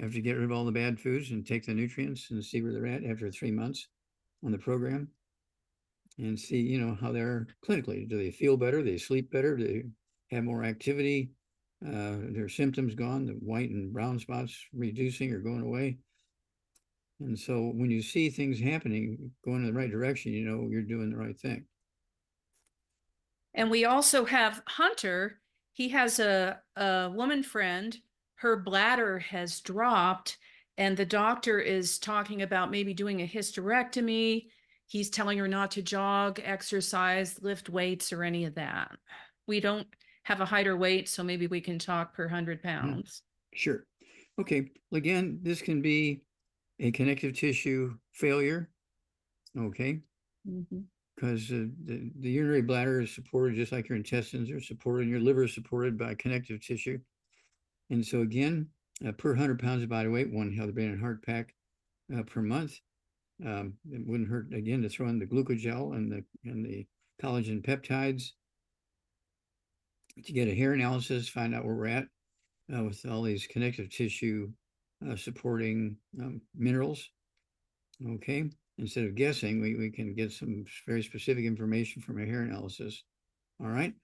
To 0.00 0.20
get 0.20 0.32
rid 0.32 0.44
of 0.44 0.50
all 0.50 0.64
the 0.64 0.72
bad 0.72 0.98
foods 0.98 1.30
and 1.30 1.46
take 1.46 1.66
the 1.66 1.74
nutrients 1.74 2.30
and 2.30 2.44
see 2.44 2.62
where 2.62 2.72
they're 2.72 2.86
at 2.86 3.04
after 3.04 3.30
three 3.30 3.52
months 3.52 3.86
on 4.44 4.50
the 4.50 4.58
program, 4.58 5.08
and 6.18 6.40
see, 6.40 6.60
you 6.60 6.80
know, 6.80 6.96
how 7.00 7.12
they're 7.12 7.46
clinically. 7.64 8.08
Do 8.08 8.16
they 8.16 8.30
feel 8.30 8.56
better? 8.56 8.82
Do 8.82 8.90
they 8.90 8.98
sleep 8.98 9.30
better? 9.30 9.56
Do 9.56 9.66
they 9.66 10.34
have 10.34 10.44
more 10.44 10.64
activity? 10.64 11.30
Uh, 11.84 12.30
their 12.30 12.48
symptoms 12.48 12.94
gone, 12.94 13.26
the 13.26 13.32
white 13.32 13.70
and 13.70 13.92
brown 13.92 14.18
spots 14.18 14.56
reducing 14.72 15.32
or 15.32 15.40
going 15.40 15.62
away. 15.62 15.98
And 17.20 17.38
so 17.38 17.72
when 17.74 17.90
you 17.90 18.02
see 18.02 18.30
things 18.30 18.60
happening, 18.60 19.32
going 19.44 19.62
in 19.62 19.66
the 19.66 19.72
right 19.72 19.90
direction, 19.90 20.32
you 20.32 20.44
know 20.44 20.68
you're 20.70 20.82
doing 20.82 21.10
the 21.10 21.16
right 21.16 21.38
thing. 21.38 21.64
And 23.54 23.70
we 23.70 23.84
also 23.84 24.24
have 24.24 24.62
Hunter. 24.66 25.40
He 25.72 25.88
has 25.90 26.18
a, 26.18 26.60
a 26.76 27.10
woman 27.12 27.42
friend. 27.42 27.96
Her 28.36 28.56
bladder 28.56 29.18
has 29.18 29.60
dropped, 29.60 30.38
and 30.78 30.96
the 30.96 31.06
doctor 31.06 31.60
is 31.60 31.98
talking 31.98 32.42
about 32.42 32.70
maybe 32.70 32.94
doing 32.94 33.22
a 33.22 33.28
hysterectomy. 33.28 34.46
He's 34.86 35.10
telling 35.10 35.38
her 35.38 35.48
not 35.48 35.70
to 35.72 35.82
jog, 35.82 36.40
exercise, 36.42 37.40
lift 37.42 37.68
weights, 37.68 38.12
or 38.12 38.24
any 38.24 38.44
of 38.44 38.54
that. 38.56 38.90
We 39.46 39.60
don't 39.60 39.86
have 40.24 40.40
a 40.40 40.44
height 40.46 40.66
or 40.66 40.76
weight, 40.76 41.08
so 41.08 41.22
maybe 41.22 41.46
we 41.46 41.60
can 41.60 41.78
talk 41.78 42.14
per 42.14 42.28
hundred 42.28 42.62
pounds. 42.62 43.22
Sure. 43.54 43.86
Okay. 44.40 44.70
Well, 44.90 44.98
again, 44.98 45.38
this 45.42 45.60
can 45.60 45.82
be 45.82 46.22
a 46.78 46.90
connective 46.90 47.34
tissue 47.36 47.96
failure. 48.12 48.70
okay? 49.58 50.00
Mhm. 50.48 50.84
Because 51.14 51.52
uh, 51.52 51.66
the, 51.84 52.10
the 52.20 52.30
urinary 52.30 52.62
bladder 52.62 53.00
is 53.00 53.14
supported 53.14 53.54
just 53.54 53.70
like 53.70 53.88
your 53.88 53.96
intestines 53.96 54.50
are 54.50 54.60
supported, 54.60 55.02
and 55.02 55.10
your 55.10 55.20
liver 55.20 55.44
is 55.44 55.54
supported 55.54 55.98
by 55.98 56.14
connective 56.14 56.60
tissue. 56.64 56.98
And 57.90 58.04
so 58.04 58.22
again, 58.22 58.68
uh, 59.06 59.12
per 59.12 59.34
hundred 59.34 59.58
pounds 59.60 59.82
of 59.82 59.90
body 59.90 60.08
weight, 60.08 60.32
one 60.32 60.52
healthy 60.52 60.72
brain 60.72 60.90
and 60.90 61.00
heart 61.00 61.22
pack 61.24 61.54
uh, 62.16 62.22
per 62.22 62.40
month. 62.40 62.80
Um, 63.44 63.74
it 63.90 64.06
wouldn't 64.06 64.28
hurt 64.28 64.54
again 64.54 64.82
to 64.82 64.88
throw 64.88 65.08
in 65.08 65.18
the 65.18 65.26
glucogel 65.26 65.94
and 65.96 66.10
the 66.10 66.24
and 66.44 66.64
the 66.64 66.86
collagen 67.22 67.62
peptides 67.62 68.32
to 70.24 70.32
get 70.32 70.48
a 70.48 70.54
hair 70.54 70.72
analysis, 70.72 71.28
find 71.28 71.54
out 71.54 71.64
where 71.64 71.74
we're 71.74 71.86
at 71.86 72.06
uh, 72.74 72.84
with 72.84 73.04
all 73.06 73.22
these 73.22 73.46
connective 73.46 73.90
tissue 73.90 74.50
uh, 75.08 75.16
supporting 75.16 75.96
um, 76.20 76.40
minerals. 76.54 77.08
Okay, 78.14 78.50
instead 78.78 79.04
of 79.04 79.14
guessing, 79.14 79.60
we, 79.60 79.76
we 79.76 79.90
can 79.90 80.14
get 80.14 80.32
some 80.32 80.64
very 80.86 81.02
specific 81.02 81.44
information 81.44 82.02
from 82.02 82.20
a 82.20 82.26
hair 82.26 82.42
analysis. 82.42 83.04
All 83.60 83.68
right. 83.68 83.94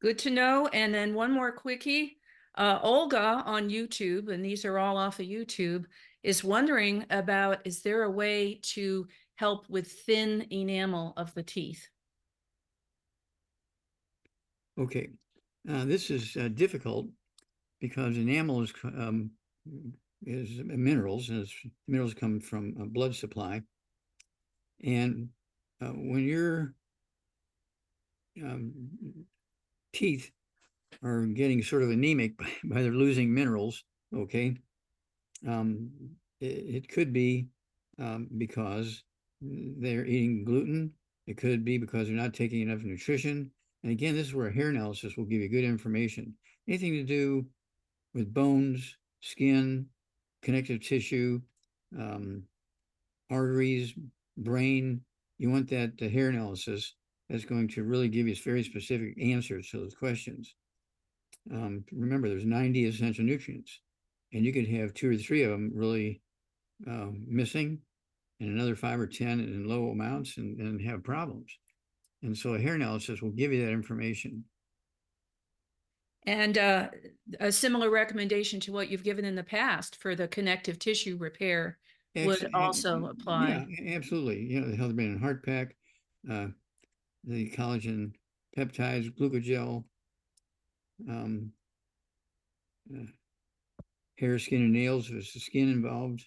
Good 0.00 0.18
to 0.20 0.30
know. 0.30 0.68
And 0.72 0.94
then 0.94 1.14
one 1.14 1.32
more 1.32 1.52
quickie. 1.52 2.18
Uh, 2.56 2.78
Olga 2.82 3.42
on 3.46 3.68
YouTube, 3.68 4.32
and 4.32 4.44
these 4.44 4.64
are 4.64 4.78
all 4.78 4.96
off 4.96 5.20
of 5.20 5.26
YouTube, 5.26 5.84
is 6.22 6.42
wondering 6.42 7.04
about 7.10 7.58
is 7.64 7.82
there 7.82 8.02
a 8.02 8.10
way 8.10 8.60
to 8.62 9.06
help 9.36 9.68
with 9.68 9.92
thin 10.06 10.46
enamel 10.50 11.14
of 11.16 11.32
the 11.34 11.42
teeth? 11.42 11.88
Okay, 14.78 15.10
uh, 15.68 15.84
this 15.84 16.10
is 16.10 16.36
uh, 16.36 16.48
difficult 16.48 17.06
because 17.80 18.16
enamel 18.16 18.62
is, 18.62 18.72
um, 18.84 19.30
is 20.24 20.60
minerals, 20.64 21.28
and 21.28 21.46
minerals 21.86 22.14
come 22.14 22.40
from 22.40 22.74
a 22.80 22.86
blood 22.86 23.14
supply. 23.14 23.62
And 24.82 25.28
uh, 25.80 25.88
when 25.88 26.24
your 26.24 26.74
um, 28.42 28.72
teeth 29.92 30.30
are 31.02 31.26
getting 31.26 31.62
sort 31.62 31.82
of 31.82 31.90
anemic 31.90 32.36
by, 32.38 32.48
by 32.64 32.82
their 32.82 32.92
losing 32.92 33.32
minerals, 33.32 33.84
okay, 34.14 34.56
um, 35.46 35.90
it, 36.40 36.46
it 36.46 36.88
could 36.88 37.12
be 37.12 37.48
um, 37.98 38.28
because 38.38 39.02
they're 39.40 40.06
eating 40.06 40.44
gluten. 40.44 40.92
It 41.26 41.36
could 41.36 41.64
be 41.64 41.78
because 41.78 42.06
they're 42.08 42.16
not 42.16 42.34
taking 42.34 42.62
enough 42.62 42.82
nutrition. 42.82 43.50
And 43.82 43.92
again, 43.92 44.14
this 44.14 44.28
is 44.28 44.34
where 44.34 44.48
a 44.48 44.52
hair 44.52 44.68
analysis 44.68 45.16
will 45.16 45.24
give 45.24 45.40
you 45.40 45.48
good 45.48 45.64
information. 45.64 46.34
Anything 46.66 46.92
to 46.94 47.04
do 47.04 47.46
with 48.14 48.32
bones, 48.34 48.96
skin, 49.20 49.86
connective 50.42 50.80
tissue, 50.80 51.40
um, 51.96 52.42
arteries, 53.30 53.94
brain, 54.36 55.00
you 55.38 55.50
want 55.50 55.70
that 55.70 55.92
uh, 56.02 56.08
hair 56.08 56.28
analysis 56.28 56.94
that's 57.28 57.44
going 57.44 57.68
to 57.68 57.84
really 57.84 58.08
give 58.08 58.26
you 58.26 58.34
very 58.34 58.64
specific 58.64 59.14
answers 59.20 59.70
to 59.70 59.78
those 59.78 59.94
questions. 59.94 60.54
Um, 61.52 61.84
remember, 61.92 62.28
there's 62.28 62.44
90 62.44 62.86
essential 62.86 63.24
nutrients, 63.24 63.80
and 64.32 64.44
you 64.44 64.52
could 64.52 64.68
have 64.68 64.94
two 64.94 65.10
or 65.10 65.16
three 65.16 65.42
of 65.44 65.50
them 65.50 65.70
really 65.74 66.20
uh, 66.90 67.08
missing, 67.26 67.78
and 68.40 68.50
another 68.50 68.76
five 68.76 69.00
or 69.00 69.06
10 69.06 69.40
in 69.40 69.68
low 69.68 69.90
amounts, 69.90 70.36
and, 70.36 70.58
and 70.60 70.80
have 70.82 71.02
problems. 71.02 71.50
And 72.22 72.36
so 72.36 72.54
a 72.54 72.58
hair 72.58 72.74
analysis 72.74 73.22
will 73.22 73.30
give 73.30 73.52
you 73.52 73.64
that 73.64 73.72
information. 73.72 74.44
And 76.26 76.58
uh, 76.58 76.88
a 77.40 77.50
similar 77.50 77.90
recommendation 77.90 78.60
to 78.60 78.72
what 78.72 78.90
you've 78.90 79.04
given 79.04 79.24
in 79.24 79.34
the 79.34 79.44
past 79.44 79.96
for 79.96 80.14
the 80.14 80.28
connective 80.28 80.78
tissue 80.78 81.16
repair 81.18 81.78
would 82.16 82.42
Actu- 82.42 82.50
also 82.54 83.00
yeah, 83.04 83.10
apply. 83.10 83.66
a- 83.80 83.94
Absolutely, 83.94 84.40
you 84.42 84.60
know, 84.60 84.68
the 84.68 84.76
Healthy 84.76 84.94
Brain 84.94 85.12
and 85.12 85.20
Heart 85.20 85.44
Pack, 85.44 85.76
uh, 86.30 86.48
the 87.24 87.50
collagen 87.50 88.12
peptides, 88.56 89.10
glucogel, 89.16 89.84
um, 91.08 91.52
uh, 92.94 93.04
hair, 94.18 94.38
skin, 94.38 94.62
and 94.62 94.72
nails, 94.72 95.08
if 95.08 95.16
it's 95.16 95.32
the 95.32 95.40
skin 95.40 95.70
involved. 95.70 96.26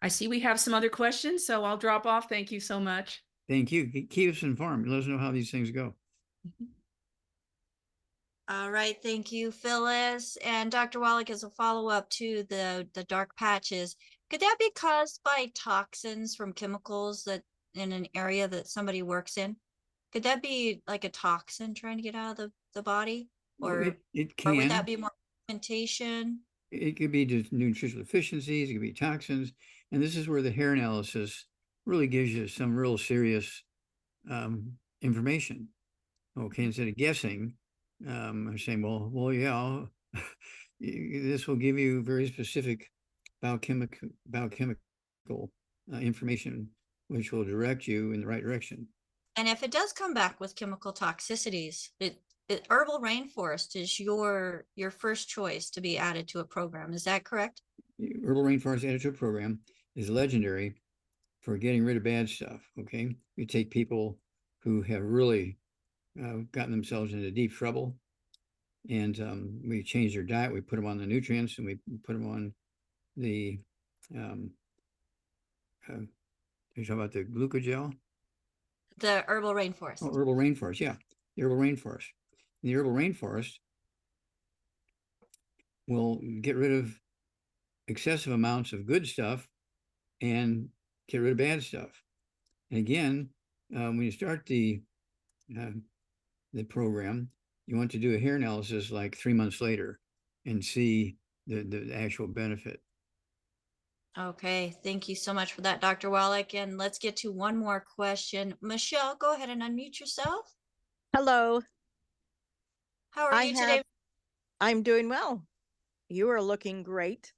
I 0.00 0.08
see 0.08 0.26
we 0.26 0.40
have 0.40 0.58
some 0.58 0.74
other 0.74 0.88
questions, 0.88 1.46
so 1.46 1.64
I'll 1.64 1.76
drop 1.76 2.06
off. 2.06 2.28
Thank 2.28 2.50
you 2.50 2.58
so 2.58 2.80
much. 2.80 3.22
Thank 3.48 3.72
you. 3.72 3.86
Ke- 3.86 4.08
Keep 4.08 4.34
us 4.34 4.42
informed. 4.42 4.86
Let 4.88 5.00
us 5.00 5.06
know 5.06 5.18
how 5.18 5.30
these 5.30 5.50
things 5.50 5.70
go. 5.70 5.94
Mm-hmm. 6.46 6.64
All 8.48 8.70
right, 8.70 8.96
thank 9.02 9.32
you, 9.32 9.50
Phyllis. 9.50 10.36
And 10.44 10.70
Dr. 10.70 11.00
Wallach, 11.00 11.30
as 11.30 11.42
a 11.42 11.50
follow-up 11.50 12.10
to 12.10 12.44
the, 12.50 12.86
the 12.92 13.04
dark 13.04 13.34
patches, 13.36 13.96
could 14.30 14.40
that 14.40 14.56
be 14.58 14.70
caused 14.74 15.20
by 15.24 15.50
toxins 15.54 16.34
from 16.34 16.52
chemicals 16.52 17.22
that 17.24 17.42
in 17.74 17.92
an 17.92 18.08
area 18.14 18.48
that 18.48 18.66
somebody 18.66 19.02
works 19.02 19.38
in? 19.38 19.56
Could 20.12 20.24
that 20.24 20.42
be 20.42 20.82
like 20.86 21.04
a 21.04 21.08
toxin 21.08 21.72
trying 21.72 21.96
to 21.96 22.02
get 22.02 22.14
out 22.14 22.32
of 22.32 22.36
the, 22.36 22.52
the 22.74 22.82
body? 22.82 23.28
Or, 23.60 23.82
It, 23.82 23.98
it 24.12 24.32
or 24.44 24.52
would 24.52 24.60
can, 24.60 24.68
that 24.68 24.86
be 24.86 24.96
more 24.96 25.12
pigmentation? 25.46 26.40
it 26.70 26.96
could 26.96 27.12
be 27.12 27.24
just 27.24 27.52
nutritional 27.52 28.04
deficiencies, 28.04 28.68
it 28.70 28.72
could 28.74 28.82
be 28.82 28.92
toxins. 28.92 29.52
And 29.92 30.02
this 30.02 30.16
is 30.16 30.28
where 30.28 30.42
the 30.42 30.50
hair 30.50 30.72
analysis 30.72 31.46
really 31.86 32.06
gives 32.06 32.32
you 32.32 32.48
some 32.48 32.74
real 32.74 32.98
serious 32.98 33.62
um, 34.30 34.72
information. 35.00 35.68
Okay, 36.38 36.64
instead 36.64 36.88
of 36.88 36.96
guessing, 36.96 37.54
um, 38.06 38.48
I'm 38.48 38.58
saying, 38.58 38.82
well, 38.82 39.10
well, 39.12 39.32
yeah, 39.32 39.82
this 40.80 41.46
will 41.46 41.56
give 41.56 41.78
you 41.78 42.02
very 42.02 42.26
specific 42.28 42.90
biochemical 43.40 44.08
biochemical 44.26 45.50
uh, 45.92 45.98
information, 45.98 46.68
which 47.08 47.32
will 47.32 47.44
direct 47.44 47.86
you 47.86 48.12
in 48.12 48.20
the 48.20 48.26
right 48.26 48.42
direction. 48.42 48.86
And 49.36 49.48
if 49.48 49.62
it 49.62 49.70
does 49.70 49.92
come 49.92 50.14
back 50.14 50.40
with 50.40 50.54
chemical 50.54 50.92
toxicities, 50.92 51.88
it, 52.00 52.18
it 52.48 52.66
herbal 52.70 53.00
rainforest 53.00 53.76
is 53.76 53.98
your, 53.98 54.66
your 54.76 54.90
first 54.90 55.28
choice 55.28 55.70
to 55.70 55.80
be 55.80 55.96
added 55.96 56.28
to 56.28 56.40
a 56.40 56.44
program. 56.44 56.92
Is 56.92 57.04
that 57.04 57.24
correct? 57.24 57.62
Herbal 58.00 58.44
Rainforest 58.44 58.84
added 58.84 59.00
to 59.02 59.08
a 59.08 59.12
Program 59.12 59.60
is 59.94 60.10
legendary 60.10 60.74
for 61.42 61.58
getting 61.58 61.84
rid 61.84 61.96
of 61.96 62.04
bad 62.04 62.28
stuff. 62.28 62.60
Okay, 62.80 63.14
you 63.36 63.46
take 63.46 63.70
people 63.70 64.18
who 64.62 64.80
have 64.82 65.02
really 65.02 65.58
uh, 66.22 66.38
gotten 66.52 66.70
themselves 66.70 67.12
into 67.12 67.30
deep 67.30 67.52
trouble, 67.52 67.94
and 68.88 69.20
um, 69.20 69.60
we 69.68 69.82
change 69.82 70.14
their 70.14 70.22
diet. 70.22 70.52
We 70.52 70.60
put 70.60 70.76
them 70.76 70.86
on 70.86 70.98
the 70.98 71.06
nutrients, 71.06 71.58
and 71.58 71.66
we 71.66 71.78
put 72.04 72.14
them 72.14 72.30
on 72.30 72.52
the. 73.16 73.58
Um, 74.14 74.50
uh, 75.88 76.02
you 76.76 76.84
talk 76.84 76.94
about 76.96 77.12
the 77.12 77.24
glucogel, 77.24 77.92
The 78.98 79.24
herbal 79.26 79.52
rainforest. 79.52 80.02
oh, 80.02 80.14
herbal 80.14 80.36
rainforest. 80.36 80.80
Yeah, 80.80 80.94
the 81.36 81.42
herbal 81.42 81.56
rainforest. 81.58 82.06
The 82.62 82.72
herbal 82.74 82.92
rainforest 82.92 83.58
will 85.88 86.20
get 86.40 86.56
rid 86.56 86.72
of 86.72 86.94
excessive 87.88 88.32
amounts 88.32 88.72
of 88.72 88.86
good 88.86 89.06
stuff 89.06 89.48
and 90.20 90.68
get 91.12 91.18
rid 91.18 91.32
of 91.32 91.36
bad 91.38 91.62
stuff. 91.62 91.90
And 92.70 92.80
again, 92.80 93.28
um, 93.76 93.98
when 93.98 94.02
you 94.06 94.10
start 94.10 94.46
the 94.46 94.80
uh, 95.58 95.70
the 96.54 96.64
program, 96.64 97.28
you 97.66 97.76
want 97.76 97.90
to 97.90 97.98
do 97.98 98.14
a 98.14 98.18
hair 98.18 98.36
analysis 98.36 98.90
like 98.90 99.16
three 99.16 99.34
months 99.34 99.60
later 99.60 100.00
and 100.46 100.64
see 100.64 101.16
the, 101.46 101.62
the 101.62 101.94
actual 101.94 102.26
benefit. 102.26 102.80
Okay, 104.18 104.74
thank 104.82 105.08
you 105.08 105.14
so 105.14 105.32
much 105.32 105.52
for 105.54 105.60
that, 105.62 105.80
Dr. 105.80 106.10
Wallach. 106.10 106.54
And 106.54 106.76
let's 106.78 106.98
get 106.98 107.16
to 107.18 107.32
one 107.32 107.56
more 107.56 107.84
question. 107.96 108.54
Michelle, 108.60 109.16
go 109.16 109.34
ahead 109.34 109.48
and 109.50 109.62
unmute 109.62 110.00
yourself. 110.00 110.54
Hello, 111.14 111.60
How 113.10 113.26
are 113.26 113.34
I 113.34 113.44
you 113.44 113.54
today? 113.54 113.76
have- 113.76 113.84
I'm 114.60 114.82
doing 114.82 115.08
well. 115.08 115.46
You 116.08 116.28
are 116.30 116.40
looking 116.42 116.82
great. 116.82 117.32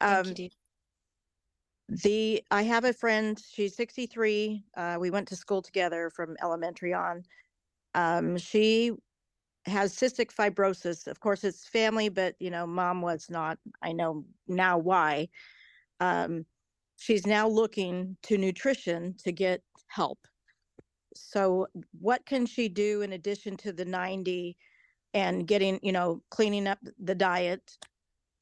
Thank 0.00 0.24
you, 0.26 0.30
Um, 0.30 0.34
Dee. 0.34 0.52
The 1.90 2.44
I 2.50 2.62
have 2.64 2.84
a 2.84 2.94
friend. 2.94 3.40
She's 3.40 3.76
63. 3.76 4.64
Uh, 4.76 4.98
we 5.00 5.10
went 5.10 5.28
to 5.28 5.36
school 5.36 5.62
together 5.62 6.10
from 6.10 6.36
elementary 6.42 6.94
on. 6.94 7.24
Um, 7.94 8.38
she 8.38 8.92
has 9.66 9.94
cystic 9.96 10.32
fibrosis. 10.34 11.06
Of 11.06 11.20
course, 11.20 11.44
it's 11.44 11.68
family, 11.68 12.08
but 12.08 12.36
you 12.40 12.50
know, 12.50 12.66
mom 12.66 13.02
was 13.02 13.30
not. 13.30 13.58
I 13.82 13.92
know 13.92 14.26
now 14.48 14.78
why. 14.78 15.28
Um, 16.00 16.46
she's 16.96 17.26
now 17.26 17.48
looking 17.48 18.18
to 18.24 18.38
nutrition 18.38 19.16
to 19.18 19.32
get 19.32 19.64
help. 19.88 20.26
So, 21.14 21.68
what 22.00 22.26
can 22.26 22.46
she 22.46 22.68
do 22.68 23.02
in 23.02 23.12
addition 23.12 23.56
to 23.58 23.72
the 23.72 23.84
90 23.84 24.56
and 25.14 25.46
getting, 25.46 25.80
you 25.82 25.92
know, 25.92 26.22
cleaning 26.30 26.66
up 26.68 26.80
the 26.98 27.14
diet 27.16 27.78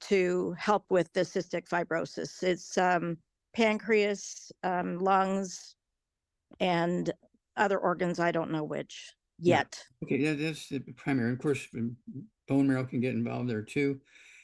to 0.02 0.52
help 0.58 0.90
with 0.90 1.12
the 1.14 1.22
cystic 1.22 1.68
fibrosis? 1.68 2.42
It's 2.42 2.78
um, 2.78 3.18
pancreas, 3.54 4.52
um, 4.62 4.98
lungs, 4.98 5.76
and 6.60 7.12
other 7.56 7.78
organs. 7.78 8.20
I 8.20 8.30
don't 8.32 8.50
know 8.50 8.64
which 8.64 9.12
Yeah. 9.38 9.58
yet. 9.58 9.84
Okay, 10.02 10.22
that, 10.24 10.38
that's 10.38 10.68
the 10.68 10.80
primary. 10.96 11.32
Of 11.32 11.38
course, 11.40 11.66
um, 11.74 11.96
bone 12.46 12.68
marrow 12.68 12.84
can 12.86 13.00
get 13.00 13.14
involved 13.14 13.50
there 13.50 13.62
too. 13.62 14.00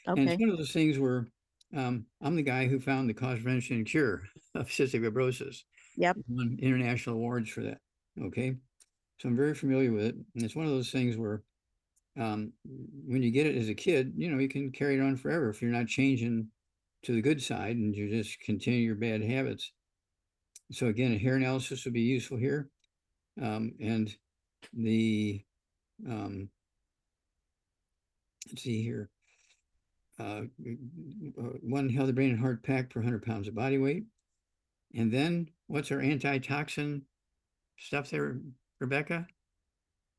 And 0.07 0.19
Okay. 0.19 0.33
it's 0.33 0.39
one 0.39 0.49
of 0.49 0.57
those 0.57 0.73
things 0.73 0.99
where 0.99 1.27
um, 1.75 2.07
I'm 2.21 2.35
the 2.35 2.43
guy 2.43 2.67
who 2.67 2.79
found 2.79 3.09
the 3.09 3.13
cause, 3.13 3.39
prevention, 3.41 3.77
and 3.77 3.85
cure 3.85 4.23
of 4.55 4.67
cystic 4.67 5.01
fibrosis. 5.01 5.63
Yep. 5.97 6.17
Won 6.27 6.57
international 6.61 7.15
awards 7.15 7.49
for 7.49 7.61
that. 7.63 7.81
Okay. 8.21 8.57
So 9.19 9.29
I'm 9.29 9.35
very 9.35 9.53
familiar 9.55 9.91
with 9.91 10.05
it. 10.05 10.15
And 10.15 10.43
it's 10.43 10.55
one 10.55 10.65
of 10.65 10.71
those 10.71 10.91
things 10.91 11.17
where 11.17 11.43
um, 12.17 12.53
when 12.63 13.23
you 13.23 13.31
get 13.31 13.47
it 13.47 13.57
as 13.57 13.69
a 13.69 13.75
kid, 13.75 14.13
you 14.17 14.29
know, 14.29 14.39
you 14.39 14.49
can 14.49 14.71
carry 14.71 14.95
it 14.95 15.01
on 15.01 15.17
forever 15.17 15.49
if 15.49 15.61
you're 15.61 15.71
not 15.71 15.87
changing 15.87 16.49
to 17.05 17.13
the 17.13 17.21
good 17.21 17.41
side 17.41 17.75
and 17.75 17.95
you 17.95 18.09
just 18.09 18.39
continue 18.41 18.79
your 18.79 18.95
bad 18.95 19.21
habits. 19.21 19.71
So 20.71 20.87
again, 20.87 21.13
a 21.13 21.17
hair 21.17 21.35
analysis 21.35 21.85
would 21.85 21.93
be 21.93 22.01
useful 22.01 22.37
here. 22.37 22.69
Um, 23.41 23.73
and 23.79 24.15
the, 24.73 25.41
um, 26.09 26.49
let's 28.49 28.63
see 28.63 28.81
here. 28.81 29.09
Uh, 30.19 30.43
uh, 31.37 31.57
one 31.61 31.89
healthy 31.89 32.13
brain 32.13 32.31
and 32.31 32.39
heart 32.39 32.63
pack 32.63 32.89
per 32.89 33.01
hundred 33.01 33.25
pounds 33.25 33.47
of 33.47 33.55
body 33.55 33.77
weight. 33.77 34.05
And 34.95 35.11
then 35.11 35.49
what's 35.67 35.91
our 35.91 35.99
antitoxin 35.99 37.01
stuff 37.77 38.09
there, 38.09 38.39
Rebecca? 38.79 39.27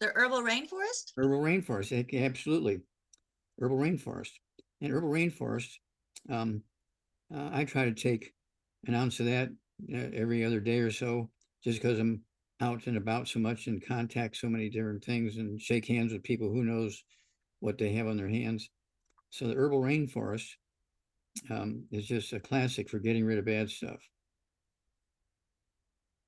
The 0.00 0.08
herbal 0.14 0.42
rainforest? 0.42 1.12
Herbal 1.16 1.40
rainforest, 1.40 2.22
absolutely. 2.22 2.82
Herbal 3.58 3.78
rainforest. 3.78 4.32
And 4.82 4.92
herbal 4.92 5.08
rainforest, 5.08 5.70
um, 6.30 6.62
uh, 7.34 7.50
I 7.52 7.64
try 7.64 7.84
to 7.84 7.94
take 7.94 8.32
an 8.86 8.94
ounce 8.94 9.20
of 9.20 9.26
that 9.26 9.50
uh, 9.92 10.10
every 10.14 10.44
other 10.44 10.60
day 10.60 10.78
or 10.78 10.90
so, 10.90 11.30
just 11.62 11.80
because 11.80 11.98
I'm 11.98 12.24
out 12.60 12.86
and 12.86 12.96
about 12.96 13.28
so 13.28 13.38
much 13.38 13.66
and 13.66 13.84
contact 13.84 14.36
so 14.36 14.48
many 14.48 14.70
different 14.70 15.04
things 15.04 15.36
and 15.36 15.60
shake 15.60 15.86
hands 15.86 16.12
with 16.12 16.22
people 16.22 16.50
who 16.50 16.64
knows 16.64 17.04
what 17.60 17.78
they 17.78 17.92
have 17.92 18.06
on 18.06 18.16
their 18.16 18.28
hands. 18.28 18.70
So 19.30 19.46
the 19.46 19.54
herbal 19.54 19.80
rainforest 19.80 20.48
um, 21.50 21.84
is 21.90 22.06
just 22.06 22.32
a 22.32 22.40
classic 22.40 22.88
for 22.88 22.98
getting 22.98 23.24
rid 23.24 23.38
of 23.38 23.44
bad 23.44 23.70
stuff. 23.70 24.00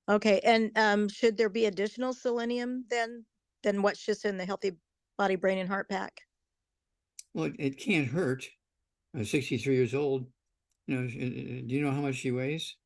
Okay, 0.09 0.41
and 0.43 0.71
um, 0.77 1.09
should 1.09 1.37
there 1.37 1.51
be 1.51 1.67
additional 1.67 2.15
selenium 2.15 2.87
then, 2.89 3.27
than 3.63 3.83
what's 3.83 4.05
just 4.05 4.25
in 4.25 4.39
the 4.39 4.47
Healthy 4.47 4.73
Body, 5.19 5.37
Brain 5.37 5.59
and 5.59 5.69
Heart 5.69 5.91
Pack? 5.91 6.23
Well, 7.35 7.47
it, 7.47 7.57
it 7.59 7.79
can't 7.79 8.09
hurt. 8.09 8.47
I'm 9.15 9.25
63 9.25 9.75
years 9.75 9.95
old. 9.95 10.27
Uh, 10.91 10.95
uh, 10.95 11.07
do 11.07 11.65
you 11.67 11.83
know 11.83 11.91
how 11.91 12.01
much 12.01 12.17
she 12.17 12.31
weighs? 12.31 12.77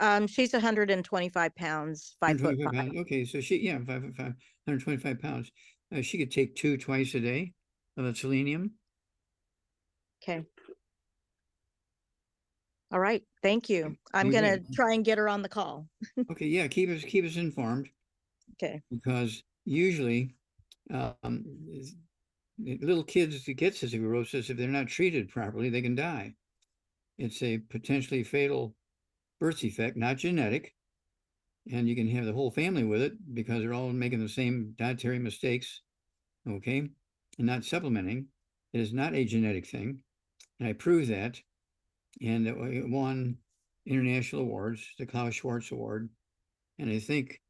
Um, 0.00 0.26
she's 0.26 0.52
hundred 0.52 0.90
and 0.90 1.04
twenty-five 1.04 1.54
pounds, 1.54 2.16
five 2.20 2.38
foot 2.40 2.56
125 2.56 2.72
five. 2.72 2.94
pounds. 2.94 3.00
Okay, 3.02 3.24
so 3.24 3.40
she, 3.40 3.60
yeah, 3.60 3.78
five 3.84 4.02
foot 4.02 4.16
five, 4.16 4.34
125 4.66 5.20
pounds. 5.20 5.50
Uh, 5.94 6.02
she 6.02 6.18
could 6.18 6.30
take 6.30 6.56
two 6.56 6.76
twice 6.76 7.14
a 7.14 7.20
day 7.20 7.52
of 7.96 8.04
the 8.04 8.14
selenium. 8.14 8.74
Okay. 10.22 10.44
All 12.90 13.00
right, 13.00 13.22
thank 13.42 13.68
you. 13.68 13.96
I'm 14.12 14.30
gonna 14.30 14.58
try 14.72 14.94
and 14.94 15.04
get 15.04 15.18
her 15.18 15.28
on 15.28 15.42
the 15.42 15.48
call. 15.48 15.88
Okay, 16.30 16.46
yeah, 16.46 16.68
keep 16.68 16.88
us, 16.88 17.02
keep 17.04 17.24
us 17.24 17.36
informed 17.36 17.88
Okay, 18.52 18.82
because 18.90 19.42
usually, 19.64 20.36
um, 20.90 21.44
is- 21.68 21.96
the 22.56 22.78
little 22.78 23.02
kids 23.02 23.44
that 23.44 23.54
get 23.54 23.74
cystic 23.74 24.00
fibrosis, 24.00 24.48
if 24.48 24.56
they're 24.56 24.68
not 24.68 24.86
treated 24.86 25.28
properly, 25.28 25.70
they 25.70 25.82
can 25.82 25.96
die. 25.96 26.36
It's 27.18 27.42
a 27.42 27.58
potentially 27.58 28.22
fatal 28.22 28.74
birth 29.40 29.60
defect, 29.60 29.96
not 29.96 30.16
genetic. 30.16 30.74
And 31.72 31.88
you 31.88 31.96
can 31.96 32.08
have 32.08 32.26
the 32.26 32.32
whole 32.32 32.50
family 32.50 32.84
with 32.84 33.00
it 33.00 33.12
because 33.32 33.62
they're 33.62 33.72
all 33.72 33.90
making 33.90 34.20
the 34.20 34.28
same 34.28 34.74
dietary 34.78 35.18
mistakes. 35.18 35.80
Okay, 36.46 36.90
and 37.38 37.46
not 37.46 37.64
supplementing. 37.64 38.26
It 38.74 38.80
is 38.80 38.92
not 38.92 39.14
a 39.14 39.24
genetic 39.24 39.66
thing. 39.66 40.00
And 40.60 40.68
I 40.68 40.72
prove 40.74 41.08
that. 41.08 41.40
And 42.20 42.46
it 42.46 42.88
won 42.88 43.38
international 43.86 44.42
awards, 44.42 44.86
the 44.98 45.06
Klaus 45.06 45.34
Schwarz 45.34 45.72
Award. 45.72 46.10
And 46.78 46.90
I 46.90 46.98
think 46.98 47.40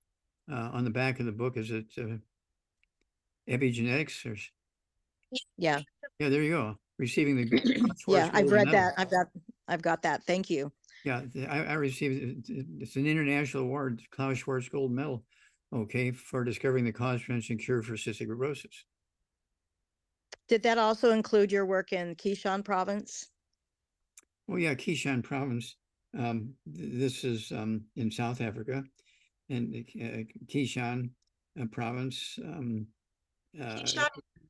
uh, 0.50 0.70
on 0.72 0.84
the 0.84 0.90
back 0.90 1.20
of 1.20 1.26
the 1.26 1.32
book 1.32 1.56
is 1.56 1.70
it 1.70 1.86
uh, 1.98 2.16
epigenetics 3.48 4.24
or 4.26 4.36
yeah, 5.56 5.80
yeah, 6.18 6.28
there 6.28 6.42
you 6.42 6.52
go. 6.52 6.76
Receiving 6.98 7.36
the 7.36 7.84
yeah, 8.08 8.30
I've 8.32 8.50
read 8.50 8.70
that. 8.70 8.94
I've 8.96 9.10
got, 9.10 9.26
I've 9.68 9.82
got 9.82 10.02
that. 10.02 10.24
Thank 10.24 10.50
you. 10.50 10.72
Yeah, 11.04 11.22
th- 11.32 11.48
I, 11.48 11.64
I 11.64 11.74
received, 11.74 12.48
it- 12.48 12.54
it- 12.54 12.66
it's 12.80 12.96
an 12.96 13.06
international 13.06 13.64
award, 13.64 14.02
Klaus 14.10 14.38
Schwarz 14.38 14.68
Gold 14.68 14.92
Medal, 14.92 15.24
okay, 15.72 16.10
for 16.12 16.44
discovering 16.44 16.84
the 16.84 16.92
cause, 16.92 17.22
prevention, 17.22 17.58
cure 17.58 17.82
for 17.82 17.94
cystic 17.94 18.28
fibrosis. 18.28 18.84
Did 20.48 20.62
that 20.64 20.78
also 20.78 21.10
include 21.10 21.50
your 21.52 21.66
work 21.66 21.92
in 21.92 22.14
Keshan 22.16 22.64
province? 22.64 23.30
Oh, 24.48 24.56
yeah, 24.56 24.74
Keshan 24.74 25.22
province. 25.22 25.76
Um, 26.18 26.54
th- 26.74 26.92
this 26.92 27.24
is, 27.24 27.50
um, 27.52 27.84
in 27.96 28.10
South 28.10 28.40
Africa. 28.40 28.84
And 29.50 29.72
the 29.72 29.84
K- 29.84 30.26
uh, 30.30 30.44
Keshan 30.46 31.10
uh, 31.60 31.66
province, 31.70 32.38
um, 32.42 32.86
uh, 33.60 33.64
Keshan 33.76 33.94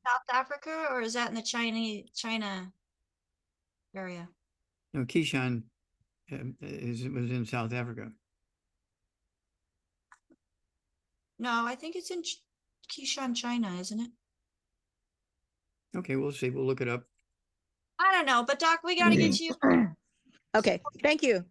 South 0.05 0.29
Africa, 0.31 0.87
or 0.91 1.01
is 1.01 1.13
that 1.13 1.29
in 1.29 1.35
the 1.35 1.41
Chinese, 1.41 2.09
China 2.15 2.71
area? 3.95 4.29
No, 4.95 5.03
Keshan 5.03 5.63
um, 6.31 6.55
is, 6.61 7.03
was 7.09 7.29
in 7.29 7.45
South 7.45 7.73
Africa. 7.73 8.09
No, 11.37 11.65
I 11.65 11.75
think 11.75 11.97
it's 11.97 12.11
in 12.11 12.23
Ch- 12.23 12.41
Keshan, 12.89 13.35
China, 13.35 13.75
isn't 13.77 13.99
it? 13.99 14.09
Okay, 15.97 16.15
we'll 16.15 16.31
see. 16.31 16.49
We'll 16.49 16.65
look 16.65 16.79
it 16.79 16.87
up. 16.87 17.03
I 17.99 18.13
don't 18.13 18.25
know, 18.25 18.45
but 18.47 18.57
Doc, 18.57 18.79
we 18.85 18.97
gotta 18.97 19.17
get 19.17 19.39
you. 19.39 19.53
Okay, 20.55 20.81
thank 21.03 21.21
you. 21.21 21.33
Thank 21.33 21.45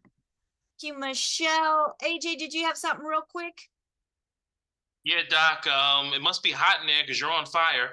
you, 0.81 0.99
Michelle. 0.99 1.95
AJ, 2.03 2.39
did 2.39 2.55
you 2.55 2.65
have 2.65 2.79
something 2.79 3.05
real 3.05 3.21
quick? 3.21 3.53
Yeah, 5.05 5.21
Doc. 5.29 5.67
Um, 5.67 6.15
it 6.15 6.23
must 6.23 6.43
be 6.43 6.51
hot 6.51 6.81
in 6.81 6.87
there 6.87 7.03
because 7.03 7.21
you're 7.21 7.31
on 7.31 7.45
fire. 7.45 7.91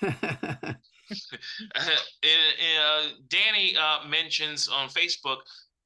uh, 1.74 3.02
Danny 3.28 3.76
uh, 3.76 4.06
mentions 4.08 4.68
on 4.68 4.88
Facebook 4.88 5.38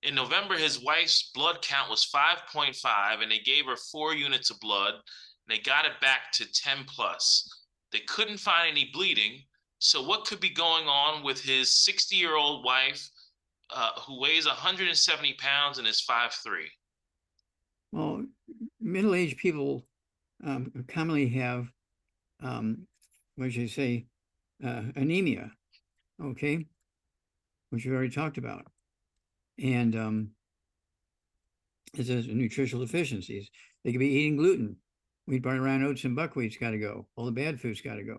in 0.03 0.15
November 0.15 0.57
his 0.57 0.83
wife's 0.83 1.31
blood 1.35 1.61
count 1.63 1.91
was 1.91 2.09
5.5, 2.15 3.23
and 3.23 3.31
they 3.31 3.41
gave 3.41 3.67
her 3.67 3.77
four 3.77 4.15
units 4.15 4.51
of 4.51 4.61
blood. 4.61 4.95
And 4.95 5.57
they 5.57 5.59
got 5.59 5.87
it 5.87 6.01
back 6.01 6.31
to 6.35 6.51
10 6.53 6.85
plus. 6.87 7.49
They 7.93 8.01
couldn't 8.01 8.39
find 8.39 8.71
any 8.71 8.91
bleeding. 8.93 9.43
So 9.81 10.03
what 10.03 10.27
could 10.27 10.41
be 10.41 10.51
going 10.51 10.87
on 10.87 11.25
with 11.25 11.41
his 11.41 11.85
60 11.85 12.17
year 12.17 12.37
old 12.37 12.65
wife, 12.65 13.09
uh, 13.75 13.93
who 14.01 14.21
weighs 14.21 14.47
170 14.47 15.35
pounds 15.35 15.79
and 15.79 15.87
is 15.87 16.05
5'3"? 16.09 16.67
Well, 17.93 18.25
middle-aged 18.81 19.39
people 19.39 19.87
um, 20.45 20.85
commonly 20.89 21.29
have, 21.31 21.69
um, 22.43 22.87
what 23.37 23.53
should 23.53 23.63
I 23.63 23.67
say, 23.67 24.07
uh, 24.65 24.83
anemia, 24.97 25.51
okay, 26.23 26.67
which 27.71 27.85
we 27.85 27.93
already 27.93 28.11
talked 28.11 28.39
about, 28.39 28.65
and 29.63 29.97
um, 29.97 30.31
it 31.97 32.07
says 32.07 32.27
nutritional 32.27 32.85
deficiencies. 32.85 33.51
They 33.85 33.93
could 33.93 34.01
be 34.01 34.09
eating 34.09 34.37
gluten, 34.37 34.77
wheat, 35.27 35.43
barley, 35.43 35.61
rye, 35.61 35.83
oats, 35.83 36.05
and 36.05 36.17
buckwheat's 36.17 36.57
got 36.57 36.71
to 36.71 36.79
go. 36.79 37.07
All 37.17 37.25
the 37.27 37.33
bad 37.33 37.61
foods 37.61 37.81
got 37.81 37.95
to 37.95 38.03
go, 38.03 38.19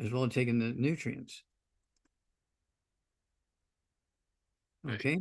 as 0.00 0.10
well 0.10 0.24
as 0.24 0.32
taking 0.32 0.58
the 0.58 0.72
nutrients. 0.76 1.42
Right. 4.82 4.94
Okay. 4.94 5.18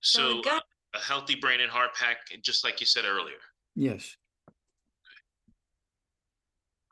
So 0.00 0.36
So 0.36 0.42
got- 0.42 0.64
a 0.94 0.98
healthy 0.98 1.36
brain 1.36 1.60
and 1.62 1.70
heart 1.70 1.94
pack, 1.94 2.18
just 2.42 2.64
like 2.64 2.78
you 2.78 2.86
said 2.86 3.06
earlier. 3.06 3.38
Yes. 3.74 4.14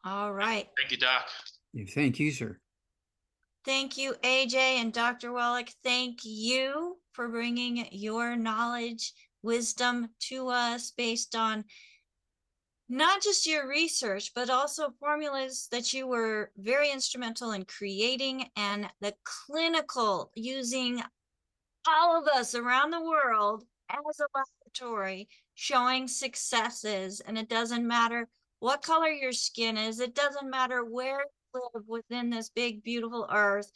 All 0.04 0.32
right. 0.32 0.66
Thank 0.78 0.90
you, 0.90 0.96
Doc. 0.96 1.26
Thank 1.74 2.18
you, 2.18 2.32
sir. 2.32 2.58
Thank 3.64 3.98
you, 3.98 4.14
AJ 4.24 4.54
and 4.54 4.92
Dr. 4.92 5.32
Wallach. 5.32 5.70
Thank 5.84 6.20
you 6.24 6.96
for 7.12 7.28
bringing 7.28 7.86
your 7.92 8.34
knowledge, 8.34 9.12
wisdom 9.42 10.08
to 10.28 10.48
us 10.48 10.92
based 10.96 11.36
on 11.36 11.64
not 12.88 13.22
just 13.22 13.46
your 13.46 13.68
research, 13.68 14.32
but 14.34 14.50
also 14.50 14.90
formulas 14.98 15.68
that 15.70 15.92
you 15.92 16.08
were 16.08 16.50
very 16.56 16.90
instrumental 16.90 17.52
in 17.52 17.64
creating 17.64 18.48
and 18.56 18.88
the 19.00 19.14
clinical 19.24 20.32
using 20.34 21.00
all 21.86 22.20
of 22.20 22.26
us 22.28 22.54
around 22.54 22.90
the 22.90 23.00
world 23.00 23.64
as 23.90 24.20
a 24.20 24.26
laboratory 24.34 25.28
showing 25.54 26.08
successes. 26.08 27.20
And 27.20 27.38
it 27.38 27.48
doesn't 27.48 27.86
matter 27.86 28.26
what 28.58 28.82
color 28.82 29.08
your 29.08 29.32
skin 29.32 29.76
is, 29.76 30.00
it 30.00 30.14
doesn't 30.14 30.50
matter 30.50 30.84
where 30.84 31.24
live 31.54 31.84
within 31.86 32.30
this 32.30 32.48
big, 32.48 32.82
beautiful 32.82 33.28
earth. 33.32 33.70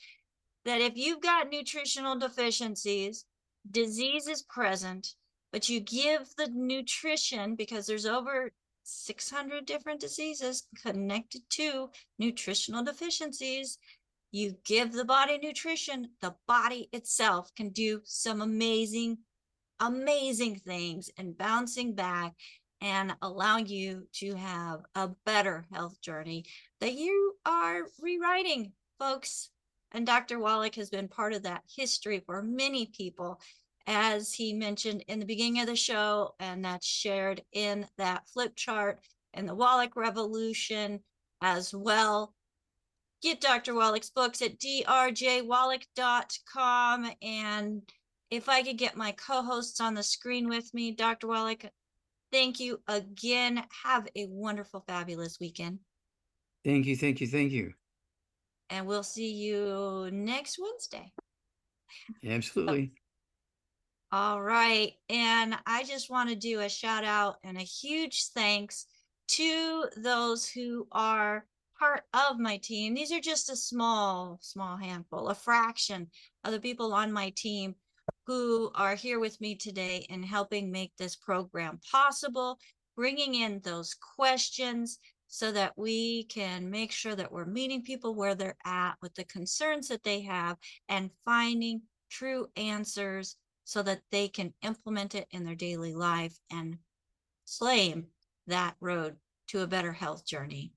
That 0.65 0.81
if 0.81 0.97
you've 0.97 1.21
got 1.21 1.51
nutritional 1.51 2.19
deficiencies, 2.19 3.25
disease 3.71 4.29
is 4.29 4.43
present, 4.43 5.15
but 5.53 5.69
you 5.69 5.81
give 5.81 6.35
the 6.37 6.49
nutrition 6.53 7.55
because 7.55 7.87
there's 7.87 8.07
over 8.07 8.53
600 8.85 9.67
different 9.67 10.01
diseases 10.01 10.65
connected 10.83 11.43
to 11.51 11.91
nutritional 12.19 12.83
deficiencies. 12.83 13.79
You 14.31 14.57
give 14.65 14.93
the 14.93 15.05
body 15.05 15.39
nutrition, 15.39 16.09
the 16.21 16.35
body 16.47 16.89
itself 16.93 17.55
can 17.55 17.71
do 17.71 18.01
some 18.05 18.41
amazing 18.41 19.19
amazing 19.81 20.57
things 20.57 21.11
and 21.19 21.37
bouncing 21.37 21.95
back 21.95 22.35
and 22.81 23.15
allowing 23.23 23.67
you 23.67 24.07
to 24.13 24.35
have 24.35 24.81
a 24.95 25.09
better 25.25 25.65
health 25.73 26.01
journey 26.01 26.45
that 26.81 26.95
you 26.95 27.35
are 27.47 27.83
rewriting, 28.01 28.73
folks. 28.99 29.51
And 29.93 30.07
Dr. 30.07 30.39
Wallach 30.39 30.75
has 30.75 30.91
been 30.91 31.09
part 31.09 31.33
of 31.33 31.45
that 31.45 31.63
history 31.75 32.23
for 32.27 32.43
many 32.43 32.87
people, 32.87 33.41
as 33.87 34.33
he 34.33 34.53
mentioned 34.53 35.05
in 35.09 35.21
the 35.21 35.27
beginning 35.27 35.61
of 35.61 35.67
the 35.67 35.77
show, 35.77 36.35
and 36.41 36.65
that's 36.65 36.87
shared 36.87 37.43
in 37.53 37.87
that 37.97 38.29
flip 38.29 38.57
chart 38.57 39.01
and 39.35 39.49
the 39.49 39.55
Wallach 39.55 39.95
Revolution 39.97 41.01
as 41.43 41.75
well. 41.75 42.35
Get 43.23 43.41
Dr. 43.41 43.75
Wallach's 43.75 44.11
books 44.11 44.43
at 44.43 44.59
drjwallach.com. 44.59 47.11
And 47.23 47.83
if 48.31 48.49
I 48.49 48.63
could 48.63 48.79
get 48.79 48.97
my 48.97 49.13
co 49.13 49.43
hosts 49.43 49.81
on 49.81 49.95
the 49.95 50.03
screen 50.03 50.49
with 50.49 50.73
me, 50.75 50.91
Dr. 50.93 51.29
Wallach, 51.29 51.67
thank 52.35 52.59
you 52.59 52.81
again. 52.89 53.63
Have 53.85 54.09
a 54.17 54.27
wonderful, 54.27 54.83
fabulous 54.89 55.39
weekend. 55.41 55.79
Thank 56.65 56.87
you, 56.87 56.97
thank 56.97 57.21
you, 57.21 57.29
thank 57.29 57.53
you. 57.53 57.73
And 58.71 58.87
we'll 58.89 59.05
see 59.05 59.31
you 59.31 60.09
next 60.13 60.59
Wednesday. 60.59 61.13
Absolutely. 62.27 62.91
All 64.11 64.43
right. 64.43 64.95
And 65.09 65.57
I 65.65 65.85
just 65.85 66.11
want 66.11 66.29
to 66.29 66.35
do 66.35 66.61
a 66.61 66.69
shout 66.69 67.05
out 67.05 67.37
and 67.45 67.57
a 67.57 67.63
huge 67.63 68.25
thanks 68.35 68.87
to 69.29 69.85
those 69.97 70.49
who 70.49 70.89
are 70.91 71.47
part 71.79 72.03
of 72.15 72.41
my 72.41 72.57
team. 72.57 72.95
These 72.95 73.13
are 73.13 73.21
just 73.21 73.49
a 73.49 73.57
small, 73.57 74.39
small 74.41 74.77
handful, 74.77 75.29
a 75.29 75.35
fraction 75.37 76.09
of 76.43 76.51
the 76.51 76.61
people 76.61 76.93
on 76.95 77.13
my 77.13 77.33
team 77.37 77.77
who 78.27 78.71
are 78.75 78.95
here 78.95 79.21
with 79.21 79.41
me 79.41 79.55
today 79.55 80.07
and 80.11 80.25
helping 80.25 80.71
make 80.71 80.93
this 80.97 81.17
program 81.17 81.79
possible, 81.91 82.59
bringing 82.97 83.35
in 83.35 83.61
those 83.61 83.95
questions 83.95 84.99
so 85.27 85.51
that 85.53 85.73
we 85.77 86.25
can 86.25 86.71
make 86.71 86.93
sure 86.93 87.15
that 87.15 87.33
we're 87.33 87.45
meeting 87.45 87.83
people 87.83 88.15
where 88.15 88.35
they're 88.35 88.57
at 88.65 88.95
with 89.03 89.15
the 89.15 89.25
concerns 89.25 89.89
that 89.89 90.03
they 90.05 90.21
have 90.21 90.57
and 90.89 91.11
finding 91.25 91.83
true 92.11 92.47
answers 92.57 93.37
so 93.65 93.83
that 93.83 94.01
they 94.11 94.29
can 94.29 94.53
implement 94.63 95.15
it 95.15 95.27
in 95.31 95.45
their 95.45 95.55
daily 95.55 95.95
life 95.95 96.39
and 96.53 96.79
claim 97.59 98.07
that 98.47 98.77
road 98.81 99.17
to 99.49 99.63
a 99.63 99.67
better 99.67 99.93
health 99.93 100.25
journey. 100.25 100.73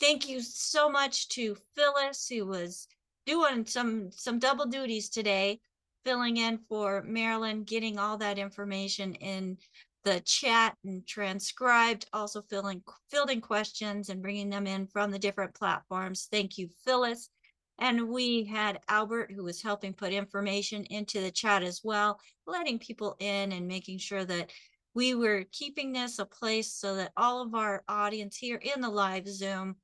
Thank 0.00 0.28
you 0.28 0.40
so 0.40 0.90
much 0.90 1.28
to 1.30 1.56
Phyllis, 1.76 2.26
who 2.28 2.46
was 2.46 2.88
doing 3.26 3.64
some 3.64 4.10
some 4.10 4.38
double 4.38 4.66
duties 4.66 5.08
today, 5.08 5.60
filling 6.04 6.36
in 6.36 6.58
for 6.68 7.02
Marilyn, 7.02 7.64
getting 7.64 7.98
all 7.98 8.16
that 8.18 8.38
information 8.38 9.14
in 9.14 9.56
the 10.04 10.20
chat 10.20 10.76
and 10.84 11.06
transcribed, 11.06 12.06
also 12.12 12.42
filling 12.42 12.82
fielding 13.10 13.40
questions 13.40 14.10
and 14.10 14.22
bringing 14.22 14.50
them 14.50 14.66
in 14.66 14.86
from 14.86 15.10
the 15.10 15.18
different 15.18 15.54
platforms. 15.54 16.28
Thank 16.30 16.58
you, 16.58 16.68
Phyllis. 16.84 17.30
And 17.78 18.08
we 18.08 18.44
had 18.44 18.80
Albert 18.88 19.32
who 19.34 19.42
was 19.44 19.62
helping 19.62 19.94
put 19.94 20.12
information 20.12 20.84
into 20.84 21.20
the 21.20 21.30
chat 21.30 21.62
as 21.62 21.80
well, 21.82 22.20
letting 22.46 22.78
people 22.78 23.16
in 23.18 23.52
and 23.52 23.66
making 23.66 23.98
sure 23.98 24.24
that 24.24 24.50
we 24.94 25.14
were 25.14 25.44
keeping 25.50 25.92
this 25.92 26.20
a 26.20 26.24
place 26.24 26.72
so 26.72 26.94
that 26.96 27.12
all 27.16 27.42
of 27.42 27.54
our 27.54 27.82
audience 27.88 28.36
here 28.36 28.60
in 28.62 28.80
the 28.80 28.88
live 28.88 29.26
Zoom 29.26 29.74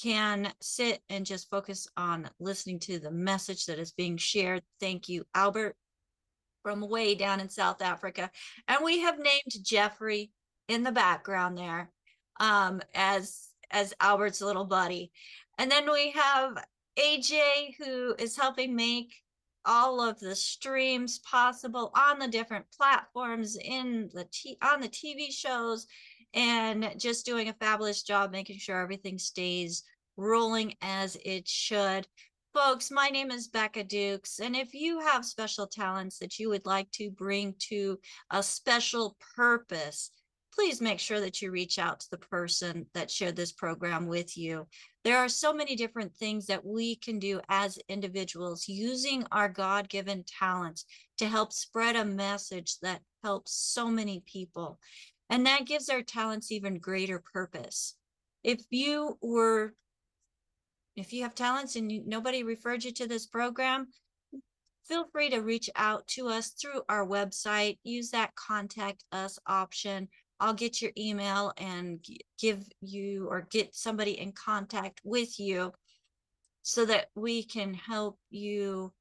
can 0.00 0.52
sit 0.60 1.00
and 1.08 1.26
just 1.26 1.50
focus 1.50 1.86
on 1.96 2.28
listening 2.40 2.78
to 2.80 2.98
the 2.98 3.10
message 3.10 3.66
that 3.66 3.78
is 3.78 3.92
being 3.92 4.16
shared. 4.16 4.62
Thank 4.80 5.08
you, 5.08 5.24
Albert, 5.34 5.76
from 6.62 6.88
way 6.88 7.14
down 7.14 7.40
in 7.40 7.48
South 7.48 7.82
Africa. 7.82 8.30
And 8.68 8.84
we 8.84 9.00
have 9.00 9.18
named 9.18 9.64
Jeffrey 9.64 10.30
in 10.68 10.82
the 10.82 10.92
background 10.92 11.58
there 11.58 11.90
um, 12.40 12.80
as 12.94 13.48
as 13.70 13.94
Albert's 14.00 14.42
little 14.42 14.64
buddy. 14.64 15.10
And 15.58 15.70
then 15.70 15.90
we 15.90 16.10
have 16.12 16.62
AJ 16.98 17.76
who 17.78 18.14
is 18.18 18.36
helping 18.36 18.76
make 18.76 19.14
all 19.64 20.00
of 20.00 20.18
the 20.18 20.34
streams 20.34 21.20
possible 21.20 21.92
on 21.94 22.18
the 22.18 22.28
different 22.28 22.66
platforms 22.76 23.56
in 23.56 24.10
the 24.12 24.26
t- 24.32 24.58
on 24.62 24.80
the 24.80 24.88
TV 24.88 25.32
shows 25.32 25.86
and 26.34 26.94
just 26.98 27.26
doing 27.26 27.48
a 27.48 27.54
fabulous 27.54 28.02
job 28.02 28.30
making 28.32 28.58
sure 28.58 28.80
everything 28.80 29.18
stays 29.18 29.82
rolling 30.16 30.74
as 30.82 31.16
it 31.24 31.48
should. 31.48 32.06
Folks, 32.54 32.90
my 32.90 33.08
name 33.08 33.30
is 33.30 33.48
Becca 33.48 33.84
Dukes, 33.84 34.38
and 34.38 34.54
if 34.54 34.74
you 34.74 35.00
have 35.00 35.24
special 35.24 35.66
talents 35.66 36.18
that 36.18 36.38
you 36.38 36.50
would 36.50 36.66
like 36.66 36.90
to 36.92 37.10
bring 37.10 37.54
to 37.70 37.98
a 38.30 38.42
special 38.42 39.16
purpose, 39.34 40.10
please 40.54 40.80
make 40.80 40.98
sure 40.98 41.20
that 41.20 41.40
you 41.40 41.50
reach 41.50 41.78
out 41.78 42.00
to 42.00 42.10
the 42.10 42.18
person 42.18 42.84
that 42.92 43.10
shared 43.10 43.36
this 43.36 43.52
program 43.52 44.06
with 44.06 44.36
you. 44.36 44.66
There 45.02 45.16
are 45.16 45.28
so 45.28 45.52
many 45.52 45.74
different 45.74 46.14
things 46.14 46.46
that 46.46 46.64
we 46.64 46.96
can 46.96 47.18
do 47.18 47.40
as 47.48 47.78
individuals 47.88 48.68
using 48.68 49.24
our 49.32 49.48
God 49.48 49.88
given 49.88 50.24
talents 50.38 50.84
to 51.18 51.26
help 51.26 51.52
spread 51.52 51.96
a 51.96 52.04
message 52.04 52.78
that 52.80 53.00
helps 53.24 53.54
so 53.54 53.88
many 53.88 54.22
people. 54.26 54.78
And 55.32 55.46
that 55.46 55.66
gives 55.66 55.88
our 55.88 56.02
talents 56.02 56.52
even 56.52 56.78
greater 56.78 57.20
purpose. 57.32 57.96
If 58.44 58.60
you 58.70 59.18
were, 59.20 59.74
if 60.94 61.12
you 61.12 61.22
have 61.22 61.34
talents 61.34 61.74
and 61.74 61.90
you, 61.90 62.04
nobody 62.06 62.44
referred 62.44 62.84
you 62.84 62.92
to 62.92 63.08
this 63.08 63.26
program, 63.26 63.88
feel 64.86 65.06
free 65.10 65.30
to 65.30 65.40
reach 65.40 65.68
out 65.74 66.06
to 66.08 66.28
us 66.28 66.50
through 66.50 66.82
our 66.88 67.04
website. 67.04 67.78
Use 67.82 68.10
that 68.10 68.34
contact 68.36 69.04
us 69.10 69.40
option 69.46 70.08
I'll 70.42 70.54
get 70.54 70.82
your 70.82 70.90
email 70.98 71.52
and 71.56 72.04
give 72.40 72.68
you 72.80 73.28
or 73.28 73.46
get 73.48 73.76
somebody 73.76 74.18
in 74.18 74.32
contact 74.32 75.00
with 75.04 75.38
you 75.38 75.72
so 76.62 76.84
that 76.84 77.06
we 77.14 77.44
can 77.44 77.74
help 77.74 78.18
you 78.28 78.92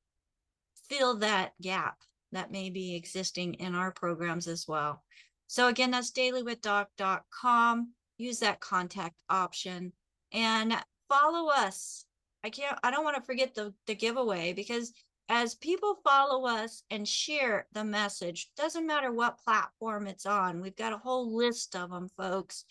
fill 0.88 1.18
that 1.18 1.54
gap 1.60 1.98
that 2.32 2.52
may 2.52 2.70
be 2.70 2.96
existing 2.96 3.56
in 3.56 3.74
our 3.74 3.92
programs 3.92 4.48
as 4.48 4.66
well. 4.68 5.04
So 5.52 5.68
again, 5.68 5.92
that's 5.92 6.14
dailywithdoc.com. 6.14 7.92
Use 8.18 8.40
that 8.40 8.62
contact 8.62 9.18
option 9.30 9.92
and 10.32 10.74
follow 11.10 11.50
us. 11.50 12.06
I 12.42 12.50
can't, 12.50 12.80
I 12.84 12.90
don't 12.90 13.04
want 13.04 13.18
to 13.18 13.22
forget 13.22 13.54
the, 13.54 13.74
the 13.86 13.94
giveaway 13.94 14.54
because 14.54 14.94
as 15.28 15.56
people 15.56 16.00
follow 16.06 16.48
us 16.48 16.84
and 16.90 17.06
share 17.06 17.68
the 17.74 17.84
message, 17.84 18.50
doesn't 18.56 18.88
matter 18.88 19.12
what 19.12 19.44
platform 19.44 20.08
it's 20.08 20.26
on, 20.26 20.62
we've 20.62 20.78
got 20.78 20.94
a 20.94 20.98
whole 20.98 21.36
list 21.36 21.76
of 21.76 21.90
them, 21.90 22.08
folks. 22.16 22.64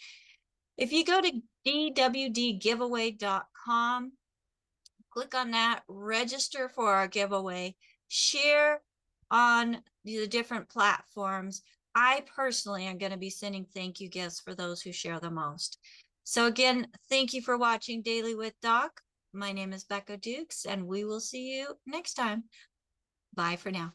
If 0.79 0.91
you 0.91 1.05
go 1.05 1.21
to 1.21 1.43
dwdgiveaway.com, 1.67 4.13
click 5.11 5.35
on 5.35 5.51
that, 5.51 5.83
register 5.87 6.71
for 6.71 6.95
our 6.95 7.09
giveaway, 7.09 7.77
share 8.09 8.81
on 9.31 9.83
the 10.03 10.27
different 10.27 10.71
platforms. 10.71 11.61
I 11.95 12.25
personally 12.35 12.87
am 12.87 12.99
going 12.99 13.13
to 13.13 13.19
be 13.19 13.31
sending 13.31 13.65
thank 13.65 14.01
you 14.01 14.09
gifts 14.09 14.41
for 14.41 14.55
those 14.55 14.81
who 14.81 14.93
share 14.93 15.21
the 15.21 15.31
most. 15.31 15.79
So, 16.25 16.47
again, 16.47 16.87
thank 17.09 17.33
you 17.33 17.43
for 17.43 17.57
watching 17.57 18.03
Daily 18.03 18.35
with 18.35 18.55
Doc. 18.63 19.01
My 19.33 19.53
name 19.53 19.73
is 19.73 19.85
Becca 19.85 20.17
Dukes, 20.17 20.67
and 20.67 20.87
we 20.87 21.05
will 21.05 21.21
see 21.21 21.59
you 21.59 21.75
next 21.87 22.15
time. 22.15 22.45
Bye 23.35 23.57
for 23.57 23.71
now. 23.71 23.93